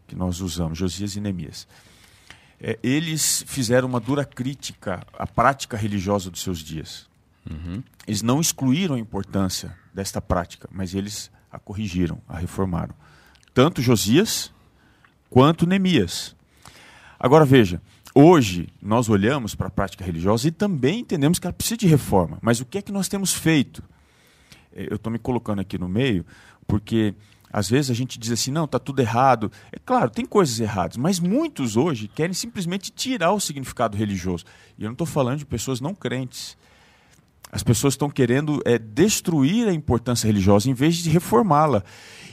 que 0.06 0.14
nós 0.14 0.40
usamos, 0.40 0.78
Josias 0.78 1.16
e 1.16 1.20
Neemias 1.20 1.66
é, 2.66 2.78
eles 2.82 3.44
fizeram 3.46 3.86
uma 3.86 4.00
dura 4.00 4.24
crítica 4.24 5.06
à 5.18 5.26
prática 5.26 5.76
religiosa 5.76 6.30
dos 6.30 6.40
seus 6.40 6.60
dias. 6.60 7.06
Uhum. 7.48 7.82
Eles 8.06 8.22
não 8.22 8.40
excluíram 8.40 8.94
a 8.94 8.98
importância 8.98 9.76
desta 9.92 10.18
prática, 10.18 10.66
mas 10.72 10.94
eles 10.94 11.30
a 11.52 11.58
corrigiram, 11.58 12.22
a 12.26 12.38
reformaram. 12.38 12.94
Tanto 13.52 13.82
Josias 13.82 14.50
quanto 15.28 15.66
Neemias. 15.66 16.34
Agora 17.20 17.44
veja, 17.44 17.82
hoje 18.14 18.68
nós 18.80 19.08
olhamos 19.08 19.54
para 19.54 19.66
a 19.66 19.70
prática 19.70 20.04
religiosa 20.04 20.48
e 20.48 20.50
também 20.50 21.00
entendemos 21.00 21.38
que 21.38 21.46
ela 21.46 21.52
precisa 21.52 21.78
de 21.78 21.86
reforma. 21.86 22.38
Mas 22.40 22.60
o 22.60 22.64
que 22.64 22.78
é 22.78 22.82
que 22.82 22.92
nós 22.92 23.08
temos 23.08 23.32
feito? 23.32 23.82
É, 24.74 24.86
eu 24.90 24.96
estou 24.96 25.12
me 25.12 25.18
colocando 25.18 25.60
aqui 25.60 25.76
no 25.76 25.88
meio, 25.88 26.24
porque 26.66 27.14
às 27.52 27.68
vezes 27.68 27.90
a 27.90 27.94
gente 27.94 28.18
diz 28.18 28.32
assim, 28.32 28.50
não, 28.50 28.64
está 28.64 28.78
tudo 28.78 29.00
errado. 29.00 29.50
É 29.70 29.78
claro, 29.78 30.10
tem 30.10 30.24
coisas 30.24 30.58
erradas, 30.58 30.96
mas 30.96 31.20
muitos 31.20 31.76
hoje 31.76 32.08
querem 32.08 32.34
simplesmente 32.34 32.90
tirar 32.90 33.32
o 33.32 33.40
significado 33.40 33.96
religioso. 33.96 34.44
E 34.78 34.82
eu 34.82 34.86
não 34.86 34.94
estou 34.94 35.06
falando 35.06 35.38
de 35.38 35.46
pessoas 35.46 35.80
não 35.80 35.94
crentes. 35.94 36.56
As 37.52 37.62
pessoas 37.62 37.94
estão 37.94 38.10
querendo 38.10 38.60
é, 38.64 38.76
destruir 38.78 39.68
a 39.68 39.72
importância 39.72 40.26
religiosa 40.26 40.68
em 40.68 40.74
vez 40.74 40.96
de 40.96 41.08
reformá-la. 41.10 41.84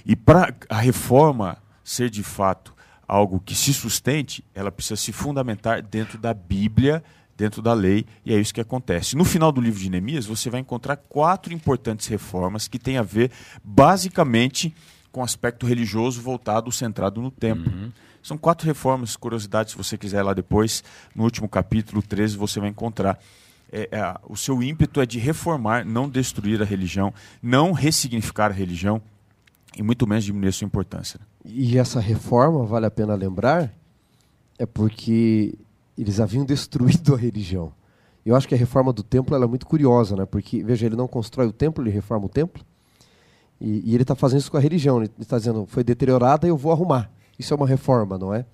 E 0.03 0.15
para 0.15 0.55
a 0.67 0.79
reforma 0.79 1.57
ser 1.83 2.09
de 2.09 2.23
fato 2.23 2.73
algo 3.11 3.41
que 3.41 3.53
se 3.53 3.73
sustente, 3.73 4.41
ela 4.55 4.71
precisa 4.71 4.95
se 4.95 5.11
fundamentar 5.11 5.81
dentro 5.81 6.17
da 6.17 6.33
Bíblia, 6.33 7.03
dentro 7.35 7.61
da 7.61 7.73
lei, 7.73 8.05
e 8.25 8.33
é 8.33 8.39
isso 8.39 8.53
que 8.53 8.61
acontece. 8.61 9.17
No 9.17 9.25
final 9.25 9.51
do 9.51 9.59
livro 9.59 9.81
de 9.81 9.89
Neemias, 9.89 10.25
você 10.25 10.49
vai 10.49 10.61
encontrar 10.61 10.95
quatro 10.95 11.53
importantes 11.53 12.07
reformas 12.07 12.69
que 12.69 12.79
têm 12.79 12.97
a 12.97 13.01
ver 13.01 13.29
basicamente 13.61 14.73
com 15.11 15.21
aspecto 15.21 15.65
religioso 15.65 16.21
voltado, 16.21 16.71
centrado 16.71 17.21
no 17.21 17.29
templo. 17.29 17.69
Uhum. 17.69 17.91
São 18.23 18.37
quatro 18.37 18.65
reformas, 18.65 19.17
curiosidade, 19.17 19.71
se 19.71 19.77
você 19.77 19.97
quiser 19.97 20.23
lá 20.23 20.33
depois, 20.33 20.81
no 21.13 21.25
último 21.25 21.49
capítulo 21.49 22.01
13, 22.01 22.37
você 22.37 22.61
vai 22.61 22.69
encontrar. 22.69 23.19
É, 23.69 23.89
é, 23.91 24.15
o 24.29 24.37
seu 24.37 24.63
ímpeto 24.63 25.01
é 25.01 25.05
de 25.05 25.19
reformar, 25.19 25.85
não 25.85 26.07
destruir 26.07 26.61
a 26.61 26.65
religião, 26.65 27.13
não 27.43 27.73
ressignificar 27.73 28.51
a 28.51 28.53
religião 28.53 29.01
e 29.77 29.83
muito 29.83 30.07
menos 30.07 30.23
diminuir 30.23 30.51
sua 30.51 30.65
importância. 30.65 31.19
E 31.45 31.77
essa 31.77 31.99
reforma, 31.99 32.65
vale 32.65 32.85
a 32.85 32.91
pena 32.91 33.15
lembrar, 33.15 33.73
é 34.57 34.65
porque 34.65 35.57
eles 35.97 36.19
haviam 36.19 36.43
destruído 36.45 37.13
a 37.13 37.17
religião. 37.17 37.73
Eu 38.25 38.35
acho 38.35 38.47
que 38.47 38.53
a 38.53 38.57
reforma 38.57 38.93
do 38.93 39.01
templo 39.01 39.35
é 39.35 39.47
muito 39.47 39.65
curiosa, 39.65 40.15
né? 40.15 40.25
porque, 40.25 40.63
veja, 40.63 40.85
ele 40.85 40.95
não 40.95 41.07
constrói 41.07 41.47
o 41.47 41.53
templo, 41.53 41.83
ele 41.83 41.89
reforma 41.89 42.27
o 42.27 42.29
templo. 42.29 42.63
E, 43.59 43.91
e 43.91 43.93
ele 43.93 44.03
está 44.03 44.15
fazendo 44.15 44.39
isso 44.39 44.51
com 44.51 44.57
a 44.57 44.59
religião. 44.59 44.97
Ele 44.97 45.11
está 45.19 45.37
dizendo, 45.37 45.65
foi 45.65 45.83
deteriorada, 45.83 46.47
eu 46.47 46.57
vou 46.57 46.71
arrumar. 46.71 47.11
Isso 47.37 47.53
é 47.53 47.57
uma 47.57 47.67
reforma, 47.67 48.17
não 48.17 48.33
é? 48.33 48.45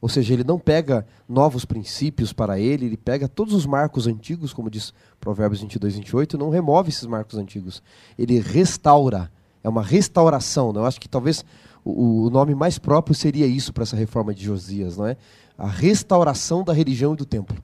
Ou 0.00 0.08
seja, 0.08 0.34
ele 0.34 0.44
não 0.44 0.58
pega 0.58 1.06
novos 1.28 1.64
princípios 1.64 2.32
para 2.32 2.60
ele, 2.60 2.86
ele 2.86 2.96
pega 2.96 3.26
todos 3.26 3.54
os 3.54 3.66
marcos 3.66 4.06
antigos, 4.06 4.52
como 4.52 4.70
diz 4.70 4.92
Provérbios 5.18 5.60
22, 5.62 5.96
28, 5.96 6.36
e 6.36 6.38
não 6.38 6.50
remove 6.50 6.90
esses 6.90 7.06
marcos 7.06 7.38
antigos. 7.38 7.82
Ele 8.18 8.38
restaura. 8.38 9.30
É 9.66 9.68
uma 9.68 9.82
restauração. 9.82 10.72
Não? 10.72 10.82
Eu 10.82 10.86
acho 10.86 11.00
que 11.00 11.08
talvez 11.08 11.44
o, 11.84 12.26
o 12.26 12.30
nome 12.30 12.54
mais 12.54 12.78
próprio 12.78 13.16
seria 13.16 13.48
isso 13.48 13.72
para 13.72 13.82
essa 13.82 13.96
reforma 13.96 14.32
de 14.32 14.44
Josias, 14.44 14.96
não 14.96 15.08
é? 15.08 15.16
A 15.58 15.66
restauração 15.66 16.62
da 16.62 16.72
religião 16.72 17.14
e 17.14 17.16
do 17.16 17.24
templo. 17.24 17.56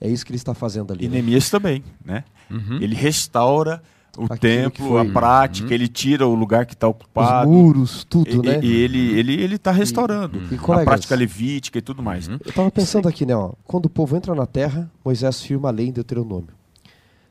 É 0.00 0.08
isso 0.08 0.24
que 0.24 0.32
ele 0.32 0.38
está 0.38 0.54
fazendo 0.54 0.94
ali. 0.94 1.04
E 1.04 1.08
né? 1.08 1.16
Neemias 1.16 1.50
também, 1.50 1.84
né? 2.02 2.24
Uhum. 2.50 2.78
Ele 2.80 2.94
restaura 2.94 3.82
o 4.16 4.24
Aquilo 4.24 4.38
templo, 4.38 4.96
a 4.96 5.04
prática, 5.04 5.68
uhum. 5.68 5.74
ele 5.74 5.86
tira 5.86 6.26
o 6.26 6.34
lugar 6.34 6.64
que 6.64 6.72
está 6.72 6.88
ocupado. 6.88 7.50
Os 7.50 7.54
muros, 7.54 8.04
tudo, 8.04 8.42
e, 8.42 8.48
né? 8.48 8.60
E 8.62 8.76
ele 8.76 9.18
ele 9.18 9.34
ele 9.34 9.56
está 9.56 9.70
restaurando 9.70 10.38
e, 10.50 10.54
e 10.54 10.56
a 10.56 10.84
prática 10.84 11.14
levítica 11.14 11.78
e 11.78 11.82
tudo 11.82 12.02
mais. 12.02 12.26
Uhum. 12.26 12.38
Eu 12.42 12.48
estava 12.48 12.70
pensando 12.70 13.06
aqui, 13.06 13.26
né? 13.26 13.36
Ó, 13.36 13.52
quando 13.64 13.84
o 13.84 13.90
povo 13.90 14.16
entra 14.16 14.34
na 14.34 14.46
terra, 14.46 14.90
Moisés 15.04 15.42
firma 15.42 15.68
a 15.68 15.72
lei 15.72 15.88
em 15.88 15.92
Deuteronômio. 15.92 16.54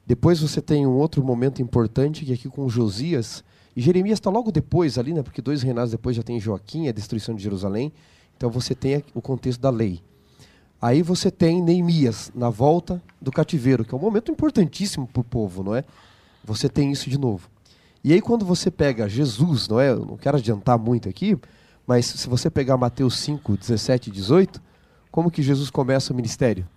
Depois 0.05 0.39
você 0.39 0.61
tem 0.61 0.85
um 0.85 0.93
outro 0.93 1.23
momento 1.23 1.63
importante 1.63 2.25
que 2.25 2.31
é 2.31 2.35
aqui 2.35 2.47
com 2.47 2.69
Josias 2.69 3.43
e 3.79 3.81
Jeremias 3.81 4.19
está 4.19 4.29
logo 4.29 4.51
depois 4.51 4.97
ali, 4.97 5.13
né? 5.13 5.23
Porque 5.23 5.41
dois 5.41 5.61
reinados 5.61 5.91
depois 5.91 6.13
já 6.13 6.21
tem 6.21 6.37
Joaquim, 6.37 6.89
a 6.89 6.91
destruição 6.91 7.33
de 7.33 7.41
Jerusalém. 7.41 7.93
Então 8.35 8.49
você 8.49 8.75
tem 8.75 9.01
o 9.13 9.21
contexto 9.21 9.61
da 9.61 9.69
lei. 9.69 10.01
Aí 10.81 11.01
você 11.01 11.31
tem 11.31 11.61
Neemias 11.63 12.29
na 12.35 12.49
volta 12.49 13.01
do 13.21 13.31
cativeiro, 13.31 13.85
que 13.85 13.95
é 13.95 13.97
um 13.97 14.01
momento 14.01 14.33
importantíssimo 14.33 15.07
para 15.07 15.21
o 15.21 15.23
povo, 15.23 15.63
não 15.63 15.73
é? 15.73 15.85
você 16.43 16.67
tem 16.67 16.91
isso 16.91 17.09
de 17.09 17.17
novo. 17.17 17.49
E 18.03 18.11
aí 18.11 18.19
quando 18.19 18.43
você 18.43 18.69
pega 18.69 19.07
Jesus, 19.07 19.69
não 19.69 19.79
é? 19.79 19.91
Eu 19.91 20.05
não 20.05 20.17
quero 20.17 20.35
adiantar 20.35 20.77
muito 20.77 21.07
aqui, 21.07 21.37
mas 21.87 22.05
se 22.05 22.27
você 22.27 22.49
pegar 22.49 22.75
Mateus 22.75 23.17
5, 23.19 23.55
17 23.55 24.09
e 24.09 24.11
18, 24.11 24.61
como 25.09 25.31
que 25.31 25.41
Jesus 25.41 25.69
começa 25.69 26.11
o 26.11 26.15
ministério? 26.17 26.67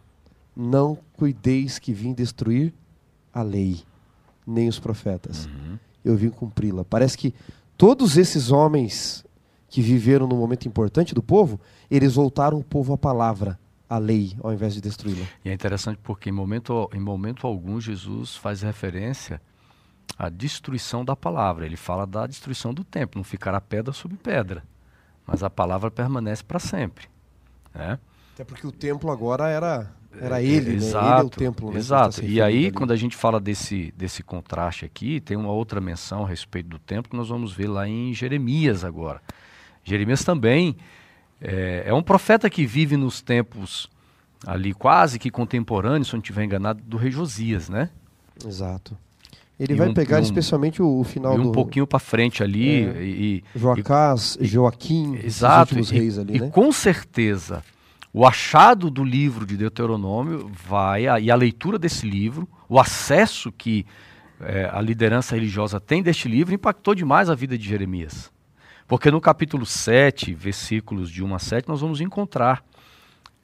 Não 0.55 0.97
cuideis 1.15 1.81
que 1.81 1.93
vim 1.93 2.13
destruir 2.13 2.73
a 3.35 3.43
lei, 3.43 3.83
nem 4.47 4.69
os 4.69 4.79
profetas. 4.79 5.47
Uhum. 5.47 5.79
Eu 6.05 6.17
vim 6.17 6.31
cumpri-la. 6.31 6.85
Parece 6.85 7.17
que 7.17 7.35
todos 7.77 8.17
esses 8.17 8.51
homens 8.51 9.25
que 9.69 9.81
viveram 9.81 10.27
no 10.27 10.37
momento 10.37 10.69
importante 10.69 11.15
do 11.15 11.23
povo, 11.23 11.59
eles 11.91 12.15
voltaram 12.15 12.59
o 12.59 12.65
povo 12.65 12.93
à 12.93 12.99
palavra, 12.99 13.59
à 13.89 13.97
lei, 13.97 14.37
ao 14.43 14.53
invés 14.53 14.75
de 14.75 14.81
destruí-la. 14.81 15.25
E 15.45 15.49
é 15.49 15.53
interessante 15.53 15.99
porque 16.03 16.29
em 16.29 16.33
momento, 16.33 16.91
em 16.93 17.01
momento 17.01 17.47
algum 17.47 17.81
Jesus 17.81 18.37
faz 18.37 18.61
referência 18.63 19.41
a 20.19 20.29
destruição 20.29 21.05
da 21.05 21.17
palavra. 21.17 21.65
Ele 21.65 21.77
fala 21.77 22.07
da 22.07 22.27
destruição 22.27 22.75
do 22.75 22.85
templo, 22.85 23.19
não 23.19 23.25
ficará 23.25 23.61
pedra 23.61 23.93
sobre 23.93 24.17
pedra, 24.17 24.63
mas 25.27 25.43
a 25.43 25.49
palavra 25.49 25.91
permanece 25.91 26.45
para 26.45 26.59
sempre. 26.59 27.07
Né? 27.75 27.99
Até 28.35 28.45
porque 28.45 28.67
o 28.67 28.73
templo 28.73 29.11
agora 29.11 29.49
era 29.49 29.91
era 30.21 30.43
ele, 30.43 30.75
exato, 30.75 31.05
né? 31.05 31.13
Ele 31.13 31.21
é 31.21 31.25
o 31.25 31.31
templo. 31.31 31.73
Né? 31.73 31.79
Exato. 31.79 32.21
Tá 32.21 32.27
e 32.27 32.41
aí, 32.41 32.67
ali. 32.67 32.73
quando 32.73 32.93
a 32.93 32.97
gente 32.97 33.17
fala 33.17 33.41
desse, 33.41 33.93
desse 33.97 34.23
contraste 34.23 34.85
aqui, 34.85 35.21
tem 35.21 35.37
uma 35.37 35.51
outra 35.51 35.81
menção 35.81 36.25
a 36.25 36.29
respeito 36.29 36.69
do 36.69 36.79
templo 36.79 37.11
que 37.11 37.17
nós 37.17 37.29
vamos 37.29 37.53
ver 37.53 37.69
lá 37.69 37.89
em 37.89 38.13
Jeremias 38.13 38.85
agora. 38.85 39.21
Jeremias 39.85 40.25
também 40.25 40.77
é, 41.41 41.85
é 41.87 41.95
um 41.95 42.03
profeta 42.03 42.49
que 42.49 42.65
vive 42.65 42.97
nos 42.97 43.21
tempos 43.21 43.91
ali 44.47 44.73
quase 44.75 45.19
que 45.19 45.31
contemporâneos, 45.31 46.09
se 46.09 46.13
não 46.15 46.21
estiver 46.21 46.45
enganado, 46.45 46.83
do 46.83 46.97
rei 46.97 47.11
Josias, 47.11 47.69
né? 47.69 47.91
Exato. 48.45 48.97
Ele 49.59 49.75
e 49.75 49.77
vai 49.77 49.89
um, 49.89 49.95
pegar 49.95 50.19
um, 50.19 50.23
especialmente 50.23 50.83
o, 50.83 51.01
o 51.01 51.05
final 51.05 51.37
e 51.37 51.41
um 51.41 51.45
do... 51.45 51.53
pouquinho 51.53 51.87
para 51.87 51.99
frente 51.99 52.43
ali 52.43 52.85
é, 52.85 53.03
e, 53.03 53.45
Joacás, 53.55 54.37
e, 54.41 54.47
Joaquim, 54.47 55.17
exato, 55.23 55.79
os 55.79 55.91
reis 55.91 56.19
ali, 56.19 56.37
e, 56.37 56.41
né? 56.41 56.47
E 56.49 56.51
com 56.51 56.73
certeza 56.73 57.63
o 58.13 58.27
achado 58.27 58.91
do 58.91 59.03
livro 59.03 59.47
de 59.47 59.57
Deuteronômio 59.57 60.51
vai 60.53 61.05
e 61.21 61.31
a 61.31 61.35
leitura 61.35 61.79
desse 61.79 62.09
livro, 62.09 62.47
o 62.69 62.79
acesso 62.79 63.51
que 63.51 63.87
é, 64.41 64.69
a 64.71 64.81
liderança 64.81 65.35
religiosa 65.35 65.81
tem 65.81 66.03
deste 66.03 66.29
livro 66.29 66.55
impactou 66.55 66.95
demais 66.95 67.31
a 67.31 67.35
vida 67.35 67.57
de 67.57 67.67
Jeremias. 67.67 68.31
Porque 68.87 69.11
no 69.11 69.21
capítulo 69.21 69.65
7, 69.65 70.35
versículos 70.35 71.11
de 71.11 71.25
1 71.25 71.35
a 71.35 71.39
7, 71.39 71.69
nós 71.69 71.81
vamos 71.81 72.01
encontrar 72.01 72.63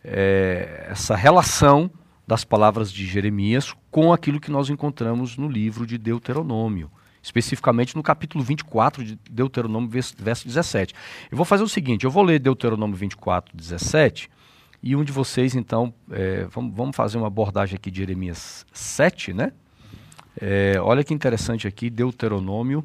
é, 0.05 0.89
essa 0.91 1.17
relação 1.17 1.91
das 2.27 2.45
palavras 2.45 2.93
de 2.93 3.07
Jeremias 3.07 3.75
com 3.91 4.13
aquilo 4.13 4.39
que 4.41 4.51
nós 4.51 4.69
encontramos 4.69 5.39
no 5.39 5.49
livro 5.49 5.87
de 5.87 5.97
Deuteronômio. 5.97 6.91
especificamente 7.23 7.97
no 7.97 8.03
capítulo 8.03 8.45
24 8.45 9.03
de 9.05 9.19
Deuteronômio, 9.31 9.89
verso 9.89 10.47
17. 10.47 10.95
Eu 11.31 11.37
vou 11.37 11.45
fazer 11.47 11.63
o 11.63 11.69
seguinte: 11.69 12.05
eu 12.05 12.11
vou 12.11 12.23
ler 12.23 12.39
Deuteronômio 12.39 12.97
24, 12.97 13.57
17, 13.57 14.31
e 14.83 14.95
um 14.95 15.03
de 15.03 15.11
vocês, 15.11 15.55
então, 15.55 15.93
é, 16.11 16.45
vamos, 16.45 16.75
vamos, 16.75 16.97
fazer 16.97 17.19
uma 17.19 17.27
abordagem 17.27 17.77
aqui 17.77 17.91
de 17.91 17.99
Jeremias 17.99 18.65
7, 18.73 19.33
né? 19.33 19.53
É, 20.41 20.81
olha 20.81 21.03
que 21.03 21.13
interessante 21.13 21.67
aqui, 21.67 21.91
Deuteronômio, 21.91 22.85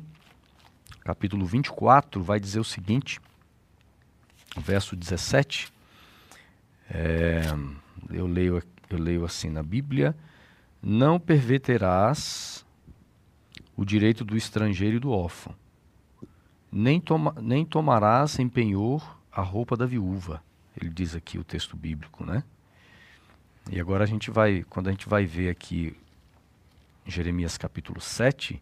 capítulo 1.02 1.46
24, 1.46 2.22
vai 2.24 2.40
dizer 2.40 2.60
o 2.60 2.64
seguinte, 2.64 3.20
verso 4.58 4.96
17. 4.96 5.72
É, 6.90 7.44
eu, 8.10 8.26
leio, 8.26 8.62
eu 8.90 8.98
leio 8.98 9.24
assim 9.24 9.50
na 9.50 9.62
Bíblia: 9.62 10.16
Não 10.82 11.20
perverterás 11.20 12.66
o 13.78 13.86
direito 13.86 14.26
do 14.26 14.36
estrangeiro 14.36 14.98
e 14.98 15.00
do 15.00 15.12
órfão, 15.12 15.54
nem, 16.72 17.00
toma, 17.00 17.36
nem 17.40 17.64
tomarás 17.64 18.40
em 18.40 18.50
penhor 18.50 19.20
a 19.32 19.42
roupa 19.42 19.78
da 19.78 19.86
viúva. 19.86 20.42
Ele 20.80 20.90
diz 20.90 21.16
aqui 21.16 21.38
o 21.38 21.44
texto 21.44 21.78
bíblico, 21.78 22.26
né? 22.26 22.44
E 23.70 23.80
agora 23.80 24.04
a 24.04 24.08
gente 24.08 24.30
vai, 24.30 24.64
quando 24.70 24.88
a 24.88 24.92
gente 24.92 25.08
vai 25.08 25.26
ver 25.26 25.50
aqui 25.50 25.96
Jeremias 27.06 27.58
capítulo 27.58 28.02
7, 28.02 28.62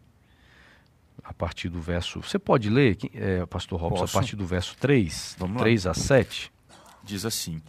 a 1.24 1.34
partir 1.34 1.70
do 1.70 1.82
verso. 1.82 2.22
Você 2.22 2.40
pode 2.40 2.70
ler, 2.70 2.98
é, 3.14 3.46
Pastor 3.46 3.80
Robson, 3.80 4.02
Posso? 4.02 4.18
a 4.18 4.22
partir 4.22 4.36
do 4.36 4.46
verso 4.46 4.76
3, 4.78 5.36
Vamos 5.40 5.62
3 5.62 5.86
lá. 5.86 5.92
a 5.92 5.94
7? 5.94 6.52
Diz 7.04 7.26
assim, 7.26 7.62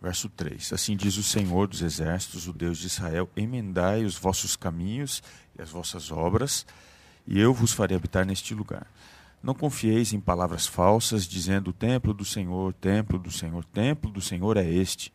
verso 0.00 0.28
3: 0.28 0.72
Assim 0.72 0.96
diz 0.96 1.16
o 1.16 1.22
Senhor 1.22 1.66
dos 1.66 1.82
Exércitos, 1.82 2.46
o 2.46 2.52
Deus 2.52 2.78
de 2.78 2.86
Israel: 2.86 3.28
Emendai 3.36 4.04
os 4.04 4.16
vossos 4.16 4.56
caminhos 4.56 5.22
e 5.58 5.62
as 5.62 5.70
vossas 5.70 6.10
obras, 6.10 6.66
e 7.26 7.38
eu 7.38 7.52
vos 7.52 7.72
farei 7.72 7.96
habitar 7.96 8.24
neste 8.24 8.54
lugar. 8.54 8.86
Não 9.46 9.54
confieis 9.54 10.12
em 10.12 10.18
palavras 10.18 10.66
falsas, 10.66 11.24
dizendo: 11.24 11.72
templo 11.72 12.12
do 12.12 12.24
Senhor, 12.24 12.74
templo 12.74 13.16
do 13.16 13.30
Senhor, 13.30 13.64
templo 13.64 14.10
do 14.10 14.20
Senhor 14.20 14.56
é 14.56 14.68
este. 14.68 15.12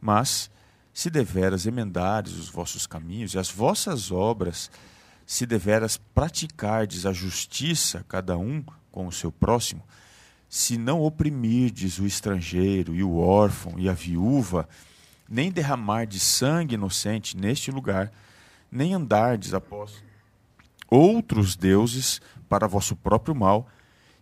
Mas, 0.00 0.50
se 0.92 1.08
deveras 1.08 1.64
emendares 1.64 2.32
os 2.32 2.48
vossos 2.48 2.84
caminhos 2.84 3.32
e 3.32 3.38
as 3.38 3.48
vossas 3.48 4.10
obras, 4.10 4.72
se 5.24 5.46
deveras 5.46 5.96
praticardes 5.96 7.06
a 7.06 7.12
justiça, 7.12 8.04
cada 8.08 8.36
um 8.36 8.60
com 8.90 9.06
o 9.06 9.12
seu 9.12 9.30
próximo, 9.30 9.84
se 10.48 10.76
não 10.76 11.00
oprimirdes 11.00 12.00
o 12.00 12.06
estrangeiro 12.06 12.92
e 12.92 13.04
o 13.04 13.18
órfão 13.18 13.78
e 13.78 13.88
a 13.88 13.92
viúva, 13.92 14.68
nem 15.28 15.52
derramardes 15.52 16.24
sangue 16.24 16.74
inocente 16.74 17.36
neste 17.36 17.70
lugar, 17.70 18.12
nem 18.68 18.94
andardes 18.94 19.54
após 19.54 20.02
outros 20.90 21.56
deuses 21.56 22.20
para 22.54 22.68
vosso 22.68 22.94
próprio 22.94 23.34
mal, 23.34 23.66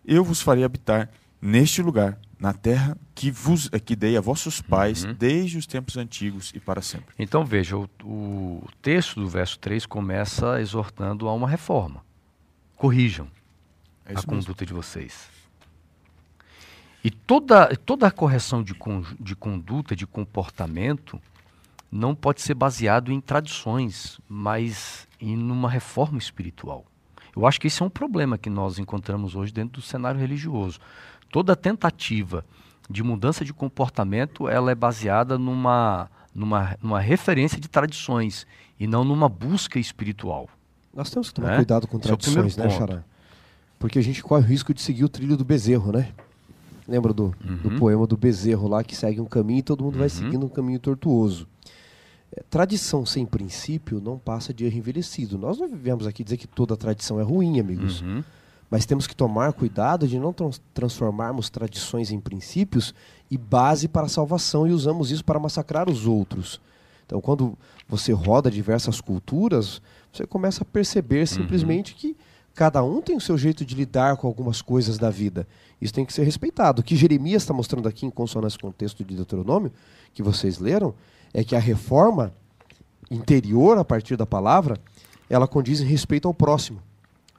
eu 0.03 0.23
vos 0.23 0.41
farei 0.41 0.63
habitar 0.63 1.07
neste 1.39 1.83
lugar, 1.83 2.17
na 2.39 2.51
terra 2.51 2.97
que 3.13 3.29
vos 3.29 3.69
que 3.85 3.95
dei 3.95 4.17
a 4.17 4.21
vossos 4.21 4.59
pais 4.59 5.03
uhum. 5.03 5.13
desde 5.13 5.55
os 5.59 5.67
tempos 5.67 5.97
antigos 5.97 6.51
e 6.55 6.59
para 6.59 6.81
sempre. 6.81 7.13
Então 7.19 7.45
veja, 7.45 7.77
o, 7.77 7.87
o 8.03 8.67
texto 8.81 9.21
do 9.21 9.29
verso 9.29 9.59
3 9.59 9.85
começa 9.85 10.59
exortando 10.59 11.27
a 11.27 11.33
uma 11.33 11.47
reforma. 11.47 12.03
Corrijam 12.75 13.27
é 14.03 14.13
a 14.13 14.15
mesmo. 14.15 14.29
conduta 14.29 14.65
de 14.65 14.73
vocês. 14.73 15.29
E 17.03 17.11
toda, 17.11 17.67
toda 17.85 18.07
a 18.07 18.11
correção 18.11 18.63
de, 18.63 18.73
de 19.19 19.35
conduta, 19.35 19.95
de 19.95 20.07
comportamento, 20.07 21.21
não 21.91 22.15
pode 22.15 22.41
ser 22.41 22.55
baseado 22.55 23.11
em 23.11 23.21
tradições, 23.21 24.19
mas 24.27 25.07
em 25.21 25.37
uma 25.37 25.69
reforma 25.69 26.17
espiritual. 26.17 26.83
Eu 27.35 27.47
acho 27.47 27.59
que 27.59 27.67
esse 27.67 27.81
é 27.81 27.85
um 27.85 27.89
problema 27.89 28.37
que 28.37 28.49
nós 28.49 28.77
encontramos 28.77 29.35
hoje 29.35 29.51
dentro 29.51 29.81
do 29.81 29.81
cenário 29.81 30.19
religioso 30.19 30.79
toda 31.33 31.55
tentativa 31.55 32.45
de 32.87 33.01
mudança 33.01 33.43
de 33.43 33.51
comportamento 33.51 34.47
ela 34.47 34.71
é 34.71 34.75
baseada 34.75 35.35
numa, 35.35 36.07
numa, 36.33 36.77
numa 36.79 36.99
referência 36.99 37.59
de 37.59 37.67
tradições 37.67 38.45
e 38.79 38.85
não 38.85 39.03
numa 39.03 39.27
busca 39.27 39.79
espiritual. 39.79 40.47
Nós 40.93 41.09
temos 41.09 41.29
que 41.29 41.33
tomar 41.33 41.53
é? 41.53 41.55
cuidado 41.55 41.87
com 41.87 41.97
é 41.97 42.01
tradições, 42.01 42.55
é 42.55 42.63
né, 42.63 42.69
Xará? 42.69 43.03
Porque 43.79 43.97
a 43.97 44.01
gente 44.03 44.21
corre 44.21 44.43
o 44.43 44.47
risco 44.47 44.75
de 44.75 44.81
seguir 44.81 45.03
o 45.03 45.09
trilho 45.09 45.35
do 45.35 45.43
bezerro, 45.43 45.91
né? 45.91 46.09
Lembra 46.87 47.11
do, 47.11 47.33
uhum. 47.43 47.57
do 47.57 47.71
poema 47.79 48.05
do 48.05 48.15
bezerro 48.15 48.67
lá 48.67 48.83
que 48.83 48.95
segue 48.95 49.19
um 49.19 49.25
caminho 49.25 49.59
e 49.59 49.63
todo 49.63 49.83
mundo 49.83 49.95
uhum. 49.95 50.01
vai 50.01 50.09
seguindo 50.09 50.45
um 50.45 50.49
caminho 50.49 50.79
tortuoso. 50.79 51.47
É, 52.35 52.43
tradição 52.49 53.05
sem 53.05 53.25
princípio 53.25 54.01
não 54.01 54.17
passa 54.17 54.53
de 54.53 54.65
erro 54.65 54.77
envelhecido. 54.77 55.37
Nós 55.37 55.59
não 55.59 55.67
vivemos 55.67 56.07
aqui 56.07 56.23
dizer 56.23 56.37
que 56.37 56.47
toda 56.47 56.75
tradição 56.75 57.19
é 57.19 57.23
ruim, 57.23 57.59
amigos. 57.59 58.01
Uhum 58.01 58.23
mas 58.73 58.87
temos 58.87 59.05
que 59.05 59.15
tomar 59.15 59.53
cuidado 59.53 60.07
de 60.07 60.17
não 60.17 60.33
transformarmos 60.73 61.47
tradições 61.47 62.09
em 62.09 62.19
princípios 62.19 62.91
e 63.29 63.37
base 63.37 63.87
para 63.87 64.07
a 64.07 64.09
salvação 64.09 64.65
e 64.65 64.71
usamos 64.71 65.11
isso 65.11 65.23
para 65.23 65.39
massacrar 65.39 65.87
os 65.87 66.07
outros. 66.07 66.59
Então, 67.05 67.21
quando 67.21 67.55
você 67.87 68.11
roda 68.11 68.49
diversas 68.49 68.99
culturas, 68.99 69.79
você 70.11 70.25
começa 70.25 70.63
a 70.63 70.65
perceber 70.65 71.19
uhum. 71.19 71.27
simplesmente 71.27 71.91
uhum. 71.91 71.99
que 71.99 72.17
cada 72.55 72.83
um 72.83 72.99
tem 72.99 73.15
o 73.15 73.21
seu 73.21 73.37
jeito 73.37 73.63
de 73.63 73.75
lidar 73.75 74.17
com 74.17 74.25
algumas 74.25 74.59
coisas 74.59 74.97
da 74.97 75.11
vida. 75.11 75.47
Isso 75.79 75.93
tem 75.93 76.03
que 76.03 76.11
ser 76.11 76.23
respeitado. 76.23 76.81
O 76.81 76.83
que 76.83 76.95
Jeremias 76.95 77.43
está 77.43 77.53
mostrando 77.53 77.87
aqui, 77.87 78.07
em 78.07 78.09
consonância 78.09 78.57
com 78.59 78.69
o 78.69 78.73
texto 78.73 79.03
de 79.03 79.15
Deuteronômio, 79.15 79.71
que 80.15 80.23
vocês 80.23 80.57
leram, 80.57 80.95
é 81.33 81.43
que 81.43 81.55
a 81.55 81.59
reforma 81.59 82.33
interior, 83.09 83.77
a 83.77 83.85
partir 83.85 84.15
da 84.15 84.25
palavra, 84.25 84.77
ela 85.29 85.47
condiz 85.47 85.81
em 85.81 85.85
respeito 85.85 86.27
ao 86.27 86.33
próximo. 86.33 86.79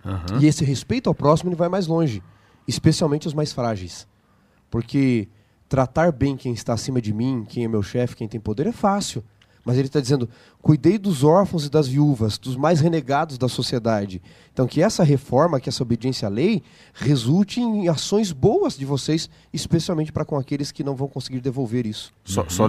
Uhum. 0.04 0.40
E 0.40 0.46
esse 0.46 0.64
respeito 0.64 1.08
ao 1.08 1.14
próximo 1.14 1.50
ele 1.50 1.56
vai 1.56 1.68
mais 1.68 1.86
longe, 1.86 2.22
especialmente 2.66 3.26
os 3.26 3.34
mais 3.34 3.52
frágeis. 3.52 4.06
Porque 4.70 5.28
tratar 5.68 6.12
bem 6.12 6.36
quem 6.36 6.52
está 6.52 6.72
acima 6.72 7.00
de 7.00 7.12
mim, 7.12 7.44
quem 7.48 7.64
é 7.64 7.68
meu 7.68 7.82
chefe, 7.82 8.16
quem 8.16 8.28
tem 8.28 8.40
poder, 8.40 8.66
é 8.66 8.72
fácil. 8.72 9.24
Mas 9.64 9.76
ele 9.76 9.86
está 9.86 10.00
dizendo: 10.00 10.28
cuidei 10.60 10.98
dos 10.98 11.24
órfãos 11.24 11.64
e 11.64 11.70
das 11.70 11.88
viúvas, 11.88 12.38
dos 12.38 12.56
mais 12.56 12.80
renegados 12.80 13.38
da 13.38 13.48
sociedade. 13.48 14.20
Então, 14.52 14.66
que 14.66 14.82
essa 14.82 15.02
reforma, 15.02 15.58
que 15.58 15.68
essa 15.68 15.82
obediência 15.82 16.26
à 16.26 16.30
lei, 16.30 16.62
resulte 16.92 17.60
em 17.60 17.88
ações 17.88 18.30
boas 18.30 18.76
de 18.76 18.84
vocês, 18.84 19.28
especialmente 19.52 20.12
para 20.12 20.24
com 20.24 20.36
aqueles 20.36 20.70
que 20.70 20.84
não 20.84 20.94
vão 20.94 21.08
conseguir 21.08 21.40
devolver 21.40 21.86
isso. 21.86 22.12
Só, 22.24 22.42
uhum. 22.42 22.50
só 22.50 22.68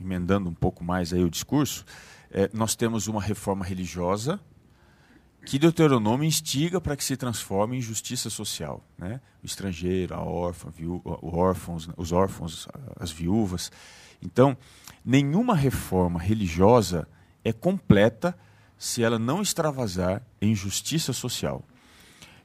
emendando 0.00 0.48
um 0.48 0.54
pouco 0.54 0.84
mais 0.84 1.12
aí 1.12 1.24
o 1.24 1.30
discurso, 1.30 1.84
é, 2.30 2.50
nós 2.52 2.76
temos 2.76 3.06
uma 3.06 3.20
reforma 3.20 3.64
religiosa 3.64 4.38
que 5.44 5.58
Deuteronômio 5.58 6.26
instiga 6.26 6.80
para 6.80 6.96
que 6.96 7.02
se 7.02 7.16
transforme 7.16 7.78
em 7.78 7.80
justiça 7.80 8.28
social, 8.28 8.84
né? 8.98 9.20
O 9.42 9.46
estrangeiro, 9.46 10.14
a 10.14 10.22
órfã, 10.22 10.70
viú, 10.70 11.00
órfãos, 11.04 11.88
os 11.96 12.12
órfãos, 12.12 12.68
as 12.98 13.10
viúvas. 13.10 13.72
Então, 14.22 14.56
nenhuma 15.04 15.54
reforma 15.54 16.20
religiosa 16.20 17.08
é 17.44 17.52
completa 17.52 18.36
se 18.78 19.02
ela 19.02 19.18
não 19.18 19.42
extravasar 19.42 20.22
em 20.40 20.54
justiça 20.54 21.12
social. 21.12 21.62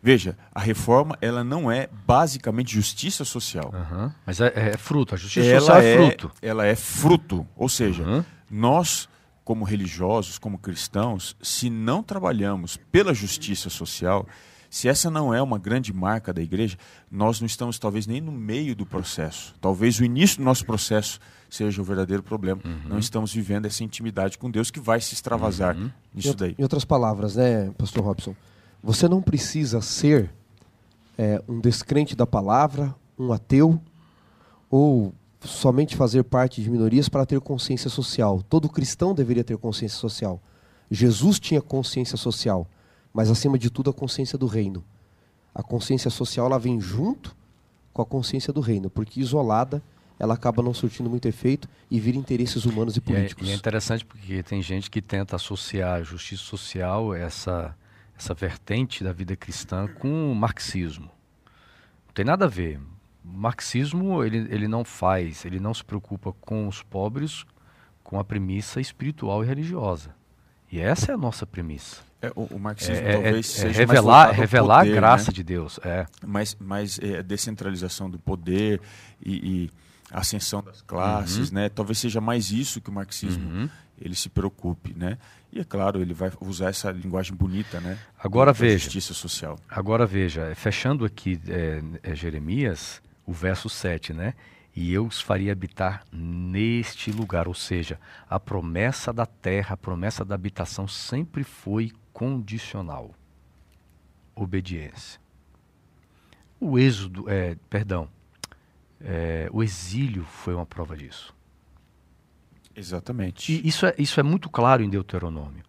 Veja, 0.02 0.38
a 0.54 0.60
reforma 0.60 1.18
ela 1.20 1.44
não 1.44 1.72
é 1.72 1.90
basicamente 2.06 2.74
justiça 2.74 3.26
social. 3.26 3.74
Uhum. 3.74 4.12
Mas 4.26 4.40
é, 4.40 4.54
é, 4.56 4.78
fruto, 4.78 5.16
a 5.16 5.18
justiça 5.18 5.48
ela 5.48 5.60
social 5.62 5.82
é, 5.82 5.94
é, 5.94 5.98
fruto. 5.98 6.32
Ela 6.42 6.66
é 6.66 6.76
fruto, 6.76 7.48
ou 7.56 7.68
seja, 7.68 8.04
uhum. 8.04 8.24
nós 8.50 9.10
como 9.46 9.64
religiosos, 9.64 10.40
como 10.40 10.58
cristãos, 10.58 11.38
se 11.42 11.70
não 11.70 12.02
trabalhamos 12.02 12.78
pela 12.92 13.14
justiça 13.14 13.70
social, 13.70 14.28
se 14.76 14.90
essa 14.90 15.10
não 15.10 15.34
é 15.34 15.42
uma 15.42 15.58
grande 15.58 15.94
marca 15.94 16.34
da 16.34 16.42
igreja, 16.42 16.78
nós 17.10 17.40
não 17.40 17.46
estamos 17.46 17.80
talvez 17.80 18.06
nem 18.06 18.20
no 18.20 18.34
meio 18.34 18.76
do 18.76 18.86
processo. 18.86 19.56
Talvez 19.62 20.02
o 20.02 20.04
início 20.04 20.40
do 20.40 20.44
nosso 20.44 20.66
processo 20.66 21.18
seja 21.50 21.82
o 21.82 21.86
verdadeiro 21.86 22.22
problema. 22.22 22.60
Uhum. 22.66 22.90
Não 22.90 23.00
estamos 23.00 23.34
vivendo 23.34 23.68
essa 23.68 23.86
intimidade 23.86 24.38
com 24.38 24.52
Deus 24.52 24.70
que 24.70 24.82
vai 24.82 25.00
se 25.00 25.14
extravasar 25.14 25.78
uhum. 25.78 25.90
nisso 26.14 26.36
daí. 26.36 26.56
Em 26.60 26.62
outras 26.62 26.84
palavras, 26.84 27.38
né, 27.38 27.72
pastor 27.78 28.04
Robson, 28.04 28.36
você 28.84 29.08
não 29.08 29.22
precisa 29.22 29.80
ser 29.80 30.30
é, 31.18 31.42
um 31.48 31.62
descrente 31.62 32.14
da 32.14 32.28
palavra, 32.28 32.94
um 33.18 33.32
ateu 33.32 33.80
ou 34.70 35.14
somente 35.40 35.96
fazer 35.96 36.26
parte 36.26 36.62
de 36.62 36.70
minorias 36.70 37.08
para 37.08 37.26
ter 37.26 37.40
consciência 37.40 37.90
social. 37.90 38.44
Todo 38.50 38.68
cristão 38.68 39.16
deveria 39.16 39.42
ter 39.46 39.58
consciência 39.58 39.98
social. 39.98 40.44
Jesus 40.92 41.40
tinha 41.40 41.62
consciência 41.62 42.18
social, 42.18 42.68
mas 43.16 43.32
acima 43.32 43.58
de 43.58 43.70
tudo 43.70 43.90
a 43.90 43.94
consciência 43.94 44.38
do 44.38 44.46
reino. 44.46 44.84
A 45.54 45.64
consciência 45.64 46.12
social 46.12 46.48
ela 46.48 46.60
vem 46.60 46.82
junto 46.82 47.34
com 47.94 48.02
a 48.02 48.06
consciência 48.06 48.52
do 48.52 48.60
reino, 48.60 48.90
porque 48.90 49.22
isolada 49.22 49.82
ela 50.20 50.34
acaba 50.34 50.62
não 50.62 50.74
surtindo 50.74 51.10
muito 51.10 51.26
efeito 51.26 51.70
e 51.90 51.98
vira 51.98 52.18
interesses 52.18 52.66
humanos 52.66 52.98
e 52.98 53.02
políticos. 53.02 53.48
E 53.48 53.52
é, 53.52 53.54
e 53.54 53.56
é 53.56 53.58
interessante 53.58 54.04
porque 54.04 54.44
tem 54.44 54.62
gente 54.62 54.92
que 54.92 55.02
tenta 55.02 55.38
associar 55.38 55.94
a 55.94 56.04
justiça 56.04 56.44
social, 56.44 57.14
essa, 57.14 57.74
essa 58.18 58.34
vertente 58.34 59.02
da 59.02 59.14
vida 59.14 59.34
cristã, 59.34 59.88
com 59.88 60.30
o 60.30 60.36
marxismo. 60.36 61.10
Não 62.08 62.14
tem 62.14 62.26
nada 62.26 62.44
a 62.44 62.50
ver. 62.50 62.82
O 63.24 63.28
marxismo 63.30 64.26
ele, 64.26 64.40
ele 64.54 64.68
não 64.68 64.84
faz, 64.84 65.46
ele 65.46 65.62
não 65.62 65.74
se 65.74 65.86
preocupa 65.86 66.34
com 66.42 66.68
os 66.68 66.84
pobres 66.84 67.46
com 68.04 68.20
a 68.20 68.26
premissa 68.26 68.82
espiritual 68.82 69.42
e 69.42 69.48
religiosa. 69.48 70.14
E 70.70 70.82
essa 70.82 71.14
é 71.14 71.16
a 71.16 71.18
nossa 71.18 71.46
premissa. 71.46 72.04
É, 72.26 72.32
o, 72.36 72.56
o, 72.56 72.60
marxismo 72.60 72.96
é, 73.06 73.10
é 73.10 73.14
talvez 73.14 73.38
é, 73.38 73.62
seja 73.62 73.80
revelar, 73.80 74.32
revelar 74.32 74.80
poder, 74.80 74.92
a 74.92 74.96
graça 74.96 75.32
né? 75.32 75.36
de 75.36 75.44
Deus. 75.44 75.80
É. 75.84 76.06
Mas, 76.26 76.56
mas 76.60 77.00
é, 77.00 77.22
descentralização 77.22 78.10
do 78.10 78.20
poder 78.20 78.82
e, 79.24 79.34
e 79.34 79.72
ascensão 80.12 80.62
das 80.62 80.82
classes, 80.82 81.50
uhum. 81.50 81.56
né? 81.56 81.70
Talvez 81.70 81.98
seja 82.00 82.22
mais 82.22 82.52
isso 82.52 82.80
que 82.80 82.90
o 82.90 82.94
marxismo 82.94 83.48
uhum. 83.48 83.70
ele 84.00 84.16
se 84.16 84.30
preocupe, 84.30 84.94
né? 84.96 85.18
E 85.52 85.60
é 85.60 85.64
claro, 85.64 86.02
ele 86.02 86.14
vai 86.14 86.32
usar 86.42 86.70
essa 86.70 86.92
linguagem 86.92 87.34
bonita, 87.34 87.80
né? 87.80 87.98
Agora 88.20 88.52
veja. 88.52 88.86
Justiça 88.86 89.14
social. 89.14 89.58
Agora 89.70 90.06
veja, 90.06 90.54
fechando 90.56 91.06
aqui 91.06 91.40
é, 91.48 91.82
é, 92.04 92.16
Jeremias, 92.16 93.02
o 93.26 93.32
verso 93.32 93.70
7, 93.70 94.14
né? 94.14 94.34
E 94.76 94.94
eu 94.94 95.06
os 95.06 95.22
faria 95.22 95.54
habitar 95.54 96.04
neste 96.12 97.10
lugar, 97.10 97.48
ou 97.48 97.54
seja, 97.54 97.98
a 98.30 98.38
promessa 98.38 99.14
da 99.14 99.26
terra, 99.26 99.76
a 99.76 99.78
promessa 99.78 100.26
da 100.26 100.36
habitação 100.36 100.86
sempre 100.90 101.46
foi 101.46 101.94
condicional. 102.16 103.14
Obediência. 104.34 105.20
O 106.58 106.80
êxodo, 106.80 107.30
é, 107.30 107.58
perdão, 107.70 108.08
é, 109.02 109.50
o 109.52 109.62
exílio 109.62 110.24
foi 110.24 110.56
uma 110.56 110.66
prova 110.66 110.96
disso. 110.96 111.36
Exatamente. 112.74 113.52
E 113.52 113.68
isso 113.68 113.86
é, 113.86 113.94
isso 113.98 114.18
é 114.18 114.24
muito 114.24 114.50
claro 114.50 114.82
em 114.82 114.90
Deuteronômio. 114.90 115.64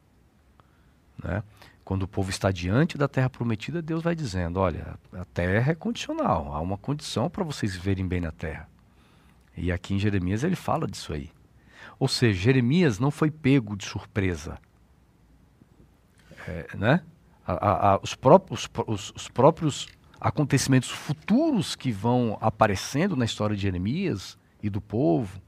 Né? 1.21 1.43
Quando 1.85 2.05
o 2.05 2.09
povo 2.09 2.31
está 2.31 2.53
diante 2.53 2.97
da 2.97 3.09
terra 3.09 3.29
prometida, 3.29 3.83
Deus 3.83 4.05
vai 4.05 4.15
dizendo: 4.15 4.61
olha, 4.61 4.97
a 5.13 5.25
terra 5.25 5.73
é 5.73 5.75
condicional, 5.75 6.55
há 6.55 6.61
uma 6.61 6.79
condição 6.79 7.29
para 7.29 7.43
vocês 7.43 7.75
viverem 7.75 8.07
bem 8.07 8.21
na 8.21 8.31
terra. 8.31 8.69
E 9.57 9.73
aqui 9.73 9.95
em 9.95 9.99
Jeremias 9.99 10.45
ele 10.45 10.57
fala 10.57 10.87
disso 10.87 11.13
aí. 11.13 11.29
Ou 11.99 12.07
seja, 12.07 12.39
Jeremias 12.39 13.01
não 13.01 13.11
foi 13.11 13.33
pego 13.33 13.77
de 13.77 13.85
surpresa. 13.85 14.61
É, 16.47 16.77
né? 16.77 17.03
A, 17.47 17.93
a, 17.93 18.01
os, 18.03 18.15
próprios, 18.15 18.69
os, 18.87 19.13
os 19.15 19.29
próprios 19.29 19.87
acontecimentos 20.21 20.91
futuros 20.91 21.77
que 21.77 21.93
vão 21.93 22.37
aparecendo 22.41 23.17
na 23.17 23.25
história 23.25 23.55
de 23.55 23.63
Jeremias 23.63 24.37
e 24.63 24.69
do 24.69 24.81
povo, 24.81 25.41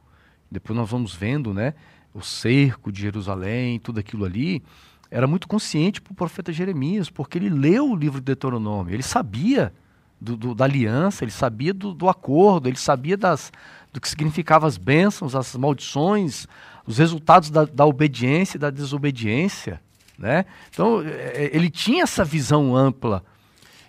depois 0.50 0.76
nós 0.76 0.88
vamos 0.88 1.14
vendo 1.14 1.52
né, 1.52 1.74
o 2.14 2.22
cerco 2.22 2.92
de 2.92 3.00
Jerusalém, 3.00 3.78
tudo 3.78 3.98
aquilo 3.98 4.24
ali, 4.24 4.62
era 5.10 5.26
muito 5.26 5.48
consciente 5.48 6.00
para 6.00 6.12
o 6.12 6.14
profeta 6.14 6.52
Jeremias, 6.52 7.10
porque 7.10 7.38
ele 7.38 7.48
leu 7.48 7.90
o 7.90 7.96
livro 7.96 8.20
de 8.20 8.26
Deuteronômio, 8.26 8.94
ele 8.94 9.02
sabia 9.02 9.72
do, 10.20 10.36
do, 10.36 10.54
da 10.54 10.64
aliança, 10.64 11.24
ele 11.24 11.30
sabia 11.30 11.72
do, 11.72 11.94
do, 11.94 12.08
acordo, 12.08 12.68
ele 12.68 12.76
sabia 12.76 13.16
das, 13.16 13.52
do 13.92 14.00
que 14.00 14.08
significava 14.08 14.66
as 14.66 14.76
bênçãos, 14.76 15.34
as 15.34 15.54
maldições, 15.56 16.46
os 16.86 16.98
resultados 16.98 17.50
da, 17.50 17.64
da 17.64 17.86
obediência 17.86 18.56
e 18.56 18.60
da 18.60 18.70
desobediência. 18.70 19.80
Né? 20.18 20.44
Então, 20.70 21.00
é, 21.02 21.44
é, 21.44 21.56
ele 21.56 21.70
tinha 21.70 22.02
essa 22.02 22.24
visão 22.24 22.74
ampla 22.74 23.22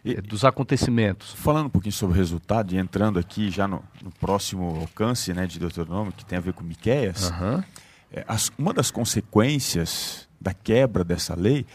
e, 0.05 0.13
é, 0.13 0.21
dos 0.21 0.45
acontecimentos. 0.45 1.33
Falando 1.33 1.65
um 1.65 1.69
pouquinho 1.69 1.91
sobre 1.91 2.15
o 2.15 2.17
resultado 2.17 2.73
e 2.73 2.77
entrando 2.77 3.17
aqui 3.17 3.49
já 3.49 3.67
no, 3.67 3.83
no 4.01 4.11
próximo 4.11 4.79
alcance 4.79 5.33
né, 5.33 5.47
de 5.47 5.57
Deuteronômio, 5.57 6.13
que 6.13 6.23
tem 6.23 6.37
a 6.37 6.41
ver 6.41 6.53
com 6.53 6.63
Miquéias, 6.63 7.31
uhum. 7.31 7.63
as, 8.27 8.51
uma 8.59 8.73
das 8.73 8.91
consequências 8.91 10.29
da 10.39 10.53
quebra 10.53 11.03
dessa 11.03 11.33
lei 11.33 11.65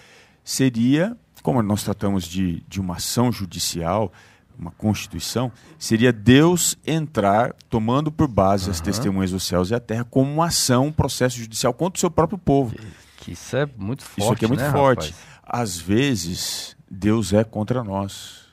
seria, 0.44 1.16
como 1.42 1.60
nós 1.60 1.82
tratamos 1.82 2.24
de, 2.24 2.62
de 2.68 2.80
uma 2.80 2.94
ação 2.94 3.32
judicial, 3.32 4.12
uma 4.56 4.70
constituição, 4.70 5.50
seria 5.76 6.12
Deus 6.12 6.78
entrar 6.86 7.52
tomando 7.68 8.12
por 8.12 8.28
base 8.28 8.66
uhum. 8.66 8.70
as 8.70 8.80
testemunhas 8.80 9.32
dos 9.32 9.42
céus 9.42 9.70
e 9.70 9.74
a 9.74 9.80
terra 9.80 10.04
como 10.04 10.32
uma 10.32 10.46
ação, 10.46 10.86
um 10.86 10.92
processo 10.92 11.38
judicial 11.38 11.74
contra 11.74 11.96
o 11.96 12.00
seu 12.00 12.10
próprio 12.10 12.38
povo. 12.38 12.76
Que 13.24 13.32
isso 13.32 13.56
é 13.56 13.66
muito 13.78 14.04
forte. 14.04 14.20
Isso 14.20 14.32
aqui 14.32 14.44
é 14.44 14.48
muito 14.48 14.62
né, 14.62 14.70
forte. 14.70 15.10
Rapaz? 15.10 15.34
Às 15.42 15.78
vezes, 15.78 16.76
Deus 16.90 17.32
é 17.32 17.42
contra 17.42 17.82
nós. 17.82 18.44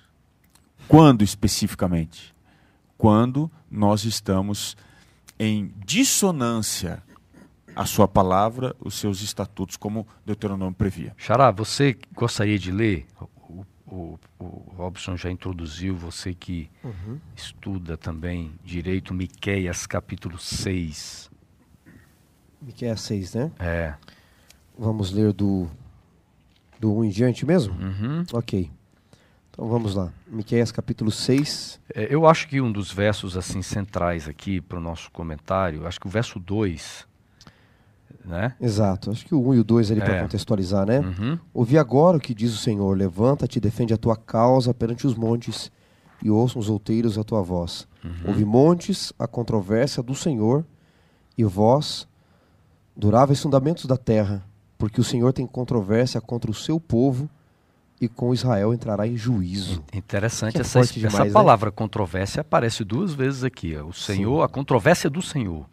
Quando 0.87 1.23
especificamente? 1.23 2.33
Quando 2.97 3.51
nós 3.69 4.05
estamos 4.05 4.77
em 5.37 5.73
dissonância 5.85 7.03
a 7.75 7.85
sua 7.85 8.07
palavra, 8.07 8.73
os 8.79 8.95
seus 8.95 9.21
estatutos, 9.21 9.75
como 9.75 10.07
Deuteronômio 10.25 10.73
previa. 10.73 11.13
Xará, 11.17 11.51
você 11.51 11.97
gostaria 12.13 12.57
de 12.57 12.71
ler? 12.71 13.05
O, 13.49 13.65
o, 13.87 14.19
o 14.39 14.73
Robson 14.77 15.17
já 15.17 15.29
introduziu, 15.29 15.97
você 15.97 16.33
que 16.33 16.69
uhum. 16.81 17.19
estuda 17.35 17.97
também 17.97 18.53
direito, 18.63 19.13
Miqueias 19.13 19.85
capítulo 19.85 20.37
6. 20.37 21.29
Miqueias 22.61 23.01
6, 23.01 23.33
né? 23.33 23.51
É. 23.59 23.95
Vamos 24.81 25.11
ler 25.11 25.31
do, 25.31 25.67
do 26.79 26.91
1 26.91 27.05
em 27.05 27.09
diante 27.09 27.45
mesmo? 27.45 27.75
Uhum. 27.75 28.23
Ok. 28.33 28.67
Então 29.51 29.67
vamos 29.67 29.93
lá. 29.93 30.11
Miqueias 30.25 30.71
capítulo 30.71 31.11
6. 31.11 31.79
É, 31.93 32.07
eu 32.11 32.25
acho 32.25 32.47
que 32.47 32.59
um 32.59 32.71
dos 32.71 32.91
versos 32.91 33.37
assim 33.37 33.61
centrais 33.61 34.27
aqui 34.27 34.59
para 34.59 34.79
o 34.79 34.81
nosso 34.81 35.11
comentário, 35.11 35.85
acho 35.85 35.99
que 35.99 36.07
o 36.07 36.09
verso 36.09 36.39
2 36.39 37.05
né? 38.25 38.55
Exato. 38.59 39.11
Acho 39.11 39.23
que 39.23 39.35
o 39.35 39.49
1 39.49 39.53
e 39.53 39.59
o 39.59 39.63
2 39.63 39.91
ali 39.91 40.01
é. 40.01 40.03
para 40.03 40.21
contextualizar, 40.21 40.87
né? 40.87 40.99
Uhum. 40.99 41.37
Ouvi 41.53 41.77
agora 41.77 42.17
o 42.17 42.19
que 42.19 42.33
diz 42.33 42.51
o 42.51 42.57
Senhor: 42.57 42.97
Levanta-te, 42.97 43.59
defende 43.59 43.93
a 43.93 43.97
tua 43.97 44.15
causa 44.15 44.73
perante 44.73 45.05
os 45.05 45.13
montes, 45.13 45.71
e 46.23 46.31
ouçam 46.31 46.59
os 46.59 46.69
outeiros 46.69 47.19
a 47.19 47.23
tua 47.23 47.43
voz. 47.43 47.87
Uhum. 48.03 48.29
Ouve 48.29 48.45
montes 48.45 49.13
a 49.19 49.27
controvérsia 49.27 50.01
do 50.01 50.15
Senhor, 50.15 50.65
e 51.37 51.43
vós, 51.43 52.07
duráveis 52.95 53.41
fundamentos 53.41 53.85
da 53.85 53.97
terra, 53.97 54.43
porque 54.81 54.99
o 54.99 55.03
Senhor 55.03 55.31
tem 55.31 55.45
controvérsia 55.45 56.19
contra 56.19 56.49
o 56.49 56.55
seu 56.55 56.79
povo, 56.79 57.29
e 58.01 58.07
com 58.07 58.33
Israel 58.33 58.73
entrará 58.73 59.05
em 59.05 59.15
juízo. 59.15 59.83
Interessante 59.93 60.57
é 60.57 60.61
essa, 60.61 60.79
essa 60.79 60.91
demais, 60.91 61.27
né? 61.27 61.31
palavra 61.31 61.69
né? 61.69 61.73
controvérsia 61.75 62.41
aparece 62.41 62.83
duas 62.83 63.13
vezes 63.13 63.43
aqui. 63.43 63.75
O 63.75 63.93
Senhor, 63.93 64.39
Sim. 64.39 64.43
a 64.43 64.47
controvérsia 64.47 65.07
do 65.07 65.21
Senhor. 65.21 65.67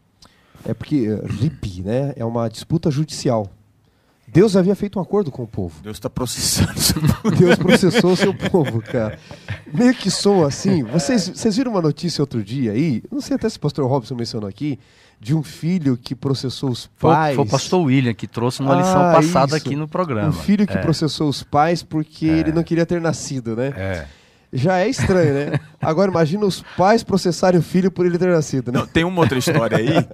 É 0.62 0.74
porque 0.74 1.06
eh, 1.09 1.26
RIP, 1.26 1.80
né, 1.82 2.12
é 2.16 2.24
uma 2.24 2.50
disputa 2.50 2.90
judicial. 2.90 3.50
Deus 4.30 4.54
havia 4.56 4.76
feito 4.76 4.98
um 4.98 5.02
acordo 5.02 5.30
com 5.30 5.44
o 5.44 5.48
povo. 5.48 5.80
Deus 5.82 5.96
está 5.96 6.11
processando. 6.11 6.74
Deus 7.34 7.56
processou 7.56 8.12
o 8.12 8.16
seu 8.16 8.34
povo, 8.34 8.82
cara. 8.82 9.18
Meio 9.72 9.94
que 9.94 10.11
sou 10.11 10.44
assim. 10.44 10.82
Vocês, 10.82 11.28
vocês 11.28 11.56
viram 11.56 11.72
uma 11.72 11.80
notícia 11.80 12.20
outro 12.20 12.44
dia 12.44 12.72
aí? 12.72 13.02
Não 13.11 13.22
sei 13.22 13.36
até 13.36 13.48
se 13.48 13.56
o 13.56 13.61
pastor 13.61 13.88
Robson 13.88 14.14
mencionou 14.14 14.50
aqui, 14.50 14.78
de 15.20 15.34
um 15.34 15.42
filho 15.42 15.96
que 15.96 16.14
processou 16.14 16.70
os 16.70 16.86
pais. 16.86 17.36
Foi, 17.36 17.44
foi 17.44 17.44
o 17.44 17.50
pastor 17.50 17.84
William 17.84 18.14
que 18.14 18.26
trouxe 18.26 18.60
uma 18.60 18.74
ah, 18.74 18.78
lição 18.78 19.00
passada 19.12 19.56
isso. 19.56 19.66
aqui 19.66 19.76
no 19.76 19.88
programa. 19.88 20.28
Um 20.28 20.32
filho 20.32 20.66
que 20.66 20.76
é. 20.76 20.80
processou 20.80 21.28
os 21.28 21.42
pais 21.42 21.82
porque 21.82 22.26
é. 22.26 22.38
ele 22.38 22.52
não 22.52 22.62
queria 22.62 22.86
ter 22.86 23.00
nascido, 23.00 23.56
né? 23.56 23.72
É 23.76 24.06
já 24.52 24.78
é 24.78 24.88
estranho, 24.88 25.34
né? 25.34 25.60
Agora 25.80 26.10
imagina 26.10 26.44
os 26.46 26.62
pais 26.76 27.02
processarem 27.02 27.60
o 27.60 27.62
filho 27.62 27.90
por 27.90 28.06
ele 28.06 28.18
ter 28.18 28.28
nascido, 28.28 28.72
né? 28.72 28.78
Não, 28.78 28.86
tem 28.86 29.04
uma 29.04 29.20
outra 29.20 29.38
história 29.38 29.76
aí 29.76 30.06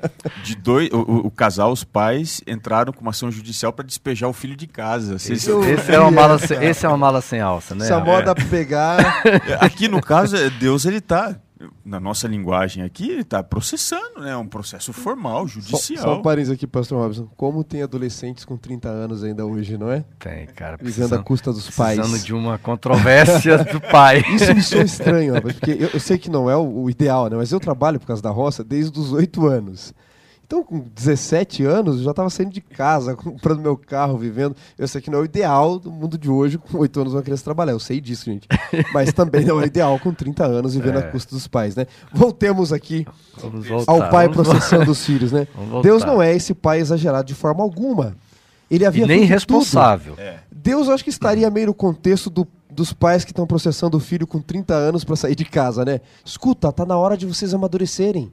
de 0.42 0.56
dois, 0.56 0.90
o, 0.92 1.26
o, 1.26 1.30
casal, 1.30 1.72
os 1.72 1.84
pais 1.84 2.40
entraram 2.46 2.92
com 2.92 3.00
uma 3.00 3.10
ação 3.10 3.30
judicial 3.30 3.72
para 3.72 3.84
despejar 3.84 4.28
o 4.28 4.32
filho 4.32 4.56
de 4.56 4.66
casa. 4.66 5.16
Esse, 5.16 5.32
esse, 5.32 5.50
é 5.50 5.98
uma 5.98 6.10
mala, 6.10 6.38
sem, 6.38 6.62
esse 6.64 6.84
é 6.84 6.88
uma 6.88 6.98
mala 6.98 7.20
sem 7.20 7.40
alça, 7.40 7.74
né? 7.74 7.84
Essa 7.84 8.00
moda 8.00 8.32
é. 8.32 8.44
pegar. 8.44 9.22
Aqui 9.60 9.88
no 9.88 10.00
caso, 10.00 10.36
Deus 10.58 10.84
ele 10.84 11.00
tá 11.00 11.36
na 11.84 12.00
nossa 12.00 12.26
linguagem 12.26 12.82
aqui, 12.82 13.08
ele 13.08 13.20
está 13.20 13.42
processando, 13.42 14.20
né? 14.20 14.32
É 14.32 14.36
um 14.36 14.46
processo 14.46 14.92
formal, 14.92 15.46
judicial. 15.46 16.02
Só, 16.02 16.02
só 16.02 16.18
um 16.18 16.22
parênteses 16.22 16.52
aqui, 16.52 16.66
pastor 16.66 17.00
Robson. 17.00 17.28
Como 17.36 17.62
tem 17.62 17.82
adolescentes 17.82 18.44
com 18.44 18.56
30 18.56 18.88
anos 18.88 19.22
ainda 19.22 19.46
hoje, 19.46 19.78
não 19.78 19.90
é? 19.90 20.04
Tem, 20.18 20.46
cara. 20.46 20.76
Vivendo 20.80 21.14
à 21.14 21.22
custa 21.22 21.52
dos 21.52 21.70
pais. 21.70 21.98
Precisando 21.98 22.24
de 22.24 22.34
uma 22.34 22.58
controvérsia 22.58 23.58
do 23.72 23.80
pai. 23.80 24.24
Isso 24.34 24.52
me 24.52 24.62
soa 24.62 24.82
estranho, 24.82 25.40
porque 25.40 25.70
eu, 25.70 25.90
eu, 25.94 26.00
sei 26.00 26.18
que 26.18 26.28
não 26.28 26.50
é 26.50 26.56
o, 26.56 26.82
o, 26.82 26.90
ideal, 26.90 27.30
né? 27.30 27.36
Mas 27.36 27.52
eu 27.52 27.60
trabalho 27.60 28.00
por 28.00 28.06
causa 28.06 28.22
da 28.22 28.30
roça 28.30 28.64
desde 28.64 28.98
os 28.98 29.12
8 29.12 29.46
anos. 29.46 29.94
Então, 30.54 30.62
com 30.62 30.78
17 30.78 31.64
anos, 31.64 31.96
eu 31.96 32.04
já 32.04 32.12
estava 32.12 32.30
saindo 32.30 32.52
de 32.52 32.60
casa, 32.60 33.16
comprando 33.18 33.60
meu 33.60 33.76
carro, 33.76 34.16
vivendo. 34.16 34.54
Eu 34.78 34.86
sei 34.86 35.00
que 35.00 35.10
não 35.10 35.18
é 35.18 35.22
o 35.22 35.24
ideal 35.24 35.80
do 35.80 35.90
mundo 35.90 36.16
de 36.16 36.30
hoje, 36.30 36.58
com 36.58 36.78
8 36.78 37.00
anos 37.00 37.14
uma 37.14 37.22
criança 37.22 37.42
trabalhar. 37.42 37.72
Eu 37.72 37.80
sei 37.80 38.00
disso, 38.00 38.26
gente. 38.26 38.46
Mas 38.92 39.12
também 39.12 39.44
não 39.44 39.60
é 39.60 39.66
ideal 39.66 39.98
com 39.98 40.14
30 40.14 40.44
anos 40.44 40.74
vivendo 40.74 40.98
é. 40.98 41.00
a 41.00 41.10
custa 41.10 41.34
dos 41.34 41.48
pais, 41.48 41.74
né? 41.74 41.86
Voltemos 42.12 42.72
aqui 42.72 43.04
voltar, 43.36 43.90
ao 43.90 44.08
pai 44.10 44.28
processando 44.28 44.92
os 44.92 45.04
filhos, 45.04 45.32
né? 45.32 45.48
Deus 45.82 46.04
não 46.04 46.22
é 46.22 46.32
esse 46.32 46.54
pai 46.54 46.78
exagerado 46.78 47.26
de 47.26 47.34
forma 47.34 47.60
alguma. 47.60 48.16
Ele 48.70 48.86
havia 48.86 49.04
e 49.04 49.08
nem 49.08 49.24
responsável. 49.24 50.14
É. 50.16 50.38
Deus 50.52 50.88
acho 50.88 51.02
que 51.02 51.10
estaria 51.10 51.50
meio 51.50 51.66
no 51.66 51.74
contexto 51.74 52.30
do, 52.30 52.46
dos 52.70 52.92
pais 52.92 53.24
que 53.24 53.32
estão 53.32 53.44
processando 53.44 53.96
o 53.96 54.00
filho 54.00 54.26
com 54.26 54.40
30 54.40 54.72
anos 54.72 55.02
para 55.02 55.16
sair 55.16 55.34
de 55.34 55.44
casa, 55.44 55.84
né? 55.84 56.00
Escuta, 56.24 56.70
tá 56.72 56.86
na 56.86 56.96
hora 56.96 57.16
de 57.16 57.26
vocês 57.26 57.52
amadurecerem. 57.52 58.30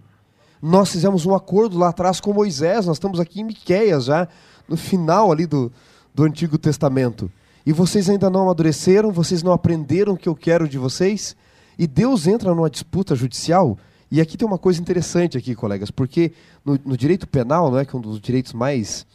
Nós 0.62 0.91
fizemos 0.91 1.26
um 1.26 1.34
acordo 1.34 1.78
lá 1.78 1.89
atrás 1.89 2.20
com 2.20 2.34
Moisés, 2.34 2.86
nós 2.86 2.97
estamos 2.97 3.20
aqui 3.20 3.41
em 3.41 3.45
Miqueias 3.45 4.05
já, 4.05 4.28
no 4.68 4.78
final 4.78 5.32
ali 5.32 5.45
do, 5.45 5.72
do 6.14 6.24
Antigo 6.24 6.57
Testamento. 6.57 7.32
E 7.66 7.72
vocês 7.72 8.09
ainda 8.09 8.30
não 8.30 8.43
amadureceram, 8.43 9.12
vocês 9.12 9.43
não 9.43 9.51
aprenderam 9.51 10.14
o 10.14 10.18
que 10.18 10.30
eu 10.30 10.36
quero 10.36 10.68
de 10.68 10.78
vocês. 10.78 11.36
E 11.78 11.88
Deus 11.88 12.28
entra 12.28 12.53
numa 12.53 12.70
disputa 12.70 13.16
judicial. 13.16 13.78
E 14.12 14.20
aqui 14.20 14.38
tem 14.38 14.47
uma 14.47 14.57
coisa 14.57 14.82
interessante 14.82 15.38
aqui, 15.38 15.55
colegas, 15.55 15.89
porque 15.89 16.34
no, 16.66 16.78
no 16.86 16.97
direito 16.97 17.28
penal, 17.28 17.72
não 17.72 17.80
é 17.80 17.86
que 17.86 17.95
é 17.95 17.99
um 17.99 18.01
dos 18.01 18.20
direitos 18.20 18.53
mais 18.53 19.05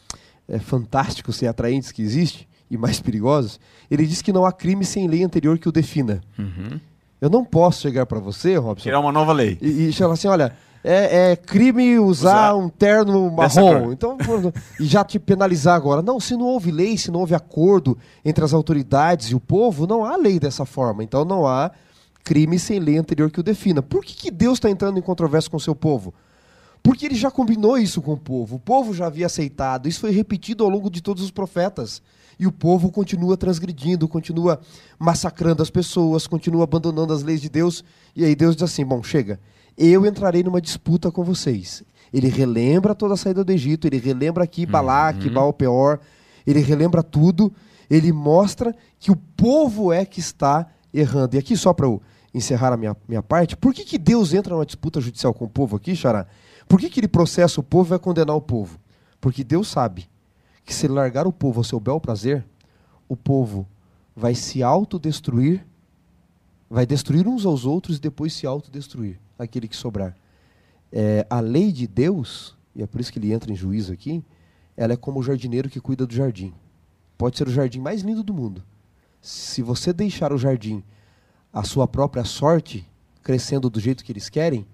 é, 0.49 0.59
fantásticos 0.59 1.43
e 1.43 1.47
atraentes 1.47 1.93
que 1.93 2.03
existe, 2.03 2.49
e 2.71 2.77
mais 2.77 3.01
perigosos, 3.01 3.61
ele 3.91 4.07
diz 4.07 4.23
que 4.23 4.33
não 4.33 4.45
há 4.45 4.53
crime 4.53 4.85
sem 4.85 5.07
lei 5.07 5.23
anterior 5.23 5.59
que 5.59 5.69
o 5.69 5.73
defina. 5.73 6.21
Uhum. 6.39 6.81
Eu 7.21 7.31
não 7.31 7.45
posso 7.45 7.83
chegar 7.83 8.07
para 8.07 8.19
você, 8.19 8.57
Robson, 8.57 8.85
Criar 8.85 9.01
uma 9.01 9.13
nova 9.13 9.33
lei. 9.33 9.57
e, 9.61 9.89
e 9.89 9.93
falar 9.93 10.15
assim, 10.15 10.29
olha, 10.29 10.53
é, 10.89 11.33
é 11.33 11.37
crime 11.37 11.99
usar, 11.99 12.55
Usar 12.55 12.55
um 12.55 12.69
terno 12.69 13.29
marrom, 13.33 13.91
então 13.91 14.17
e 14.79 14.85
já 14.85 15.03
te 15.03 15.19
penalizar 15.19 15.75
agora. 15.75 16.01
Não, 16.01 16.21
se 16.21 16.37
não 16.37 16.47
houve 16.47 16.71
lei, 16.71 16.97
se 16.97 17.11
não 17.11 17.21
houve 17.21 17.35
acordo 17.35 17.99
entre 18.25 18.45
as 18.45 18.55
autoridades 18.55 19.29
e 19.29 19.35
o 19.35 19.41
povo, 19.41 19.85
não 19.85 20.05
há 20.05 20.17
lei 20.17 20.39
dessa 20.39 20.65
forma. 20.65 21.03
Então 21.03 21.25
não 21.25 21.45
há 21.45 21.73
crime 22.23 22.57
sem 22.57 22.79
lei 22.79 22.99
anterior 22.99 23.31
que 23.33 23.41
o 23.41 23.43
defina. 23.43 23.83
Por 23.83 24.05
que, 24.05 24.15
que 24.15 24.31
Deus 24.31 24.59
está 24.59 24.71
entrando 24.71 24.99
em 24.99 25.03
controvérsia 25.03 25.51
com 25.51 25.57
o 25.57 25.61
seu 25.61 25.75
povo? 25.75 26.15
Porque 26.85 27.05
ele 27.05 27.17
já 27.17 27.33
combinou 27.33 27.77
isso 27.77 28.01
com 28.01 28.13
o 28.13 28.17
povo. 28.17 28.55
O 28.55 28.61
povo 28.61 28.95
já 28.95 29.07
havia 29.07 29.27
aceitado. 29.27 29.89
Isso 29.89 30.01
foi 30.01 30.13
repetido 30.13 30.63
ao 30.63 30.71
longo 30.71 30.89
de 30.89 31.03
todos 31.03 31.21
os 31.21 31.33
profetas. 31.33 32.01
E 32.39 32.47
o 32.47 32.53
povo 32.53 32.93
continua 32.93 33.37
transgredindo, 33.37 34.07
continua 34.07 34.61
massacrando 34.99 35.63
as 35.65 35.71
pessoas, 35.71 36.29
continua 36.29 36.63
abandonando 36.63 37.13
as 37.13 37.25
leis 37.25 37.41
de 37.41 37.49
Deus. 37.49 37.83
E 38.15 38.25
aí 38.25 38.37
Deus 38.37 38.55
diz 38.55 38.63
assim: 38.63 38.85
bom, 38.85 39.03
chega, 39.03 39.41
eu 39.77 40.07
entrarei 40.07 40.43
numa 40.43 40.61
disputa 40.61 41.11
com 41.11 41.23
vocês. 41.23 41.83
Ele 42.13 42.29
relembra 42.29 42.95
toda 42.95 43.15
a 43.15 43.17
saída 43.17 43.45
do 43.45 43.53
Egito, 43.53 43.87
ele 43.87 43.99
relembra 43.99 44.45
aqui 44.45 44.65
Balaque, 44.65 45.29
Baal 45.29 45.53
Peor, 45.53 45.99
ele 46.47 46.61
relembra 46.61 47.03
tudo, 47.03 47.53
ele 47.91 48.13
mostra 48.13 48.75
que 48.99 49.11
o 49.11 49.17
povo 49.17 49.93
é 49.93 50.05
que 50.05 50.21
está 50.21 50.67
errando. 50.95 51.37
E 51.37 51.39
aqui, 51.39 51.57
só 51.57 51.73
para 51.73 51.87
eu 51.87 52.01
encerrar 52.33 52.73
a 52.73 52.77
minha, 52.77 52.97
minha 53.09 53.23
parte, 53.23 53.57
por 53.57 53.75
que, 53.75 53.85
que 53.85 53.99
Deus 53.99 54.33
entra 54.33 54.55
numa 54.55 54.67
disputa 54.67 55.01
judicial 55.01 55.35
com 55.35 55.45
o 55.45 55.49
povo 55.49 55.77
aqui, 55.77 55.95
Xará? 55.95 56.27
Por 56.69 56.81
que, 56.81 56.89
que 56.89 57.01
ele 57.01 57.09
processa 57.09 57.61
o 57.61 57.63
povo 57.63 57.89
e 57.89 57.91
vai 57.91 57.99
condenar 57.99 58.37
o 58.37 58.41
povo? 58.41 58.79
Porque 59.21 59.45
Deus 59.45 59.69
sabe 59.69 60.09
que 60.65 60.75
se 60.75 60.87
ele 60.87 60.95
largar 60.95 61.27
o 61.27 61.33
povo 61.33 61.61
ao 61.61 61.65
seu 61.65 61.79
bel 61.79 62.01
prazer, 62.01 62.45
o 63.09 63.17
povo 63.17 63.67
vai 64.15 64.35
se 64.35 64.63
autodestruir, 64.63 65.65
vai 66.69 66.85
destruir 66.85 67.29
uns 67.29 67.47
aos 67.47 67.65
outros 67.65 67.99
e 67.99 68.01
depois 68.01 68.33
se 68.33 68.47
autodestruir, 68.47 69.19
aquele 69.39 69.69
que 69.69 69.77
sobrar. 69.77 70.17
É, 70.93 71.27
a 71.29 71.41
lei 71.41 71.73
de 71.73 71.87
Deus, 71.87 72.57
e 72.75 72.83
é 72.83 72.87
por 72.87 73.01
isso 73.01 73.13
que 73.13 73.19
ele 73.19 73.33
entra 73.33 73.53
em 73.53 73.57
juízo 73.57 73.93
aqui, 73.93 74.25
ela 74.77 74.93
é 74.93 74.97
como 74.97 75.21
o 75.21 75.23
jardineiro 75.23 75.69
que 75.69 75.81
cuida 75.81 76.07
do 76.07 76.15
jardim. 76.15 76.53
Pode 77.17 77.39
ser 77.39 77.49
o 77.49 77.51
jardim 77.51 77.81
mais 77.81 78.03
lindo 78.03 78.23
do 78.23 78.35
mundo. 78.35 78.63
Se 79.21 79.63
você 79.63 79.93
deixar 79.93 80.33
o 80.33 80.39
jardim 80.39 80.83
à 81.53 81.65
sua 81.65 81.89
própria 81.89 82.25
sorte, 82.25 82.87
crescendo 83.23 83.71
do 83.71 83.81
jeito 83.81 84.05
que 84.05 84.13
eles 84.13 84.29
querem, 84.29 84.67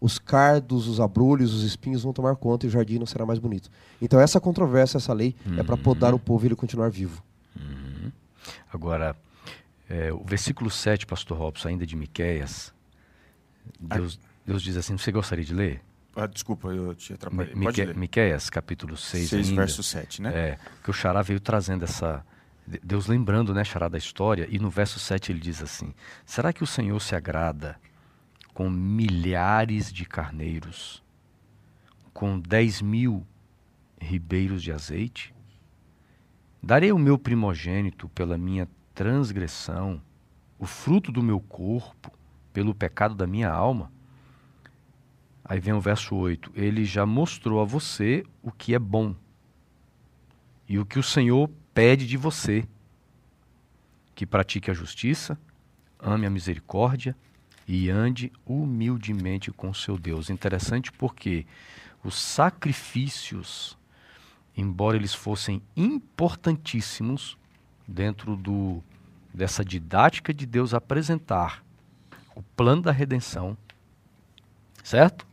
os 0.00 0.18
cardos, 0.18 0.86
os 0.86 1.00
abrolhos, 1.00 1.52
os 1.52 1.62
espinhos 1.64 2.02
vão 2.02 2.12
tomar 2.12 2.36
conta 2.36 2.66
e 2.66 2.68
o 2.68 2.70
jardim 2.70 2.98
não 2.98 3.06
será 3.06 3.26
mais 3.26 3.38
bonito. 3.38 3.70
Então 4.00 4.20
essa 4.20 4.40
controvérsia, 4.40 4.98
essa 4.98 5.12
lei, 5.12 5.34
é 5.58 5.62
para 5.62 5.76
podar 5.76 6.14
o 6.14 6.18
povo 6.18 6.44
e 6.44 6.48
ele 6.48 6.54
continuar 6.54 6.90
vivo. 6.90 7.22
Agora, 8.72 9.16
é, 9.88 10.12
o 10.12 10.22
versículo 10.24 10.70
7, 10.70 11.06
pastor 11.06 11.38
Robson, 11.38 11.68
ainda 11.68 11.86
de 11.86 11.96
Miqueias, 11.96 12.72
Deus, 13.80 14.18
Deus 14.46 14.62
diz 14.62 14.76
assim, 14.76 14.96
você 14.96 15.10
gostaria 15.12 15.44
de 15.44 15.54
ler? 15.54 15.82
Ah, 16.16 16.26
desculpa, 16.26 16.68
eu 16.68 16.94
te 16.94 17.12
atrapalhei. 17.12 17.54
Mi- 17.54 17.64
Pode 17.64 17.80
Mique-. 17.84 17.98
Miqueias, 17.98 18.50
capítulo 18.50 18.96
6, 18.96 19.28
6 19.28 19.48
ainda. 19.50 19.60
verso 19.62 19.82
7, 19.82 20.22
né? 20.22 20.32
É, 20.34 20.58
que 20.82 20.90
o 20.90 20.92
Xará 20.92 21.22
veio 21.22 21.38
trazendo 21.40 21.84
essa. 21.84 22.24
de- 22.66 22.80
Deus 22.82 23.06
lembrando, 23.06 23.54
né, 23.54 23.62
Xará, 23.64 23.88
da 23.88 23.98
história, 23.98 24.46
e 24.50 24.58
no 24.58 24.68
verso 24.70 24.98
7 24.98 25.30
ele 25.30 25.38
diz 25.40 25.62
assim: 25.62 25.94
Será 26.26 26.52
que 26.52 26.64
o 26.64 26.66
Senhor 26.66 26.98
se 27.00 27.14
agrada 27.14 27.78
com 28.52 28.68
milhares 28.68 29.92
de 29.92 30.04
carneiros, 30.04 31.02
com 32.12 32.40
dez 32.40 32.82
mil 32.82 33.24
ribeiros 34.00 34.60
de 34.62 34.72
azeite? 34.72 35.32
Darei 36.60 36.90
o 36.90 36.98
meu 36.98 37.16
primogênito 37.16 38.08
pela 38.08 38.36
minha 38.36 38.68
transgressão, 38.92 40.02
o 40.58 40.66
fruto 40.66 41.12
do 41.12 41.22
meu 41.22 41.38
corpo, 41.38 42.10
pelo 42.52 42.74
pecado 42.74 43.14
da 43.14 43.26
minha 43.26 43.50
alma? 43.50 43.90
Aí 45.44 45.58
vem 45.58 45.72
o 45.72 45.80
verso 45.80 46.14
8: 46.14 46.52
Ele 46.54 46.84
já 46.84 47.06
mostrou 47.06 47.60
a 47.60 47.64
você 47.64 48.24
o 48.42 48.52
que 48.52 48.74
é 48.74 48.78
bom 48.78 49.14
e 50.68 50.78
o 50.78 50.84
que 50.84 50.98
o 50.98 51.02
Senhor 51.02 51.50
pede 51.72 52.06
de 52.06 52.18
você: 52.18 52.68
que 54.14 54.26
pratique 54.26 54.70
a 54.70 54.74
justiça, 54.74 55.38
ame 55.98 56.26
a 56.26 56.30
misericórdia 56.30 57.16
e 57.66 57.88
ande 57.88 58.30
humildemente 58.44 59.50
com 59.50 59.72
seu 59.72 59.98
Deus. 59.98 60.28
Interessante 60.28 60.92
porque 60.92 61.46
os 62.04 62.14
sacrifícios, 62.14 63.78
embora 64.56 64.96
eles 64.96 65.14
fossem 65.14 65.62
importantíssimos 65.76 67.38
dentro 67.86 68.36
do, 68.36 68.82
dessa 69.32 69.64
didática 69.64 70.34
de 70.34 70.44
Deus 70.44 70.74
apresentar 70.74 71.64
o 72.38 72.42
plano 72.54 72.82
da 72.82 72.92
redenção, 72.92 73.56
certo? 74.84 75.26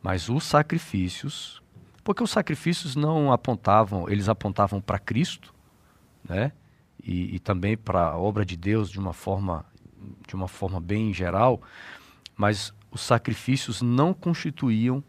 Mas 0.00 0.28
os 0.28 0.44
sacrifícios, 0.44 1.60
porque 2.04 2.22
os 2.22 2.30
sacrifícios 2.30 2.94
não 2.94 3.32
apontavam, 3.32 4.08
eles 4.08 4.28
apontavam 4.28 4.80
para 4.80 5.00
Cristo, 5.00 5.52
né? 6.22 6.52
E, 7.02 7.34
e 7.34 7.38
também 7.40 7.76
para 7.76 8.10
a 8.10 8.16
obra 8.16 8.44
de 8.44 8.56
Deus 8.56 8.88
de 8.88 9.00
uma 9.00 9.12
forma, 9.12 9.66
de 10.24 10.36
uma 10.36 10.46
forma 10.46 10.80
bem 10.80 11.12
geral, 11.12 11.60
mas 12.36 12.72
os 12.92 13.00
sacrifícios 13.00 13.82
não 13.82 14.14
constituíam 14.14 15.02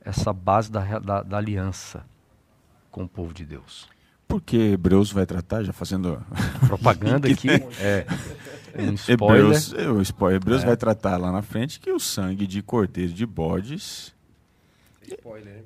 essa 0.00 0.32
base 0.32 0.68
da, 0.68 0.98
da, 0.98 1.22
da 1.22 1.36
aliança 1.36 2.04
com 2.90 3.04
o 3.04 3.08
povo 3.08 3.32
de 3.32 3.44
Deus. 3.44 3.88
Porque 4.26 4.56
Hebreus 4.56 5.12
vai 5.12 5.24
tratar, 5.24 5.62
já 5.62 5.72
fazendo 5.72 6.20
Propaganda 6.66 7.28
aqui 7.30 7.50
é 7.78 8.04
um 8.82 8.94
spoiler. 8.94 9.44
Hebreus, 9.44 9.72
é, 9.74 9.88
o 9.90 10.00
spoiler. 10.02 10.36
Hebreus 10.40 10.62
É. 10.62 10.66
vai 10.66 10.76
tratar 10.76 11.16
lá 11.16 11.30
na 11.32 11.42
frente 11.42 11.78
que 11.80 11.90
o 11.90 11.98
sangue 12.00 12.46
de 12.46 12.62
cordeiro 12.62 13.12
de 13.12 13.24
bodes, 13.26 14.14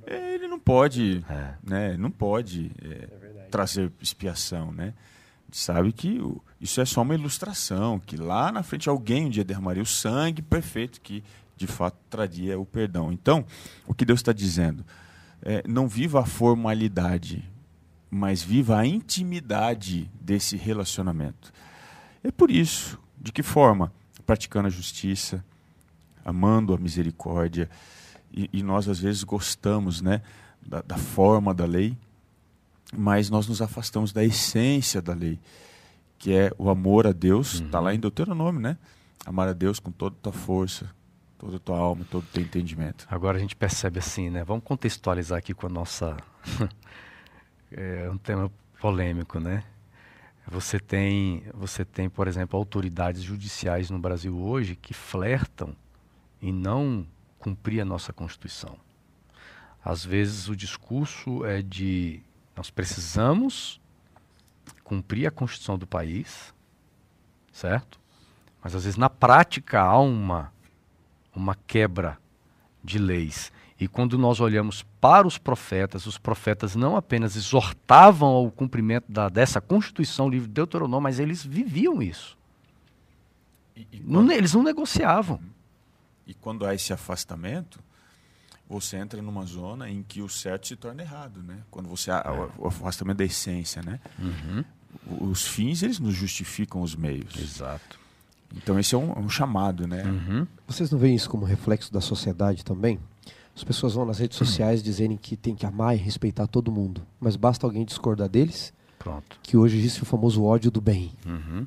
é, 0.06 0.34
ele 0.34 0.46
não 0.48 0.58
pode, 0.58 1.24
É. 1.28 1.54
né, 1.62 1.96
não 1.96 2.10
pode 2.10 2.70
é, 2.82 3.46
trazer 3.50 3.90
expiação, 4.00 4.70
né? 4.72 4.92
A 4.94 5.46
gente 5.52 5.58
sabe 5.58 5.92
que 5.92 6.20
o- 6.20 6.40
isso 6.60 6.80
é 6.80 6.84
só 6.84 7.02
uma 7.02 7.14
ilustração, 7.14 7.98
que 7.98 8.16
lá 8.16 8.52
na 8.52 8.62
frente 8.62 8.88
alguém 8.88 9.26
um 9.26 9.30
dia 9.30 9.42
derramaria 9.44 9.82
o 9.82 9.86
sangue 9.86 10.42
perfeito 10.42 11.00
que 11.00 11.24
de 11.56 11.66
fato 11.66 11.96
traria 12.08 12.58
o 12.58 12.64
perdão. 12.64 13.12
Então, 13.12 13.44
o 13.86 13.92
que 13.94 14.04
Deus 14.04 14.20
está 14.20 14.32
dizendo? 14.32 14.84
É, 15.42 15.62
não 15.66 15.88
viva 15.88 16.20
a 16.20 16.24
formalidade, 16.26 17.42
mas 18.10 18.42
viva 18.42 18.78
a 18.78 18.86
intimidade 18.86 20.10
desse 20.20 20.56
relacionamento. 20.56 21.52
É 22.22 22.30
por 22.30 22.50
isso. 22.50 22.98
De 23.18 23.32
que 23.32 23.42
forma? 23.42 23.92
Praticando 24.24 24.68
a 24.68 24.70
justiça, 24.70 25.44
amando 26.24 26.74
a 26.74 26.78
misericórdia. 26.78 27.68
E, 28.32 28.48
e 28.52 28.62
nós, 28.62 28.88
às 28.88 28.98
vezes, 28.98 29.24
gostamos 29.24 30.00
né, 30.00 30.22
da, 30.60 30.82
da 30.82 30.96
forma 30.96 31.52
da 31.52 31.64
lei, 31.64 31.96
mas 32.92 33.30
nós 33.30 33.46
nos 33.46 33.62
afastamos 33.62 34.12
da 34.12 34.24
essência 34.24 35.00
da 35.00 35.14
lei, 35.14 35.38
que 36.18 36.32
é 36.32 36.52
o 36.58 36.70
amor 36.70 37.06
a 37.06 37.12
Deus. 37.12 37.60
Está 37.60 37.80
lá 37.80 37.94
em 37.94 38.00
Deuteronômio, 38.00 38.60
né? 38.60 38.76
Amar 39.24 39.48
a 39.48 39.52
Deus 39.52 39.78
com 39.78 39.90
toda 39.90 40.16
a 40.16 40.22
tua 40.22 40.32
força, 40.32 40.90
toda 41.38 41.56
a 41.56 41.60
tua 41.60 41.78
alma, 41.78 42.06
todo 42.10 42.22
o 42.22 42.26
teu 42.26 42.42
entendimento. 42.42 43.06
Agora 43.10 43.36
a 43.36 43.40
gente 43.40 43.54
percebe 43.54 43.98
assim, 43.98 44.30
né? 44.30 44.44
Vamos 44.44 44.64
contextualizar 44.64 45.38
aqui 45.38 45.54
com 45.54 45.66
a 45.66 45.70
nossa. 45.70 46.16
é 47.70 48.08
um 48.10 48.18
tema 48.18 48.50
polêmico, 48.80 49.38
né? 49.38 49.62
Você 50.50 50.80
tem, 50.80 51.44
você 51.54 51.84
tem, 51.84 52.10
por 52.10 52.26
exemplo, 52.26 52.58
autoridades 52.58 53.22
judiciais 53.22 53.88
no 53.88 54.00
Brasil 54.00 54.36
hoje 54.36 54.74
que 54.74 54.92
flertam 54.92 55.76
em 56.42 56.52
não 56.52 57.06
cumprir 57.38 57.80
a 57.80 57.84
nossa 57.84 58.12
Constituição. 58.12 58.76
Às 59.82 60.04
vezes 60.04 60.48
o 60.48 60.56
discurso 60.56 61.44
é 61.44 61.62
de 61.62 62.20
nós 62.56 62.68
precisamos 62.68 63.80
cumprir 64.82 65.26
a 65.26 65.30
Constituição 65.30 65.78
do 65.78 65.86
país, 65.86 66.52
certo? 67.52 68.00
Mas 68.60 68.74
às 68.74 68.82
vezes 68.82 68.98
na 68.98 69.08
prática 69.08 69.80
há 69.80 70.00
uma 70.00 70.52
uma 71.34 71.54
quebra 71.54 72.18
de 72.82 72.98
leis. 72.98 73.52
E 73.80 73.88
quando 73.88 74.18
nós 74.18 74.40
olhamos 74.40 74.82
para 75.00 75.26
os 75.26 75.38
profetas, 75.38 76.04
os 76.06 76.18
profetas 76.18 76.76
não 76.76 76.96
apenas 76.96 77.34
exortavam 77.34 78.28
ao 78.28 78.50
cumprimento 78.50 79.10
da, 79.10 79.28
dessa 79.30 79.58
Constituição, 79.60 80.28
livro 80.28 80.46
de 80.48 80.52
Deuteronômio, 80.54 81.00
mas 81.02 81.18
eles 81.18 81.42
viviam 81.44 82.02
isso. 82.02 82.36
E, 83.74 83.86
e 83.90 84.00
Não 84.04 84.22
ne- 84.22 84.34
eles 84.34 84.52
não 84.52 84.62
negociavam. 84.62 85.40
E 86.26 86.34
quando 86.34 86.66
há 86.66 86.74
esse 86.74 86.92
afastamento, 86.92 87.80
você 88.68 88.98
entra 88.98 89.20
numa 89.22 89.44
zona 89.46 89.88
em 89.88 90.02
que 90.02 90.20
o 90.20 90.28
certo 90.28 90.68
se 90.68 90.76
torna 90.76 91.02
errado, 91.02 91.42
né? 91.42 91.58
Quando 91.70 91.88
você 91.88 92.10
há 92.10 92.30
o- 92.58 92.64
o 92.64 92.68
afastamento 92.68 93.16
da 93.16 93.24
essência, 93.24 93.82
né? 93.82 93.98
O- 95.06 95.24
Os 95.24 95.46
fins 95.46 95.82
eles 95.82 95.98
nos 95.98 96.14
justificam 96.14 96.82
os 96.82 96.94
meios. 96.94 97.34
Exato. 97.36 97.98
Então 98.54 98.78
esse 98.78 98.94
é 98.94 98.98
um, 98.98 99.18
um 99.18 99.28
chamado, 99.30 99.86
né? 99.86 100.04
Uhum. 100.04 100.46
Vocês 100.66 100.90
não 100.90 100.98
veem 100.98 101.14
isso 101.14 101.30
como 101.30 101.46
reflexo 101.46 101.90
da 101.92 102.00
sociedade 102.00 102.62
também? 102.64 103.00
As 103.60 103.64
pessoas 103.64 103.94
vão 103.94 104.06
nas 104.06 104.18
redes 104.18 104.38
sociais 104.38 104.82
dizerem 104.82 105.16
que 105.16 105.36
tem 105.36 105.54
que 105.54 105.66
amar 105.66 105.94
e 105.94 105.98
respeitar 105.98 106.46
todo 106.46 106.72
mundo, 106.72 107.02
mas 107.20 107.36
basta 107.36 107.66
alguém 107.66 107.84
discordar 107.84 108.28
deles, 108.28 108.72
Pronto. 109.00 109.38
Que 109.42 109.56
hoje 109.56 109.78
existe 109.78 110.02
o 110.02 110.06
famoso 110.06 110.44
ódio 110.44 110.70
do 110.70 110.78
bem. 110.78 111.10
Uhum. 111.24 111.66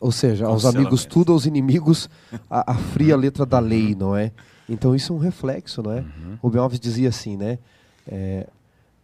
Ou 0.00 0.10
seja, 0.10 0.46
aos 0.46 0.64
amigos 0.64 1.04
tudo, 1.04 1.32
aos 1.32 1.44
inimigos 1.44 2.08
a, 2.48 2.72
a, 2.72 2.74
fria 2.74 3.14
letra 3.14 3.44
da 3.44 3.58
lei, 3.58 3.94
não 3.94 4.16
é? 4.16 4.32
Então 4.66 4.94
isso 4.94 5.12
é 5.12 5.16
um 5.16 5.18
reflexo, 5.18 5.82
não 5.82 5.92
é? 5.92 6.00
Uhum. 6.00 6.38
Rubem 6.42 6.58
Alves 6.58 6.80
dizia 6.80 7.10
assim, 7.10 7.36
né? 7.36 7.58
É, 8.08 8.46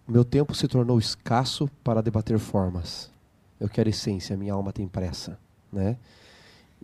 meu 0.09 0.25
tempo 0.25 0.55
se 0.55 0.67
tornou 0.67 0.99
escasso 0.99 1.69
para 1.85 2.01
debater 2.03 2.39
formas. 2.39 3.11
Eu 3.61 3.69
quero 3.69 3.91
essência, 3.91 4.35
minha 4.35 4.55
alma 4.55 4.73
tem 4.73 4.89
pressa, 4.89 5.39
né? 5.71 5.99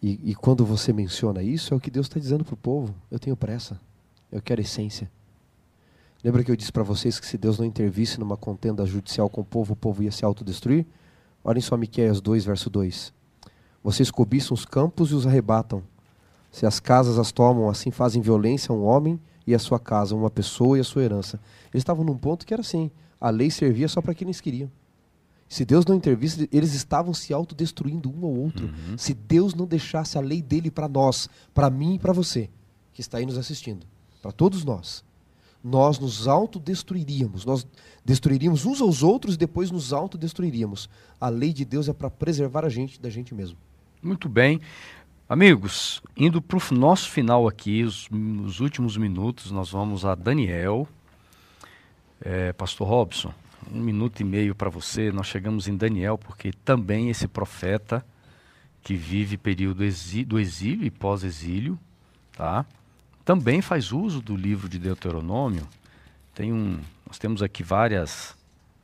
E, 0.03 0.21
e 0.31 0.35
quando 0.35 0.67
você 0.67 0.93
menciona 0.93 1.43
isso, 1.43 1.73
é 1.73 1.77
o 1.79 1.81
que 1.81 1.91
Deus 1.91 2.07
está 2.07 2.21
dizendo 2.21 2.45
para 2.45 2.55
o 2.55 2.59
povo. 2.59 2.95
Eu 3.11 3.19
tenho 3.19 3.35
pressa, 3.35 3.81
eu 4.31 4.43
quero 4.43 4.61
essência. 4.61 5.11
Lembra 6.23 6.43
que 6.43 6.51
eu 6.51 6.57
disse 6.57 6.73
para 6.73 6.83
vocês 6.83 7.21
que 7.21 7.27
se 7.27 7.39
Deus 7.39 7.59
não 7.59 7.65
intervisse 7.65 8.19
numa 8.19 8.37
contenda 8.37 8.85
judicial 8.85 9.31
com 9.31 9.41
o 9.41 9.45
povo, 9.45 9.75
o 9.75 9.77
povo 9.77 10.03
ia 10.03 10.11
se 10.11 10.25
autodestruir? 10.25 10.85
Olhem 11.45 11.63
só 11.63 11.77
Miqueias 11.77 12.21
2, 12.21 12.45
verso 12.45 12.69
2. 12.69 13.13
Vocês 13.83 14.11
cobiçam 14.11 14.55
os 14.55 14.65
campos 14.65 15.11
e 15.11 15.15
os 15.15 15.27
arrebatam. 15.27 15.83
Se 16.51 16.67
as 16.67 16.81
casas 16.81 17.19
as 17.19 17.31
tomam, 17.31 17.69
assim 17.69 17.91
fazem 17.91 18.21
violência 18.21 18.73
a 18.73 18.75
um 18.75 18.85
homem 18.85 19.21
e 19.47 19.55
a 19.55 19.59
sua 19.59 19.79
casa, 19.79 20.17
uma 20.17 20.31
pessoa 20.31 20.77
e 20.77 20.81
a 20.81 20.85
sua 20.85 21.03
herança. 21.05 21.41
Eles 21.73 21.83
estavam 21.83 22.05
num 22.05 22.17
ponto 22.17 22.45
que 22.45 22.53
era 22.53 22.63
assim: 22.63 22.91
a 23.21 23.31
lei 23.31 23.51
servia 23.51 23.87
só 23.87 24.03
para 24.03 24.15
quem 24.15 24.27
eles 24.27 24.41
queriam. 24.41 24.71
Se 25.49 25.65
Deus 25.65 25.87
não 25.87 25.95
intervisse, 25.95 26.49
eles 26.53 26.75
estavam 26.75 27.15
se 27.15 27.33
autodestruindo 27.33 28.11
um 28.11 28.27
ao 28.27 28.35
outro. 28.35 28.67
Uhum. 28.67 28.99
Se 28.99 29.15
Deus 29.15 29.55
não 29.55 29.67
deixasse 29.67 30.19
a 30.19 30.21
lei 30.21 30.43
dele 30.43 30.71
para 30.71 30.89
nós, 30.89 31.29
para 31.55 31.71
mim 31.71 31.95
e 31.95 31.99
para 31.99 32.13
você, 32.13 32.51
que 32.93 33.01
está 33.01 33.17
aí 33.17 33.25
nos 33.25 33.39
assistindo, 33.39 33.87
para 34.21 34.31
todos 34.31 34.65
nós, 34.65 35.03
nós 35.63 35.99
nos 35.99 36.29
autodestruiríamos. 36.29 37.45
Nós 37.45 37.67
destruiríamos 38.05 38.65
uns 38.65 38.81
aos 38.81 39.03
outros 39.03 39.35
e 39.35 39.39
depois 39.39 39.71
nos 39.71 39.93
autodestruiríamos. 39.93 40.89
A 41.21 41.29
lei 41.29 41.53
de 41.53 41.65
Deus 41.65 41.89
é 41.89 41.93
para 41.93 42.11
preservar 42.11 42.65
a 42.65 42.69
gente 42.69 43.01
da 43.01 43.11
gente 43.11 43.35
mesmo. 43.35 43.59
Muito 44.03 44.29
bem. 44.29 44.61
Amigos, 45.29 46.01
indo 46.17 46.41
para 46.41 46.57
o 46.57 46.75
nosso 46.75 47.11
final 47.11 47.47
aqui, 47.47 47.83
os, 47.83 48.09
os, 48.45 48.61
últimos 48.61 48.97
minutos, 48.97 49.51
nós 49.51 49.71
vamos 49.71 50.05
a 50.05 50.15
Daniel. 50.15 50.89
É, 52.21 52.53
Pastor 52.55 52.89
Robson, 52.89 53.33
um 53.71 53.81
minuto 53.81 54.21
e 54.21 54.25
meio 54.25 54.55
para 54.55 54.71
você. 54.71 55.13
Nós 55.13 55.27
chegamos 55.27 55.69
em 55.69 55.77
Daniel 55.77 56.17
porque 56.17 56.53
também 56.65 57.11
esse 57.11 57.29
profeta 57.29 58.05
que 58.83 58.95
vive 58.95 59.37
período 59.37 59.85
do 60.27 60.39
exílio 60.39 60.87
e 60.87 60.91
pós-exílio, 60.91 61.79
tá? 62.33 62.65
Também 63.29 63.61
faz 63.61 63.93
uso 63.93 64.23
do 64.23 64.35
livro 64.35 64.71
de 64.71 64.79
Deuteronômio. 64.79 65.69
Tem 66.35 66.51
um, 66.51 66.81
nós 67.07 67.19
temos 67.19 67.43
aqui 67.43 67.63
várias 67.63 68.35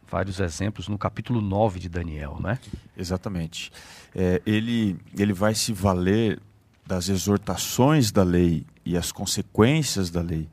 vários 0.06 0.38
exemplos 0.38 0.86
no 0.86 0.98
capítulo 0.98 1.40
9 1.40 1.80
de 1.80 1.88
Daniel, 1.88 2.36
né? 2.38 2.58
Exatamente. 2.94 3.72
É, 4.14 4.42
ele, 4.44 4.98
ele 5.16 5.32
vai 5.32 5.54
se 5.54 5.72
valer 5.72 6.38
das 6.86 7.08
exortações 7.08 8.12
da 8.12 8.22
lei 8.22 8.66
e 8.84 8.98
as 8.98 9.10
consequências 9.10 10.10
da 10.10 10.20
lei. 10.20 10.46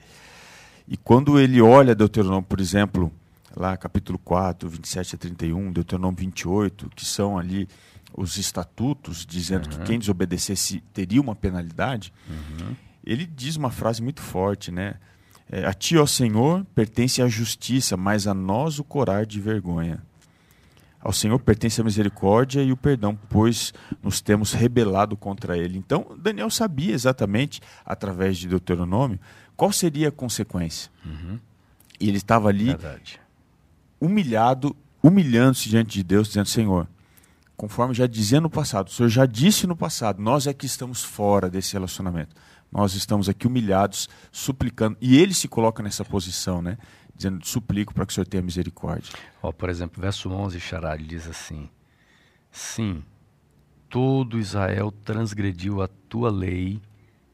E 0.87 0.95
quando 0.95 1.37
ele 1.37 1.61
olha 1.61 1.93
Deuteronômio, 1.93 2.43
por 2.43 2.61
exemplo, 2.61 3.11
lá 3.53 3.75
capítulo 3.75 4.17
4, 4.19 4.69
27 4.69 5.15
a 5.15 5.17
31, 5.17 5.69
Deuteronômio 5.73 6.17
28, 6.17 6.89
que 6.95 7.03
são 7.03 7.37
ali 7.37 7.67
os 8.13 8.37
estatutos 8.37 9.25
dizendo 9.25 9.65
uhum. 9.65 9.79
que 9.79 9.83
quem 9.83 9.99
desobedecesse 9.99 10.81
teria 10.93 11.19
uma 11.19 11.35
penalidade, 11.35 12.13
uhum. 12.29 12.73
Ele 13.03 13.25
diz 13.25 13.55
uma 13.55 13.71
frase 13.71 14.01
muito 14.01 14.21
forte, 14.21 14.71
né? 14.71 14.95
É, 15.51 15.65
a 15.65 15.73
ti, 15.73 15.97
ó 15.97 16.05
Senhor, 16.05 16.65
pertence 16.73 17.21
a 17.21 17.27
justiça, 17.27 17.97
mas 17.97 18.25
a 18.25 18.33
nós 18.33 18.79
o 18.79 18.83
corar 18.83 19.25
de 19.25 19.39
vergonha. 19.41 20.01
Ao 20.99 21.11
Senhor 21.11 21.39
pertence 21.39 21.81
a 21.81 21.83
misericórdia 21.83 22.61
e 22.61 22.71
o 22.71 22.77
perdão, 22.77 23.17
pois 23.27 23.73
nos 24.03 24.21
temos 24.21 24.53
rebelado 24.53 25.17
contra 25.17 25.57
ele. 25.57 25.77
Então, 25.77 26.15
Daniel 26.17 26.49
sabia 26.49 26.93
exatamente, 26.93 27.59
através 27.83 28.37
de 28.37 28.47
Deuteronômio, 28.47 29.19
qual 29.57 29.71
seria 29.71 30.09
a 30.09 30.11
consequência. 30.11 30.91
Uhum. 31.03 31.39
E 31.99 32.07
ele 32.07 32.17
estava 32.17 32.49
ali 32.49 32.65
Verdade. 32.65 33.19
humilhado, 33.99 34.75
humilhando-se 35.01 35.69
diante 35.69 35.93
de 35.93 36.03
Deus, 36.03 36.27
dizendo: 36.27 36.47
Senhor, 36.47 36.87
conforme 37.57 37.95
já 37.95 38.05
dizia 38.05 38.39
no 38.39 38.49
passado, 38.49 38.87
o 38.87 38.91
Senhor 38.91 39.09
já 39.09 39.25
disse 39.25 39.65
no 39.65 39.75
passado, 39.75 40.21
nós 40.21 40.45
é 40.45 40.53
que 40.53 40.67
estamos 40.67 41.03
fora 41.03 41.49
desse 41.49 41.73
relacionamento 41.73 42.35
nós 42.71 42.93
estamos 42.93 43.27
aqui 43.27 43.45
humilhados, 43.45 44.07
suplicando. 44.31 44.97
E 45.01 45.17
ele 45.17 45.33
se 45.33 45.47
coloca 45.47 45.83
nessa 45.83 46.05
posição, 46.05 46.61
né? 46.61 46.77
Dizendo, 47.13 47.45
suplico 47.45 47.93
para 47.93 48.05
que 48.05 48.11
o 48.11 48.15
Senhor 48.15 48.25
tenha 48.25 48.41
misericórdia. 48.41 49.13
Oh, 49.41 49.51
por 49.51 49.69
exemplo, 49.69 50.01
verso 50.01 50.29
11, 50.29 50.59
Xará, 50.59 50.95
diz 50.95 51.27
assim: 51.27 51.69
Sim, 52.49 53.03
todo 53.89 54.39
Israel 54.39 54.91
transgrediu 55.03 55.81
a 55.81 55.87
tua 55.87 56.31
lei 56.31 56.81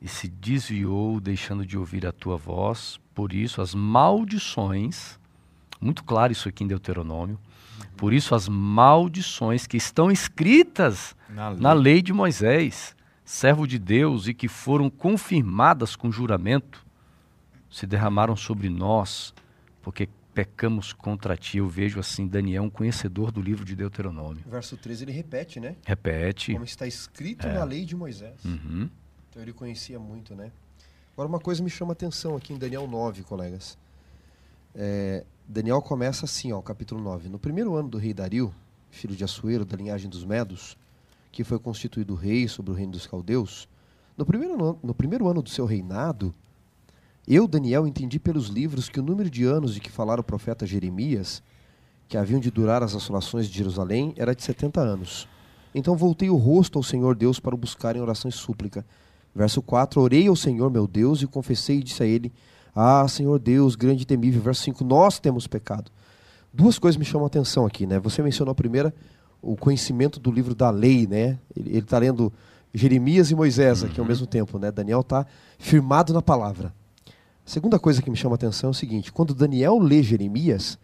e 0.02 0.08
se 0.08 0.28
desviou, 0.28 1.20
deixando 1.20 1.66
de 1.66 1.78
ouvir 1.78 2.06
a 2.06 2.12
tua 2.12 2.36
voz. 2.36 3.00
Por 3.14 3.32
isso, 3.32 3.62
as 3.62 3.74
maldições, 3.76 5.20
muito 5.80 6.04
claro 6.04 6.32
isso 6.32 6.50
aqui 6.50 6.64
em 6.64 6.68
Deuteronômio, 6.68 7.40
por 7.96 8.14
isso, 8.14 8.34
as 8.36 8.48
maldições 8.48 9.68
que 9.68 9.78
estão 9.78 10.12
escritas 10.12 11.16
na 11.30 11.50
lei, 11.50 11.60
na 11.60 11.74
lei 11.74 12.02
de 12.02 12.14
Moisés 12.14 12.96
servo 13.28 13.68
de 13.68 13.78
Deus 13.78 14.26
e 14.26 14.34
que 14.34 14.48
foram 14.48 14.90
confirmadas 14.90 15.98
com 15.98 16.10
juramento, 16.10 16.86
se 17.70 17.86
derramaram 17.86 18.38
sobre 18.38 18.70
nós, 18.70 19.34
porque 19.82 20.08
pecamos 20.34 20.94
contra 20.94 21.36
ti. 21.36 21.58
Eu 21.58 21.68
vejo 21.68 22.00
assim 22.00 22.26
Daniel, 22.26 22.64
um 22.64 22.70
conhecedor 22.70 23.30
do 23.30 23.42
livro 23.42 23.66
de 23.66 23.76
Deuteronômio. 23.76 24.42
Verso 24.48 24.78
13 24.78 25.04
ele 25.04 25.12
repete, 25.12 25.60
né? 25.60 25.76
Repete. 25.86 26.54
Como 26.54 26.64
está 26.64 26.88
escrito 26.88 27.46
é. 27.46 27.54
na 27.54 27.66
lei 27.66 27.84
de 27.84 27.98
Moisés. 27.98 28.46
Uhum. 28.46 28.90
Então 29.30 29.42
ele 29.42 29.52
conhecia 29.52 30.00
muito, 30.00 30.34
né? 30.34 30.50
Agora 31.12 31.28
uma 31.28 31.40
coisa 31.40 31.62
me 31.62 31.70
chama 31.70 31.92
a 31.92 31.94
atenção 31.94 32.38
aqui 32.38 32.54
em 32.54 32.58
Daniel 32.58 32.88
9, 32.88 33.24
colegas. 33.24 33.78
É, 34.74 35.26
Daniel 35.46 35.82
começa 35.82 36.24
assim, 36.24 36.54
ó, 36.54 36.62
capítulo 36.62 37.02
9. 37.02 37.28
No 37.28 37.38
primeiro 37.38 37.76
ano 37.76 37.90
do 37.90 37.98
rei 37.98 38.14
Dario, 38.14 38.56
filho 38.90 39.18
de 39.18 39.26
Assuero, 39.26 39.66
da 39.66 39.76
linhagem 39.76 40.10
dos 40.10 40.24
Medos, 40.24 40.78
que 41.32 41.44
foi 41.44 41.60
constituído 41.60 42.16
rei 42.16 42.48
sobre 42.48 42.72
o 42.72 42.76
reino 42.76 42.92
dos 42.92 43.06
caldeus, 43.06 43.68
no 44.18 44.26
primeiro, 44.26 44.54
ano, 44.56 44.80
no 44.82 44.94
primeiro 44.94 45.28
ano 45.28 45.42
do 45.42 45.50
seu 45.50 45.66
reinado, 45.66 46.34
eu, 47.28 47.48
Daniel, 47.48 47.86
entendi 47.86 48.18
pelos 48.20 48.48
livros 48.48 48.88
que 48.88 49.00
o 49.00 49.04
número 49.04 49.30
de 49.30 49.44
anos 49.44 49.74
de 49.74 49.82
que 49.82 49.92
falara 49.92 50.22
o 50.22 50.24
profeta 50.24 50.66
Jeremias, 50.66 51.44
que 52.08 52.18
haviam 52.18 52.40
de 52.40 52.50
durar 52.50 52.82
as 52.82 52.96
assolações 52.96 53.48
de 53.48 53.58
Jerusalém, 53.58 54.14
era 54.16 54.34
de 54.34 54.42
70 54.42 54.80
anos. 54.80 55.28
Então 55.76 55.96
voltei 55.96 56.30
o 56.30 56.38
rosto 56.38 56.80
ao 56.80 56.84
Senhor 56.84 57.16
Deus 57.16 57.40
para 57.40 57.54
o 57.54 57.58
buscar 57.58 57.96
em 57.96 58.00
oração 58.00 58.30
e 58.30 58.32
súplica. 58.32 58.86
Verso 59.36 59.62
4: 59.62 60.02
Orei 60.02 60.28
ao 60.28 60.36
Senhor 60.36 60.72
meu 60.72 60.88
Deus 60.88 61.22
e 61.22 61.28
confessei 61.28 61.80
e 61.80 61.84
disse 61.84 62.02
a 62.02 62.06
ele: 62.06 62.32
Ah, 62.74 63.06
Senhor 63.08 63.38
Deus, 63.40 63.76
grande 63.76 64.04
e 64.04 64.06
temível. 64.06 64.42
Verso 64.42 64.64
5: 64.64 64.84
Nós 64.84 65.20
temos 65.20 65.46
pecado. 65.48 65.92
Duas 66.54 66.80
coisas 66.80 66.98
me 66.98 67.06
chamam 67.06 67.26
a 67.26 67.28
atenção 67.28 67.66
aqui, 67.66 67.86
né? 67.86 68.00
Você 68.00 68.24
mencionou 68.24 68.54
a 68.54 68.56
primeira, 68.56 68.94
o 69.42 69.56
conhecimento 69.56 70.20
do 70.20 70.32
livro 70.32 70.56
da 70.56 70.70
lei, 70.70 71.08
né? 71.08 71.38
Ele 71.56 71.80
está 71.80 71.98
lendo 71.98 72.32
Jeremias 72.74 73.32
e 73.32 73.36
Moisés 73.36 73.84
aqui 73.84 74.00
uhum. 74.00 74.06
ao 74.06 74.08
mesmo 74.08 74.28
tempo, 74.28 74.60
né? 74.60 74.72
Daniel 74.72 75.02
está 75.02 75.26
firmado 75.58 76.14
na 76.14 76.22
palavra. 76.22 76.74
A 77.46 77.50
segunda 77.50 77.80
coisa 77.80 78.02
que 78.02 78.10
me 78.10 78.18
chama 78.18 78.36
a 78.36 78.38
atenção 78.38 78.70
é 78.70 78.72
o 78.72 78.74
seguinte: 78.74 79.12
quando 79.12 79.34
Daniel 79.34 79.80
lê 79.80 80.04
Jeremias, 80.04 80.78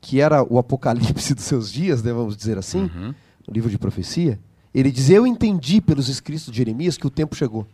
que 0.00 0.20
era 0.20 0.42
o 0.42 0.58
apocalipse 0.58 1.34
dos 1.34 1.44
seus 1.44 1.72
dias, 1.72 2.02
né, 2.02 2.12
vamos 2.12 2.36
dizer 2.36 2.56
assim, 2.56 2.82
uhum. 2.82 3.14
o 3.46 3.52
livro 3.52 3.70
de 3.70 3.78
profecia, 3.78 4.38
ele 4.74 4.90
diz: 4.90 5.10
Eu 5.10 5.26
entendi 5.26 5.80
pelos 5.80 6.08
escritos 6.08 6.46
de 6.46 6.56
Jeremias 6.56 6.96
que 6.96 7.06
o 7.06 7.10
tempo 7.10 7.34
chegou, 7.34 7.66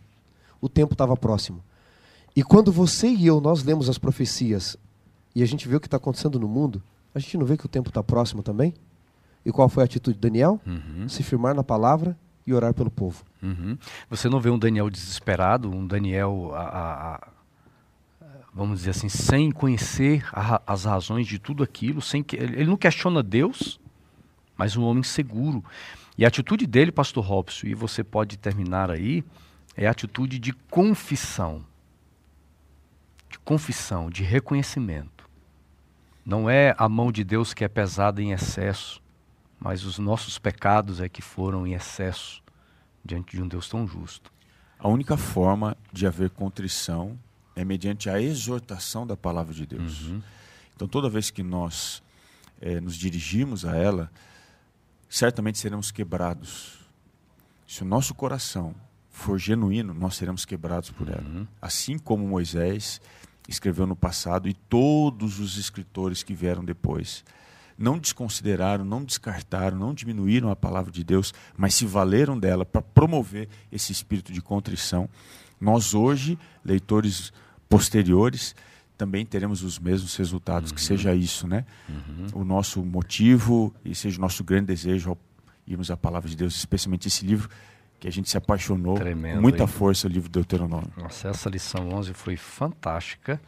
o 0.59 0.67
tempo 0.67 0.93
estava 0.93 1.15
próximo. 1.15 1.63
E 2.35 2.43
quando 2.43 2.71
você 2.71 3.07
e 3.07 3.27
eu 3.27 3.39
nós 3.39 3.63
lemos 3.63 3.89
as 3.89 3.97
profecias 3.97 4.75
e 5.33 5.41
a 5.41 5.45
gente 5.45 5.67
vê 5.67 5.75
o 5.75 5.79
que 5.79 5.87
está 5.87 5.97
acontecendo 5.97 6.39
no 6.39 6.47
mundo, 6.47 6.83
a 7.13 7.19
gente 7.19 7.37
não 7.37 7.45
vê 7.45 7.55
que 7.55 7.65
o 7.65 7.69
tempo 7.69 7.89
está 7.89 8.03
próximo 8.03 8.43
também? 8.43 8.73
E 9.45 9.51
qual 9.51 9.69
foi 9.69 9.83
a 9.83 9.85
atitude 9.85 10.15
de 10.17 10.21
Daniel? 10.21 10.59
Uhum. 10.65 11.07
Se 11.07 11.21
firmar 11.21 11.53
na 11.53 11.63
palavra 11.63 12.17
e 12.47 12.53
orar 12.53 12.73
pelo 12.73 12.89
povo. 12.89 13.23
Uhum. 13.41 13.77
Você 14.09 14.27
não 14.27 14.39
vê 14.39 14.49
um 14.49 14.57
Daniel 14.57 14.89
desesperado, 14.89 15.69
um 15.69 15.85
Daniel, 15.85 16.51
a, 16.53 16.61
a, 16.61 17.15
a, 17.15 17.27
vamos 18.53 18.79
dizer 18.79 18.91
assim, 18.91 19.09
sem 19.09 19.51
conhecer 19.51 20.25
as 20.65 20.85
razões 20.85 21.27
de 21.27 21.37
tudo 21.37 21.63
aquilo, 21.63 22.01
sem 22.01 22.23
que 22.23 22.35
ele 22.35 22.65
não 22.65 22.77
questiona 22.77 23.21
Deus, 23.21 23.79
mas 24.57 24.75
um 24.75 24.83
homem 24.83 25.03
seguro. 25.03 25.63
E 26.17 26.25
a 26.25 26.27
atitude 26.27 26.65
dele, 26.65 26.91
Pastor 26.91 27.23
Robson, 27.23 27.67
e 27.67 27.75
você 27.75 28.03
pode 28.03 28.37
terminar 28.37 28.89
aí, 28.89 29.23
é 29.75 29.87
a 29.87 29.91
atitude 29.91 30.39
de 30.39 30.53
confissão. 30.53 31.63
De 33.29 33.37
confissão, 33.39 34.09
de 34.09 34.23
reconhecimento. 34.23 35.29
Não 36.25 36.49
é 36.49 36.73
a 36.77 36.89
mão 36.89 37.11
de 37.11 37.23
Deus 37.23 37.53
que 37.53 37.63
é 37.63 37.67
pesada 37.67 38.21
em 38.21 38.31
excesso 38.31 39.04
mas 39.65 39.83
os 39.83 39.97
nossos 39.97 40.37
pecados 40.37 41.01
é 41.01 41.09
que 41.09 41.23
foram 41.23 41.65
em 41.65 41.73
excesso 41.73 42.43
diante 43.03 43.35
de 43.35 43.41
um 43.41 43.47
Deus 43.47 43.67
tão 43.67 43.87
justo. 43.87 44.31
A 44.77 44.87
única 44.87 45.17
forma 45.17 45.75
de 45.91 46.05
haver 46.05 46.29
contrição 46.29 47.17
é 47.55 47.65
mediante 47.65 48.07
a 48.07 48.21
exortação 48.21 49.07
da 49.07 49.17
palavra 49.17 49.55
de 49.55 49.65
Deus. 49.65 50.03
Uhum. 50.03 50.21
Então, 50.75 50.87
toda 50.87 51.09
vez 51.09 51.31
que 51.31 51.41
nós 51.41 52.03
é, 52.61 52.79
nos 52.79 52.95
dirigimos 52.95 53.65
a 53.65 53.75
ela, 53.75 54.11
certamente 55.09 55.57
seremos 55.57 55.89
quebrados. 55.89 56.77
Se 57.67 57.81
o 57.81 57.85
nosso 57.85 58.13
coração 58.13 58.75
for 59.09 59.39
genuíno, 59.39 59.95
nós 59.95 60.15
seremos 60.15 60.45
quebrados 60.45 60.91
por 60.91 61.07
ela. 61.07 61.23
Uhum. 61.23 61.47
Assim 61.59 61.97
como 61.97 62.27
Moisés 62.27 63.01
escreveu 63.49 63.87
no 63.87 63.95
passado 63.95 64.47
e 64.47 64.53
todos 64.53 65.39
os 65.39 65.57
escritores 65.57 66.21
que 66.21 66.35
vieram 66.35 66.63
depois. 66.63 67.25
Não 67.77 67.97
desconsideraram, 67.97 68.85
não 68.85 69.03
descartaram, 69.03 69.77
não 69.77 69.93
diminuíram 69.93 70.49
a 70.49 70.55
palavra 70.55 70.91
de 70.91 71.03
Deus, 71.03 71.33
mas 71.57 71.75
se 71.75 71.85
valeram 71.85 72.39
dela 72.39 72.65
para 72.65 72.81
promover 72.81 73.49
esse 73.71 73.91
espírito 73.91 74.31
de 74.31 74.41
contrição. 74.41 75.09
Nós, 75.59 75.93
hoje, 75.93 76.37
leitores 76.63 77.33
posteriores, 77.67 78.55
também 78.97 79.25
teremos 79.25 79.61
os 79.63 79.77
mesmos 79.77 80.15
resultados. 80.15 80.71
Uhum. 80.71 80.75
Que 80.75 80.81
seja 80.81 81.13
isso, 81.13 81.47
né? 81.47 81.65
Uhum. 81.89 82.41
O 82.41 82.45
nosso 82.45 82.83
motivo 82.83 83.73
e 83.83 83.93
seja 83.93 84.17
o 84.17 84.21
nosso 84.21 84.43
grande 84.43 84.67
desejo 84.67 85.09
ao 85.09 85.17
irmos 85.67 85.89
à 85.89 85.97
palavra 85.97 86.29
de 86.29 86.35
Deus, 86.35 86.55
especialmente 86.55 87.07
esse 87.07 87.25
livro 87.25 87.49
que 87.99 88.07
a 88.07 88.11
gente 88.11 88.29
se 88.29 88.37
apaixonou 88.37 88.95
Tremendo, 88.95 89.35
com 89.35 89.41
muita 89.41 89.63
hein? 89.63 89.67
força, 89.67 90.07
o 90.07 90.09
livro 90.09 90.29
do 90.29 90.33
Deuteronômio. 90.33 90.91
Nossa, 90.97 91.29
essa 91.29 91.49
lição 91.49 91.89
11 91.89 92.13
foi 92.13 92.37
fantástica. 92.37 93.41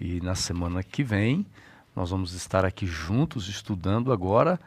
E 0.00 0.20
na 0.20 0.34
semana 0.34 0.82
que 0.82 1.04
vem 1.04 1.46
nós 1.94 2.10
vamos 2.10 2.32
estar 2.32 2.64
aqui 2.64 2.86
juntos 2.86 3.48
estudando 3.48 4.12
agora 4.12 4.58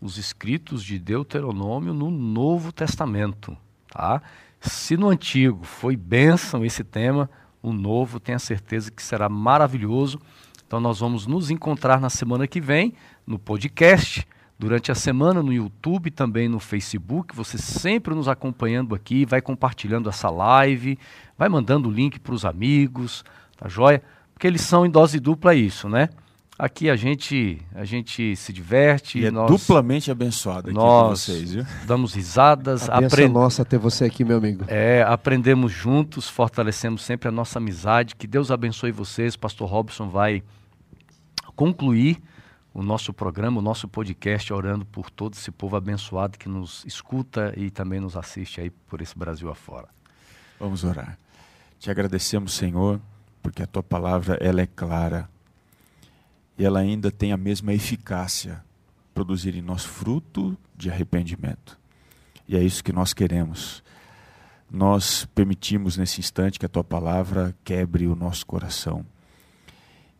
os 0.00 0.16
escritos 0.16 0.82
de 0.82 0.98
Deuteronômio 0.98 1.92
no 1.92 2.10
Novo 2.10 2.72
Testamento, 2.72 3.56
tá? 3.90 4.22
Se 4.60 4.96
no 4.96 5.10
Antigo 5.10 5.64
foi 5.64 5.94
bênção 5.94 6.64
esse 6.64 6.82
tema, 6.82 7.28
o 7.62 7.72
Novo 7.72 8.18
tenha 8.18 8.38
certeza 8.38 8.90
que 8.90 9.02
será 9.02 9.28
maravilhoso. 9.28 10.18
Então 10.66 10.80
nós 10.80 11.00
vamos 11.00 11.26
nos 11.26 11.50
encontrar 11.50 12.00
na 12.00 12.08
semana 12.08 12.46
que 12.46 12.60
vem 12.60 12.94
no 13.26 13.38
podcast 13.38 14.26
durante 14.58 14.92
a 14.92 14.94
semana 14.94 15.42
no 15.42 15.52
YouTube, 15.52 16.10
também 16.10 16.48
no 16.48 16.60
Facebook. 16.60 17.34
Você 17.34 17.58
sempre 17.58 18.14
nos 18.14 18.28
acompanhando 18.28 18.94
aqui, 18.94 19.24
vai 19.24 19.40
compartilhando 19.40 20.08
essa 20.08 20.30
live, 20.30 20.98
vai 21.36 21.48
mandando 21.48 21.88
o 21.88 21.92
link 21.92 22.20
para 22.20 22.34
os 22.34 22.44
amigos, 22.44 23.24
tá 23.56 23.68
joia? 23.68 24.02
Porque 24.32 24.46
eles 24.46 24.60
são 24.60 24.86
em 24.86 24.90
dose 24.90 25.18
dupla 25.18 25.54
isso, 25.54 25.88
né? 25.88 26.08
Aqui 26.60 26.90
a 26.90 26.94
gente 26.94 27.58
a 27.74 27.86
gente 27.86 28.36
se 28.36 28.52
diverte. 28.52 29.18
E 29.18 29.24
é 29.24 29.30
nós, 29.30 29.50
duplamente 29.50 30.10
abençoado 30.10 30.68
aqui 30.68 30.74
nós 30.74 31.24
com 31.24 31.32
vocês, 31.32 31.52
viu? 31.54 31.66
Damos 31.86 32.12
risadas. 32.12 32.86
A 32.86 32.98
aprend... 32.98 33.32
nossa 33.32 33.64
ter 33.64 33.78
você 33.78 34.04
aqui, 34.04 34.22
meu 34.22 34.36
amigo. 34.36 34.66
É, 34.68 35.02
aprendemos 35.02 35.72
juntos, 35.72 36.28
fortalecemos 36.28 37.02
sempre 37.02 37.30
a 37.30 37.32
nossa 37.32 37.58
amizade. 37.58 38.14
Que 38.14 38.26
Deus 38.26 38.50
abençoe 38.50 38.92
vocês. 38.92 39.36
Pastor 39.36 39.70
Robson 39.70 40.10
vai 40.10 40.42
concluir 41.56 42.22
o 42.74 42.82
nosso 42.82 43.10
programa, 43.14 43.58
o 43.58 43.62
nosso 43.62 43.88
podcast, 43.88 44.52
orando 44.52 44.84
por 44.84 45.08
todo 45.08 45.32
esse 45.32 45.50
povo 45.50 45.76
abençoado 45.76 46.36
que 46.36 46.46
nos 46.46 46.84
escuta 46.84 47.54
e 47.56 47.70
também 47.70 48.00
nos 48.00 48.18
assiste 48.18 48.60
aí 48.60 48.68
por 48.68 49.00
esse 49.00 49.18
Brasil 49.18 49.50
afora. 49.50 49.88
Vamos 50.58 50.84
orar. 50.84 51.18
Te 51.78 51.90
agradecemos, 51.90 52.52
Senhor, 52.52 53.00
porque 53.42 53.62
a 53.62 53.66
tua 53.66 53.82
palavra 53.82 54.36
ela 54.42 54.60
é 54.60 54.66
clara 54.66 55.26
e 56.60 56.64
ela 56.66 56.80
ainda 56.80 57.10
tem 57.10 57.32
a 57.32 57.38
mesma 57.38 57.72
eficácia, 57.72 58.62
produzir 59.14 59.54
em 59.56 59.62
nós 59.62 59.82
fruto 59.82 60.54
de 60.76 60.90
arrependimento. 60.90 61.78
E 62.46 62.54
é 62.54 62.62
isso 62.62 62.84
que 62.84 62.92
nós 62.92 63.14
queremos. 63.14 63.82
Nós 64.70 65.24
permitimos 65.34 65.96
nesse 65.96 66.20
instante 66.20 66.58
que 66.58 66.66
a 66.66 66.68
tua 66.68 66.84
palavra 66.84 67.56
quebre 67.64 68.06
o 68.06 68.14
nosso 68.14 68.44
coração 68.44 69.06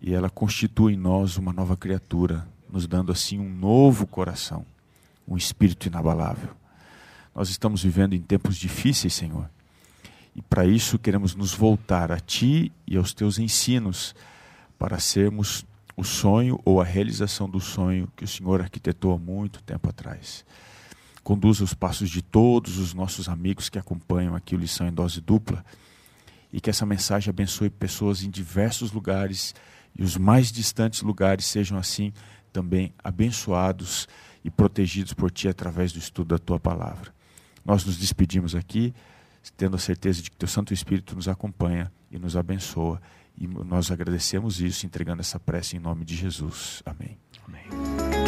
e 0.01 0.15
ela 0.15 0.31
constitui 0.31 0.95
em 0.95 0.97
nós 0.97 1.37
uma 1.37 1.53
nova 1.53 1.77
criatura, 1.77 2.49
nos 2.73 2.87
dando 2.87 3.13
assim 3.13 3.39
um 3.39 3.51
novo 3.51 4.07
coração, 4.07 4.65
um 5.29 5.37
espírito 5.37 5.89
inabalável. 5.89 6.55
Nós 7.35 7.51
estamos 7.51 7.83
vivendo 7.83 8.15
em 8.15 8.23
tempos 8.23 8.57
difíceis, 8.57 9.13
Senhor, 9.13 9.47
e 10.35 10.41
para 10.41 10.65
isso 10.65 10.99
queremos 10.99 11.35
nos 11.35 11.53
voltar 11.53 12.11
a 12.11 12.19
Ti 12.19 12.73
e 12.87 12.97
aos 12.97 13.13
Teus 13.13 13.39
ensinos, 13.39 14.15
para 14.79 14.99
sermos 14.99 15.67
o 16.01 16.05
sonho 16.05 16.59
ou 16.65 16.81
a 16.81 16.85
realização 16.85 17.47
do 17.47 17.61
sonho 17.61 18.11
que 18.17 18.25
o 18.25 18.29
Senhor 18.29 18.63
arquitetou 18.63 19.13
há 19.13 19.19
muito 19.19 19.63
tempo 19.63 19.91
atrás. 19.91 20.47
Conduza 21.23 21.63
os 21.63 21.75
passos 21.75 22.09
de 22.09 22.23
todos 22.23 22.79
os 22.79 22.95
nossos 22.95 23.29
amigos 23.29 23.69
que 23.69 23.79
acompanham 23.79 24.35
aqui 24.35 24.55
o 24.55 24.59
Lição 24.59 24.89
em 24.89 24.93
Dose 24.93 25.21
Dupla 25.21 25.63
e 26.51 26.59
que 26.59 26.71
essa 26.71 26.87
mensagem 26.87 27.29
abençoe 27.29 27.69
pessoas 27.69 28.23
em 28.23 28.31
diversos 28.31 28.93
lugares 28.93 29.55
e 29.95 30.03
os 30.03 30.17
mais 30.17 30.51
distantes 30.51 31.03
lugares 31.03 31.45
sejam 31.45 31.77
assim 31.77 32.15
também 32.51 32.95
abençoados 33.05 34.09
e 34.43 34.51
protegidos 34.51 35.13
por 35.13 35.31
Ti 35.31 35.49
através 35.49 35.93
do 35.93 35.99
estudo 35.99 36.29
da 36.29 36.39
Tua 36.39 36.59
palavra. 36.59 37.13
Nós 37.63 37.85
nos 37.85 37.99
despedimos 37.99 38.55
aqui, 38.55 38.95
tendo 39.55 39.77
a 39.77 39.79
certeza 39.79 40.23
de 40.23 40.31
que 40.31 40.37
Teu 40.39 40.49
Santo 40.49 40.73
Espírito 40.73 41.15
nos 41.15 41.29
acompanha 41.29 41.93
e 42.11 42.19
nos 42.19 42.39
abençoa. 42.39 43.03
E 43.37 43.47
nós 43.47 43.91
agradecemos 43.91 44.61
isso, 44.61 44.87
entregando 44.87 45.21
essa 45.21 45.39
prece 45.39 45.77
em 45.77 45.81
nome 45.81 46.05
de 46.05 46.15
Jesus. 46.17 46.83
Amém. 46.85 47.19
Amém. 47.47 48.20